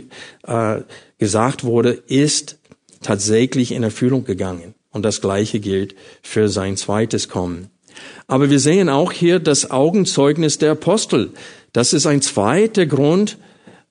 äh, 0.43 0.81
gesagt 1.19 1.63
wurde, 1.63 1.91
ist 1.91 2.59
tatsächlich 3.03 3.73
in 3.73 3.85
Erfüllung 3.85 4.25
gegangen. 4.25 4.75
Und 4.91 5.05
das 5.05 5.21
Gleiche 5.21 5.61
gilt 5.61 5.95
für 6.23 6.49
sein 6.49 6.77
zweites 6.77 7.29
Kommen. 7.29 7.71
Aber 8.27 8.51
wir 8.51 8.59
sehen 8.59 8.89
auch 8.89 9.13
hier 9.13 9.39
das 9.39 9.71
Augenzeugnis 9.71 10.59
der 10.59 10.73
Apostel. 10.73 11.31
Das 11.73 11.93
ist 11.93 12.07
ein 12.07 12.23
zweiter 12.23 12.87
Grund, 12.87 13.39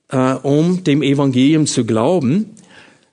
äh, 0.10 0.34
um 0.34 0.84
dem 0.84 1.02
Evangelium 1.02 1.66
zu 1.66 1.86
glauben. 1.86 2.56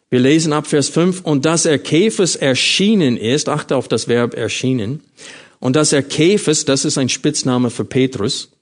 Wir 0.09 0.21
lesen 0.21 0.53
ab 0.53 0.69
Vers 0.69 0.89
5, 0.89 1.23
und 1.23 1.45
dass 1.45 1.67
er 1.67 1.79
Käfers 1.79 2.37
erschienen 2.37 3.17
ist, 3.17 3.49
achte 3.49 3.75
auf 3.75 3.89
das 3.89 4.07
Verb 4.07 4.35
erschienen, 4.35 5.01
und 5.59 5.75
dass 5.75 5.93
er 5.93 6.03
Käfers, 6.03 6.65
das 6.65 6.85
ist 6.85 6.97
ein 6.97 7.09
Spitzname 7.09 7.71
für 7.71 7.85
Petrus, 7.85 8.53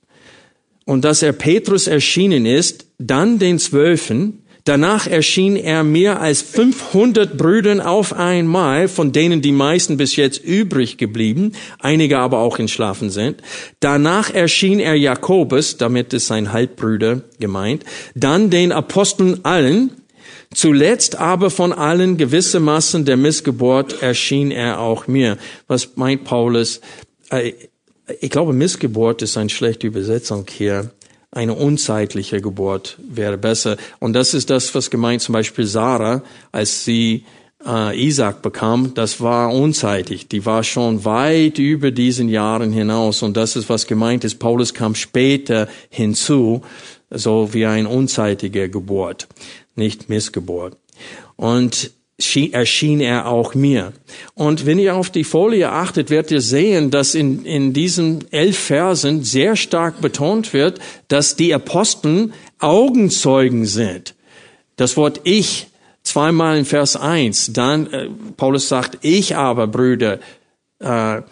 und 0.86 1.04
dass 1.04 1.22
er 1.22 1.32
Petrus 1.32 1.86
erschienen 1.86 2.46
ist, 2.46 2.86
dann 2.98 3.38
den 3.38 3.58
Zwölfen, 3.58 4.42
danach 4.64 5.06
erschien 5.06 5.56
er 5.56 5.84
mehr 5.84 6.22
als 6.22 6.40
500 6.40 7.36
Brüdern 7.36 7.82
auf 7.82 8.14
einmal, 8.14 8.88
von 8.88 9.12
denen 9.12 9.42
die 9.42 9.52
meisten 9.52 9.98
bis 9.98 10.16
jetzt 10.16 10.42
übrig 10.42 10.96
geblieben, 10.96 11.52
einige 11.78 12.20
aber 12.20 12.38
auch 12.38 12.58
entschlafen 12.58 13.10
sind. 13.10 13.42
Danach 13.80 14.32
erschien 14.32 14.80
er 14.80 14.94
Jakobus, 14.94 15.76
damit 15.76 16.14
ist 16.14 16.26
sein 16.26 16.54
Halbbrüder 16.54 17.20
gemeint, 17.38 17.84
dann 18.14 18.48
den 18.48 18.72
Aposteln 18.72 19.44
allen, 19.44 19.90
Zuletzt 20.54 21.16
aber 21.16 21.50
von 21.50 21.72
allen 21.72 22.16
gewissermaßen 22.16 23.04
der 23.04 23.16
Missgeburt 23.16 24.02
erschien 24.02 24.52
er 24.52 24.80
auch 24.80 25.08
mir. 25.08 25.36
Was 25.66 25.96
meint 25.96 26.24
Paulus? 26.24 26.80
Äh, 27.30 27.52
ich 28.20 28.30
glaube, 28.30 28.52
Missgeburt 28.52 29.22
ist 29.22 29.36
eine 29.36 29.50
schlechte 29.50 29.86
Übersetzung 29.86 30.46
hier. 30.48 30.90
Eine 31.32 31.54
unzeitliche 31.54 32.40
Geburt 32.40 32.98
wäre 33.02 33.36
besser. 33.36 33.76
Und 33.98 34.12
das 34.12 34.34
ist 34.34 34.50
das, 34.50 34.74
was 34.76 34.90
gemeint 34.90 35.22
zum 35.22 35.32
Beispiel 35.32 35.66
Sarah, 35.66 36.22
als 36.52 36.84
sie 36.84 37.24
äh, 37.66 37.98
Isaac 38.00 38.40
bekam, 38.40 38.94
das 38.94 39.20
war 39.20 39.52
unzeitig. 39.52 40.28
Die 40.28 40.46
war 40.46 40.62
schon 40.62 41.04
weit 41.04 41.58
über 41.58 41.90
diesen 41.90 42.28
Jahren 42.28 42.72
hinaus. 42.72 43.22
Und 43.22 43.36
das 43.36 43.56
ist, 43.56 43.68
was 43.68 43.88
gemeint 43.88 44.22
ist. 44.22 44.38
Paulus 44.38 44.72
kam 44.72 44.94
später 44.94 45.66
hinzu, 45.88 46.62
so 47.10 47.52
wie 47.52 47.66
eine 47.66 47.88
unzeitige 47.88 48.68
Geburt 48.68 49.26
nicht 49.76 50.08
Missgeburt. 50.08 50.76
Und 51.36 51.90
erschien 52.52 53.00
er 53.00 53.26
auch 53.26 53.54
mir. 53.54 53.92
Und 54.34 54.66
wenn 54.66 54.78
ihr 54.78 54.94
auf 54.94 55.10
die 55.10 55.24
Folie 55.24 55.70
achtet, 55.70 56.10
werdet 56.10 56.30
ihr 56.30 56.40
sehen, 56.40 56.90
dass 56.90 57.14
in, 57.14 57.44
in 57.44 57.72
diesen 57.72 58.30
elf 58.30 58.56
Versen 58.56 59.24
sehr 59.24 59.56
stark 59.56 60.00
betont 60.00 60.52
wird, 60.52 60.78
dass 61.08 61.34
die 61.34 61.52
Aposteln 61.52 62.32
Augenzeugen 62.60 63.66
sind. 63.66 64.14
Das 64.76 64.96
Wort 64.96 65.20
ich 65.24 65.66
zweimal 66.04 66.56
in 66.56 66.64
Vers 66.64 66.96
1, 66.96 67.52
dann 67.52 67.92
äh, 67.92 68.08
Paulus 68.36 68.68
sagt, 68.68 68.98
ich 69.02 69.36
aber, 69.36 69.66
Brüder, 69.66 70.20
äh, 70.78 71.22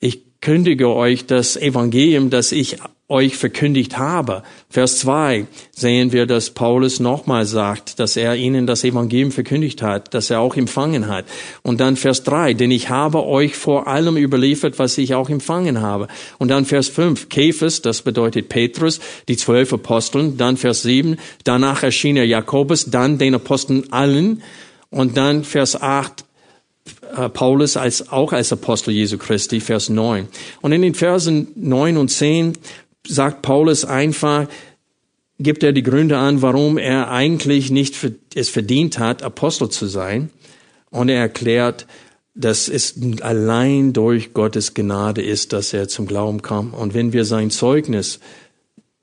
ich 0.00 0.40
kündige 0.40 0.88
euch 0.88 1.26
das 1.26 1.56
Evangelium, 1.56 2.30
das 2.30 2.52
ich 2.52 2.78
euch 3.10 3.36
verkündigt 3.36 3.98
habe. 3.98 4.44
Vers 4.70 5.00
2 5.00 5.46
sehen 5.72 6.12
wir, 6.12 6.26
dass 6.26 6.50
Paulus 6.50 7.00
nochmal 7.00 7.44
sagt, 7.44 7.98
dass 7.98 8.16
er 8.16 8.36
ihnen 8.36 8.68
das 8.68 8.84
Evangelium 8.84 9.32
verkündigt 9.32 9.82
hat, 9.82 10.14
dass 10.14 10.30
er 10.30 10.40
auch 10.40 10.56
empfangen 10.56 11.08
hat. 11.08 11.24
Und 11.62 11.80
dann 11.80 11.96
Vers 11.96 12.22
3, 12.22 12.54
denn 12.54 12.70
ich 12.70 12.88
habe 12.88 13.26
euch 13.26 13.56
vor 13.56 13.88
allem 13.88 14.16
überliefert, 14.16 14.78
was 14.78 14.96
ich 14.96 15.14
auch 15.14 15.28
empfangen 15.28 15.80
habe. 15.80 16.06
Und 16.38 16.48
dann 16.48 16.64
Vers 16.64 16.88
5, 16.88 17.28
Kephas, 17.28 17.82
das 17.82 18.02
bedeutet 18.02 18.48
Petrus, 18.48 19.00
die 19.28 19.36
zwölf 19.36 19.72
Aposteln. 19.72 20.36
Dann 20.36 20.56
Vers 20.56 20.82
7, 20.82 21.16
danach 21.42 21.82
erschien 21.82 22.16
er 22.16 22.26
Jakobus, 22.26 22.86
dann 22.86 23.18
den 23.18 23.34
Aposteln 23.34 23.92
allen. 23.92 24.42
Und 24.90 25.16
dann 25.16 25.42
Vers 25.42 25.80
8, 25.80 26.20
äh, 26.20 26.24
Paulus 27.32 27.76
als, 27.76 28.10
auch 28.10 28.32
als 28.32 28.52
Apostel 28.52 28.92
Jesu 28.92 29.18
Christi, 29.18 29.60
Vers 29.60 29.88
9. 29.88 30.28
Und 30.60 30.72
in 30.72 30.82
den 30.82 30.94
Versen 30.94 31.48
9 31.56 31.96
und 31.96 32.08
10 32.08 32.56
sagt 33.06 33.42
Paulus 33.42 33.84
einfach, 33.84 34.46
gibt 35.38 35.62
er 35.62 35.72
die 35.72 35.82
Gründe 35.82 36.18
an, 36.18 36.42
warum 36.42 36.78
er 36.78 37.10
eigentlich 37.10 37.70
nicht 37.70 37.96
es 38.34 38.48
verdient 38.50 38.98
hat, 38.98 39.22
Apostel 39.22 39.70
zu 39.70 39.86
sein. 39.86 40.30
Und 40.90 41.08
er 41.08 41.20
erklärt, 41.20 41.86
dass 42.34 42.68
es 42.68 42.94
allein 43.22 43.92
durch 43.92 44.34
Gottes 44.34 44.74
Gnade 44.74 45.22
ist, 45.22 45.52
dass 45.52 45.72
er 45.72 45.88
zum 45.88 46.06
Glauben 46.06 46.42
kam. 46.42 46.74
Und 46.74 46.94
wenn 46.94 47.12
wir 47.12 47.24
sein 47.24 47.50
Zeugnis, 47.50 48.20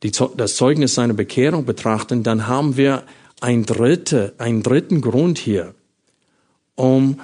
die, 0.04 0.12
das 0.12 0.56
Zeugnis 0.56 0.96
seiner 0.96 1.14
Bekehrung 1.14 1.66
betrachten, 1.66 2.24
dann 2.24 2.48
haben 2.48 2.78
wir 2.78 3.04
ein 3.42 3.66
dritte, 3.66 4.34
einen 4.38 4.64
dritten 4.64 5.02
Grund 5.02 5.38
hier, 5.38 5.74
um 6.76 7.20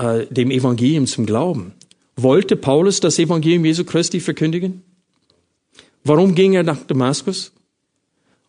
äh, 0.00 0.26
dem 0.30 0.50
Evangelium 0.50 1.06
zum 1.06 1.26
Glauben. 1.26 1.72
Wollte 2.16 2.56
Paulus 2.56 3.00
das 3.00 3.18
Evangelium 3.18 3.64
Jesu 3.64 3.84
Christi 3.84 4.20
verkündigen? 4.20 4.82
Warum 6.04 6.34
ging 6.34 6.54
er 6.54 6.62
nach 6.62 6.78
Damaskus? 6.86 7.52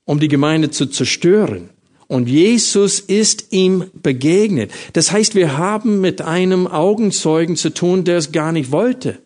Um 0.05 0.19
die 0.19 0.27
Gemeinde 0.27 0.71
zu 0.71 0.87
zerstören. 0.87 1.69
Und 2.07 2.27
Jesus 2.27 2.99
ist 2.99 3.47
ihm 3.51 3.85
begegnet. 3.93 4.71
Das 4.93 5.11
heißt, 5.11 5.35
wir 5.35 5.57
haben 5.57 6.01
mit 6.01 6.21
einem 6.21 6.67
Augenzeugen 6.67 7.55
zu 7.55 7.73
tun, 7.73 8.03
der 8.03 8.17
es 8.17 8.31
gar 8.31 8.51
nicht 8.51 8.71
wollte. 8.71 9.19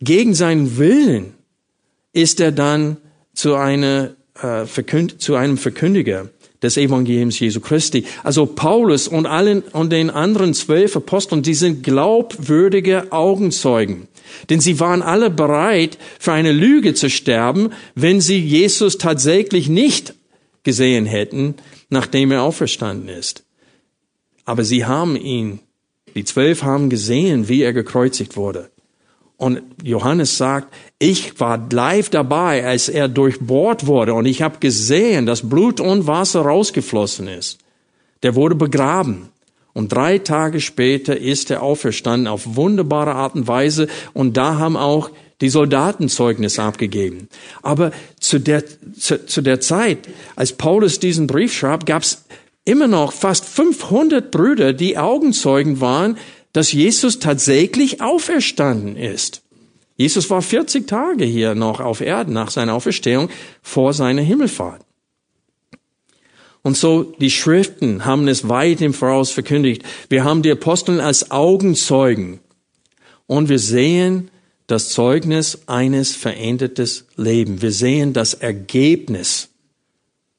Gegen 0.00 0.34
seinen 0.34 0.78
Willen 0.78 1.34
ist 2.12 2.40
er 2.40 2.52
dann 2.52 2.96
zu, 3.34 3.54
einer, 3.54 4.16
äh, 4.40 4.64
zu 5.18 5.34
einem 5.34 5.58
Verkündiger 5.58 6.30
des 6.62 6.76
Evangeliums 6.76 7.38
Jesu 7.38 7.60
Christi. 7.60 8.04
Also 8.22 8.46
Paulus 8.46 9.08
und 9.08 9.26
allen 9.26 9.62
und 9.72 9.90
den 9.90 10.10
anderen 10.10 10.54
zwölf 10.54 10.96
Aposteln, 10.96 11.42
die 11.42 11.54
sind 11.54 11.82
glaubwürdige 11.82 13.12
Augenzeugen. 13.12 14.08
Denn 14.48 14.60
sie 14.60 14.78
waren 14.78 15.02
alle 15.02 15.30
bereit, 15.30 15.98
für 16.18 16.32
eine 16.32 16.52
Lüge 16.52 16.94
zu 16.94 17.10
sterben, 17.10 17.70
wenn 17.94 18.20
sie 18.20 18.38
Jesus 18.38 18.98
tatsächlich 18.98 19.68
nicht 19.68 20.14
gesehen 20.62 21.06
hätten, 21.06 21.54
nachdem 21.88 22.30
er 22.30 22.42
auferstanden 22.42 23.08
ist. 23.08 23.44
Aber 24.44 24.64
sie 24.64 24.84
haben 24.84 25.16
ihn, 25.16 25.60
die 26.14 26.24
zwölf 26.24 26.62
haben 26.62 26.90
gesehen, 26.90 27.48
wie 27.48 27.62
er 27.62 27.72
gekreuzigt 27.72 28.36
wurde. 28.36 28.70
Und 29.40 29.62
Johannes 29.82 30.36
sagt, 30.36 30.68
ich 30.98 31.40
war 31.40 31.66
live 31.72 32.10
dabei, 32.10 32.66
als 32.66 32.90
er 32.90 33.08
durchbohrt 33.08 33.86
wurde 33.86 34.12
und 34.12 34.26
ich 34.26 34.42
habe 34.42 34.58
gesehen, 34.60 35.24
dass 35.24 35.48
Blut 35.48 35.80
und 35.80 36.06
Wasser 36.06 36.42
rausgeflossen 36.42 37.26
ist. 37.26 37.56
Der 38.22 38.34
wurde 38.34 38.54
begraben. 38.54 39.30
Und 39.72 39.94
drei 39.94 40.18
Tage 40.18 40.60
später 40.60 41.16
ist 41.16 41.50
er 41.50 41.62
auferstanden 41.62 42.28
auf 42.28 42.54
wunderbare 42.56 43.14
Art 43.14 43.34
und 43.34 43.48
Weise. 43.48 43.86
Und 44.12 44.36
da 44.36 44.58
haben 44.58 44.76
auch 44.76 45.10
die 45.40 45.48
Soldaten 45.48 46.10
Zeugnis 46.10 46.58
abgegeben. 46.58 47.30
Aber 47.62 47.92
zu 48.20 48.40
der, 48.40 48.62
zu, 48.92 49.24
zu 49.24 49.40
der 49.40 49.60
Zeit, 49.60 50.00
als 50.36 50.52
Paulus 50.52 50.98
diesen 50.98 51.26
Brief 51.26 51.54
schreibt, 51.54 51.86
gab 51.86 52.02
es 52.02 52.26
immer 52.66 52.88
noch 52.88 53.14
fast 53.14 53.46
500 53.46 54.30
Brüder, 54.30 54.74
die 54.74 54.98
Augenzeugen 54.98 55.80
waren, 55.80 56.18
dass 56.52 56.72
Jesus 56.72 57.18
tatsächlich 57.18 58.00
auferstanden 58.00 58.96
ist. 58.96 59.42
Jesus 59.96 60.30
war 60.30 60.40
40 60.40 60.86
Tage 60.86 61.24
hier 61.24 61.54
noch 61.54 61.80
auf 61.80 62.00
Erden 62.00 62.32
nach 62.32 62.50
seiner 62.50 62.74
Auferstehung 62.74 63.28
vor 63.62 63.92
seiner 63.92 64.22
Himmelfahrt. 64.22 64.82
Und 66.62 66.76
so, 66.76 67.02
die 67.02 67.30
Schriften 67.30 68.04
haben 68.04 68.28
es 68.28 68.48
weit 68.48 68.80
im 68.80 68.92
Voraus 68.92 69.30
verkündigt. 69.30 69.82
Wir 70.08 70.24
haben 70.24 70.42
die 70.42 70.50
Apostel 70.50 71.00
als 71.00 71.30
Augenzeugen. 71.30 72.40
Und 73.26 73.48
wir 73.48 73.58
sehen 73.58 74.30
das 74.66 74.90
Zeugnis 74.90 75.62
eines 75.66 76.14
verändertes 76.14 77.06
Leben. 77.16 77.62
Wir 77.62 77.72
sehen 77.72 78.12
das 78.12 78.34
Ergebnis 78.34 79.48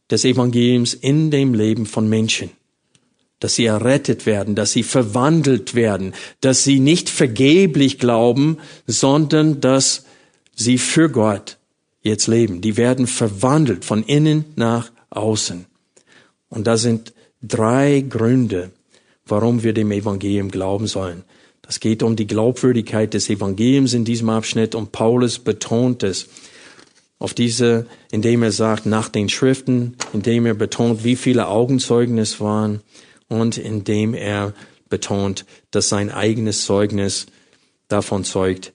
des 0.10 0.26
Evangeliums 0.26 0.94
in 0.94 1.32
dem 1.32 1.54
Leben 1.54 1.86
von 1.86 2.08
Menschen. 2.08 2.52
Dass 3.42 3.56
sie 3.56 3.66
errettet 3.66 4.26
werden, 4.26 4.56
dass 4.56 4.72
sie 4.72 4.84
verwandelt 4.84 5.76
werden, 5.76 6.14
dass 6.40 6.64
sie 6.64 6.80
nicht 6.80 7.10
vergeblich 7.10 8.00
glauben, 8.00 8.60
sondern 8.88 9.60
dass 9.60 10.06
sie 10.56 10.78
für 10.78 11.10
Gott 11.10 11.58
jetzt 12.02 12.28
leben. 12.28 12.62
Die 12.62 12.78
werden 12.78 13.08
verwandelt 13.08 13.84
von 13.84 14.04
innen 14.04 14.46
nach 14.56 14.92
außen. 15.10 15.66
Und 16.50 16.68
da 16.68 16.78
sind 16.78 17.14
drei 17.42 18.06
Gründe, 18.08 18.72
warum 19.26 19.64
wir 19.64 19.74
dem 19.74 19.92
Evangelium 19.92 20.52
glauben 20.52 20.88
sollen. 20.88 21.24
Das 21.62 21.80
geht 21.80 22.04
um 22.04 22.16
die 22.16 22.28
Glaubwürdigkeit 22.28 23.14
des 23.14 23.30
Evangeliums 23.30 23.94
in 23.94 24.06
diesem 24.06 24.30
Abschnitt 24.30 24.76
und 24.76 24.92
Paulus 24.92 25.40
betont 25.40 26.04
es 26.04 26.28
auf 27.18 27.34
diese, 27.34 27.86
indem 28.12 28.44
er 28.44 28.52
sagt, 28.52 28.86
nach 28.86 29.08
den 29.08 29.30
Schriften, 29.30 29.96
indem 30.12 30.46
er 30.48 30.56
betont, 30.56 31.04
wie 31.04 31.16
viele 31.16 31.48
Augenzeugen 31.48 32.18
es 32.18 32.40
waren 32.40 32.82
und 33.32 33.58
indem 33.58 34.14
er 34.14 34.54
betont, 34.90 35.46
dass 35.72 35.88
sein 35.88 36.12
eigenes 36.12 36.66
Zeugnis 36.66 37.28
davon 37.88 38.26
zeugt, 38.26 38.74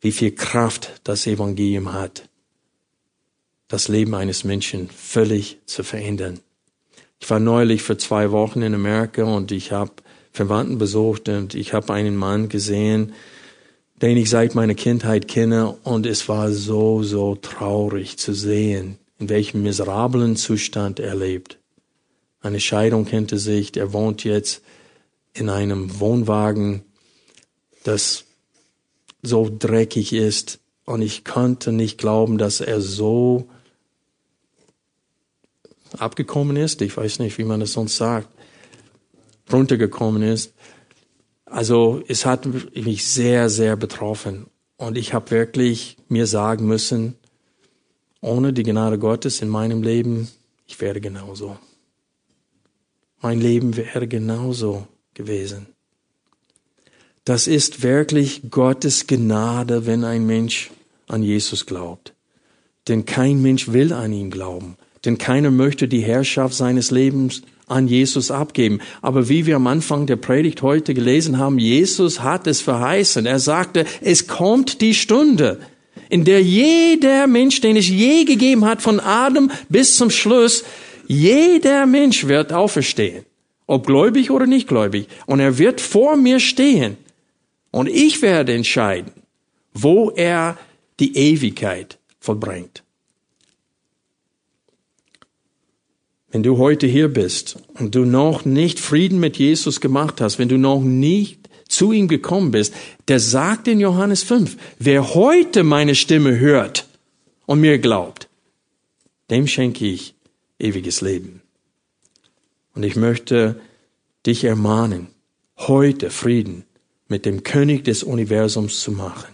wie 0.00 0.12
viel 0.12 0.30
Kraft 0.30 1.00
das 1.02 1.26
Evangelium 1.26 1.92
hat, 1.92 2.28
das 3.66 3.88
Leben 3.88 4.14
eines 4.14 4.44
Menschen 4.44 4.88
völlig 4.88 5.58
zu 5.66 5.82
verändern. 5.82 6.38
Ich 7.18 7.28
war 7.28 7.40
neulich 7.40 7.82
für 7.82 7.96
zwei 7.96 8.30
Wochen 8.30 8.62
in 8.62 8.72
Amerika 8.72 9.24
und 9.24 9.50
ich 9.50 9.72
habe 9.72 9.94
Verwandten 10.30 10.78
besucht 10.78 11.28
und 11.28 11.56
ich 11.56 11.72
habe 11.72 11.92
einen 11.92 12.14
Mann 12.14 12.48
gesehen, 12.48 13.14
den 14.00 14.16
ich 14.16 14.30
seit 14.30 14.54
meiner 14.54 14.74
Kindheit 14.74 15.26
kenne 15.26 15.76
und 15.82 16.06
es 16.06 16.28
war 16.28 16.52
so, 16.52 17.02
so 17.02 17.34
traurig 17.34 18.16
zu 18.16 18.32
sehen, 18.32 18.98
in 19.18 19.28
welchem 19.28 19.64
miserablen 19.64 20.36
Zustand 20.36 21.00
er 21.00 21.16
lebt. 21.16 21.58
Eine 22.40 22.60
Scheidung 22.60 23.06
hinter 23.06 23.38
sich, 23.38 23.76
er 23.76 23.92
wohnt 23.92 24.24
jetzt 24.24 24.62
in 25.32 25.48
einem 25.48 26.00
Wohnwagen, 26.00 26.84
das 27.84 28.24
so 29.22 29.50
dreckig 29.58 30.12
ist 30.12 30.60
und 30.84 31.02
ich 31.02 31.24
konnte 31.24 31.72
nicht 31.72 31.98
glauben, 31.98 32.38
dass 32.38 32.60
er 32.60 32.80
so 32.80 33.48
abgekommen 35.98 36.56
ist. 36.56 36.80
Ich 36.82 36.96
weiß 36.96 37.18
nicht, 37.18 37.38
wie 37.38 37.44
man 37.44 37.60
das 37.60 37.72
sonst 37.72 37.96
sagt. 37.96 38.28
Runtergekommen 39.52 40.22
ist. 40.22 40.54
Also 41.44 42.02
es 42.08 42.26
hat 42.26 42.46
mich 42.46 43.06
sehr, 43.06 43.48
sehr 43.48 43.76
betroffen. 43.76 44.46
Und 44.76 44.98
ich 44.98 45.14
habe 45.14 45.30
wirklich 45.30 45.96
mir 46.08 46.26
sagen 46.26 46.66
müssen, 46.66 47.14
ohne 48.20 48.52
die 48.52 48.64
Gnade 48.64 48.98
Gottes 48.98 49.40
in 49.40 49.48
meinem 49.48 49.82
Leben, 49.82 50.28
ich 50.66 50.80
wäre 50.80 51.00
genauso. 51.00 51.56
Mein 53.26 53.40
Leben 53.40 53.76
wäre 53.76 54.06
genauso 54.06 54.86
gewesen. 55.14 55.66
Das 57.24 57.48
ist 57.48 57.82
wirklich 57.82 58.42
Gottes 58.52 59.08
Gnade, 59.08 59.84
wenn 59.84 60.04
ein 60.04 60.26
Mensch 60.26 60.70
an 61.08 61.24
Jesus 61.24 61.66
glaubt. 61.66 62.14
Denn 62.86 63.04
kein 63.04 63.42
Mensch 63.42 63.72
will 63.72 63.92
an 63.92 64.12
ihn 64.12 64.30
glauben. 64.30 64.76
Denn 65.04 65.18
keiner 65.18 65.50
möchte 65.50 65.88
die 65.88 66.02
Herrschaft 66.02 66.54
seines 66.54 66.92
Lebens 66.92 67.42
an 67.66 67.88
Jesus 67.88 68.30
abgeben. 68.30 68.78
Aber 69.02 69.28
wie 69.28 69.44
wir 69.44 69.56
am 69.56 69.66
Anfang 69.66 70.06
der 70.06 70.14
Predigt 70.14 70.62
heute 70.62 70.94
gelesen 70.94 71.36
haben, 71.36 71.58
Jesus 71.58 72.22
hat 72.22 72.46
es 72.46 72.60
verheißen. 72.60 73.26
Er 73.26 73.40
sagte, 73.40 73.86
es 74.02 74.28
kommt 74.28 74.80
die 74.80 74.94
Stunde, 74.94 75.58
in 76.08 76.24
der 76.24 76.44
jeder 76.44 77.26
Mensch, 77.26 77.60
den 77.60 77.76
es 77.76 77.88
je 77.88 78.22
gegeben 78.22 78.64
hat, 78.64 78.82
von 78.82 79.00
Adam 79.00 79.50
bis 79.68 79.96
zum 79.96 80.10
Schluss, 80.10 80.62
jeder 81.06 81.86
Mensch 81.86 82.26
wird 82.26 82.52
auferstehen. 82.52 83.24
Ob 83.66 83.86
gläubig 83.86 84.30
oder 84.30 84.46
nicht 84.46 84.68
gläubig. 84.68 85.08
Und 85.26 85.40
er 85.40 85.58
wird 85.58 85.80
vor 85.80 86.16
mir 86.16 86.40
stehen. 86.40 86.96
Und 87.70 87.88
ich 87.88 88.22
werde 88.22 88.54
entscheiden, 88.54 89.12
wo 89.74 90.10
er 90.10 90.56
die 91.00 91.16
Ewigkeit 91.16 91.98
vollbringt. 92.20 92.82
Wenn 96.30 96.42
du 96.42 96.58
heute 96.58 96.86
hier 96.86 97.08
bist 97.08 97.56
und 97.74 97.94
du 97.94 98.04
noch 98.04 98.44
nicht 98.44 98.78
Frieden 98.78 99.20
mit 99.20 99.36
Jesus 99.36 99.80
gemacht 99.80 100.20
hast, 100.20 100.38
wenn 100.38 100.48
du 100.48 100.58
noch 100.58 100.80
nicht 100.80 101.48
zu 101.68 101.92
ihm 101.92 102.08
gekommen 102.08 102.50
bist, 102.50 102.74
der 103.08 103.20
sagt 103.20 103.68
in 103.68 103.80
Johannes 103.80 104.22
5, 104.22 104.56
wer 104.78 105.14
heute 105.14 105.62
meine 105.62 105.94
Stimme 105.94 106.38
hört 106.38 106.86
und 107.46 107.60
mir 107.60 107.78
glaubt, 107.78 108.28
dem 109.30 109.46
schenke 109.46 109.86
ich 109.86 110.15
ewiges 110.58 111.00
Leben. 111.00 111.42
Und 112.74 112.82
ich 112.82 112.96
möchte 112.96 113.60
dich 114.26 114.44
ermahnen, 114.44 115.08
heute 115.56 116.10
Frieden 116.10 116.64
mit 117.08 117.24
dem 117.24 117.42
König 117.42 117.84
des 117.84 118.02
Universums 118.02 118.80
zu 118.80 118.92
machen, 118.92 119.32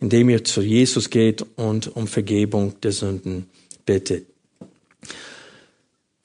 indem 0.00 0.30
ihr 0.30 0.44
zu 0.44 0.62
Jesus 0.62 1.10
geht 1.10 1.44
und 1.56 1.94
um 1.96 2.06
Vergebung 2.06 2.80
der 2.80 2.92
Sünden 2.92 3.48
bittet. 3.84 4.26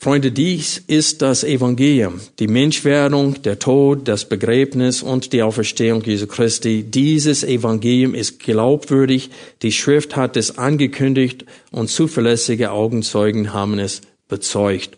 Freunde, 0.03 0.31
dies 0.31 0.81
ist 0.87 1.21
das 1.21 1.43
Evangelium, 1.43 2.21
die 2.39 2.47
Menschwerdung, 2.47 3.39
der 3.43 3.59
Tod, 3.59 4.07
das 4.07 4.27
Begräbnis 4.27 5.03
und 5.03 5.31
die 5.31 5.43
Auferstehung 5.43 6.01
Jesu 6.03 6.25
Christi. 6.25 6.81
Dieses 6.81 7.43
Evangelium 7.43 8.15
ist 8.15 8.39
glaubwürdig, 8.39 9.29
die 9.61 9.71
Schrift 9.71 10.15
hat 10.15 10.37
es 10.37 10.57
angekündigt 10.57 11.45
und 11.69 11.87
zuverlässige 11.87 12.71
Augenzeugen 12.71 13.53
haben 13.53 13.77
es 13.77 14.01
bezeugt. 14.27 14.97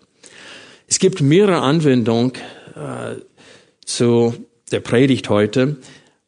Es 0.87 0.99
gibt 0.99 1.19
mehrere 1.19 1.59
Anwendungen 1.59 2.31
äh, 2.73 3.15
zu 3.85 4.33
der 4.71 4.79
Predigt 4.79 5.27
heute, 5.27 5.75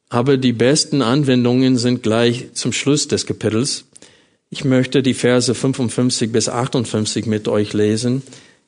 aber 0.10 0.36
die 0.36 0.52
besten 0.52 1.02
Anwendungen 1.02 1.78
sind 1.78 2.04
gleich 2.04 2.52
zum 2.52 2.74
Schluss 2.74 3.08
des 3.08 3.26
Kapitels. 3.26 3.86
Ich 4.50 4.66
möchte 4.66 5.02
die 5.02 5.14
Verse 5.14 5.56
55 5.56 6.30
bis 6.30 6.50
58 6.50 7.26
mit 7.26 7.48
euch 7.48 7.72
lesen. 7.72 8.22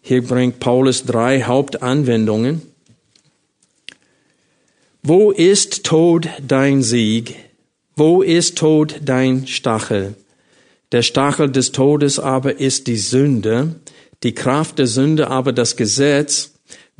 Hier 0.07 0.23
bringt 0.23 0.61
Paulus 0.61 1.03
drei 1.03 1.43
Hauptanwendungen. 1.43 2.61
Wo 5.03 5.31
ist 5.31 5.83
Tod 5.83 6.29
dein 6.47 6.81
Sieg? 6.81 7.35
Wo 7.97 8.21
ist 8.21 8.57
Tod 8.57 9.01
dein 9.03 9.47
Stachel? 9.47 10.15
Der 10.93 11.01
Stachel 11.01 11.51
des 11.51 11.73
Todes 11.73 12.19
aber 12.19 12.57
ist 12.57 12.87
die 12.87 12.95
Sünde, 12.95 13.75
die 14.23 14.33
Kraft 14.33 14.79
der 14.79 14.87
Sünde 14.87 15.29
aber 15.29 15.51
das 15.51 15.75
Gesetz. 15.75 16.53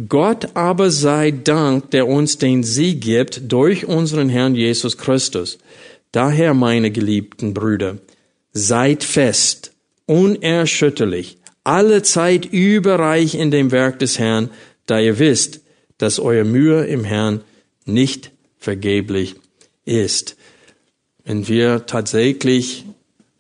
Gott 0.10 0.49
aber 0.58 0.91
sei 0.91 1.32
Dank, 1.32 1.91
der 1.91 2.10
uns 2.10 2.39
den 2.39 2.62
Sieg 2.62 2.99
gibt 2.99 3.49
durch 3.49 3.86
unseren 3.86 4.28
Herrn 4.28 4.53
Jesus 4.53 4.97
Christus. 4.97 5.60
Daher, 6.12 6.53
meine 6.53 6.91
geliebten 6.91 7.53
Brüder, 7.53 7.99
seid 8.51 9.05
fest, 9.05 9.72
unerschütterlich, 10.08 11.38
alle 11.68 12.01
Zeit 12.01 12.45
überreich 12.45 13.36
in 13.36 13.51
dem 13.51 13.72
Werk 13.72 13.99
des 13.99 14.18
Herrn, 14.18 14.49
da 14.86 15.01
ihr 15.01 15.20
wisst, 15.20 15.59
dass 15.97 16.18
euer 16.18 16.45
Mühe 16.45 16.86
im 16.86 17.03
Herrn 17.03 17.41
nicht 17.86 18.32
vergeblich 18.57 19.36
ist. 19.84 20.38
Wenn 21.26 21.49
wir 21.49 21.86
tatsächlich 21.86 22.86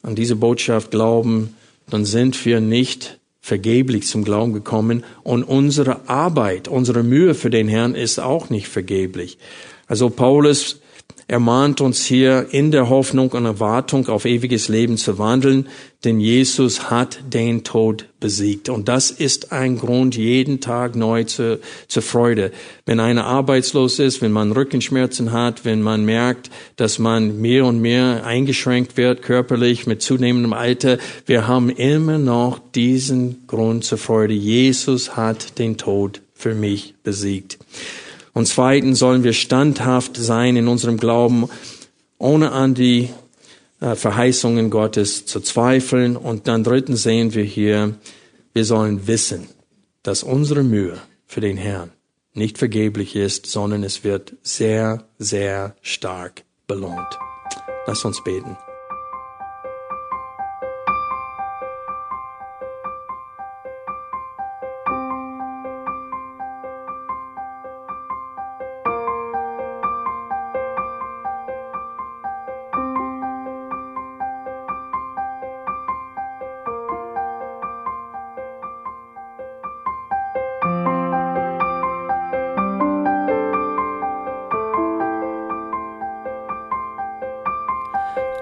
an 0.01 0.15
diese 0.15 0.35
Botschaft 0.35 0.91
glauben, 0.91 1.55
dann 1.89 2.03
sind 2.03 2.45
wir 2.45 2.59
nicht 2.59 3.17
vergeblich 3.39 4.07
zum 4.07 4.25
Glauben 4.25 4.51
gekommen 4.51 5.05
und 5.23 5.43
unsere 5.43 6.09
Arbeit, 6.09 6.67
unsere 6.67 7.03
Mühe 7.03 7.33
für 7.33 7.49
den 7.49 7.69
Herrn 7.69 7.95
ist 7.95 8.19
auch 8.19 8.49
nicht 8.49 8.67
vergeblich. 8.67 9.37
Also 9.87 10.09
Paulus 10.09 10.81
ermahnt 11.27 11.81
uns 11.81 12.05
hier 12.05 12.47
in 12.51 12.71
der 12.71 12.89
Hoffnung 12.89 13.31
und 13.31 13.45
Erwartung 13.45 14.07
auf 14.07 14.25
ewiges 14.25 14.69
Leben 14.69 14.95
zu 14.97 15.17
wandeln, 15.17 15.67
denn 16.05 16.21
Jesus 16.21 16.89
hat 16.89 17.19
den 17.33 17.65
Tod 17.65 18.05
besiegt. 18.21 18.69
Und 18.69 18.87
das 18.87 19.11
ist 19.11 19.51
ein 19.51 19.77
Grund 19.77 20.15
jeden 20.15 20.61
Tag 20.61 20.95
neu 20.95 21.25
zu, 21.25 21.59
zur 21.87 22.01
Freude. 22.01 22.51
Wenn 22.85 23.01
einer 23.01 23.25
arbeitslos 23.25 23.99
ist, 23.99 24.21
wenn 24.21 24.31
man 24.31 24.53
Rückenschmerzen 24.53 25.33
hat, 25.33 25.65
wenn 25.65 25.81
man 25.81 26.05
merkt, 26.05 26.49
dass 26.77 26.97
man 26.97 27.41
mehr 27.41 27.65
und 27.65 27.81
mehr 27.81 28.25
eingeschränkt 28.25 28.95
wird 28.95 29.21
körperlich 29.21 29.85
mit 29.85 30.01
zunehmendem 30.01 30.53
Alter, 30.53 30.97
wir 31.25 31.47
haben 31.47 31.69
immer 31.69 32.19
noch 32.19 32.59
diesen 32.73 33.45
Grund 33.47 33.83
zur 33.83 33.97
Freude. 33.97 34.33
Jesus 34.33 35.17
hat 35.17 35.59
den 35.59 35.77
Tod 35.77 36.21
für 36.33 36.55
mich 36.55 36.93
besiegt. 37.03 37.57
Und 38.37 38.45
zweitens 38.45 38.99
sollen 38.99 39.23
wir 39.23 39.33
standhaft 39.33 40.15
sein 40.15 40.57
in 40.57 40.67
unserem 40.67 40.97
Glauben, 40.97 41.49
ohne 42.19 42.51
an 42.51 42.75
die 42.75 43.09
äh, 43.81 43.95
Verheißungen 43.95 44.69
Gottes 44.69 45.25
zu 45.25 45.39
zweifeln. 45.39 46.15
Und 46.15 46.47
dann 46.47 46.63
drittens 46.63 47.01
sehen 47.01 47.33
wir 47.33 47.43
hier, 47.43 47.95
wir 48.53 48.63
sollen 48.63 49.07
wissen, 49.07 49.47
dass 50.03 50.21
unsere 50.21 50.61
Mühe 50.61 50.99
für 51.25 51.41
den 51.41 51.57
Herrn 51.57 51.89
nicht 52.35 52.59
vergeblich 52.59 53.15
ist, 53.15 53.47
sondern 53.47 53.83
es 53.83 54.03
wird 54.03 54.35
sehr, 54.43 55.05
sehr 55.17 55.75
stark 55.81 56.43
belohnt. 56.67 57.17
Lass 57.87 58.05
uns 58.05 58.23
beten. 58.23 58.55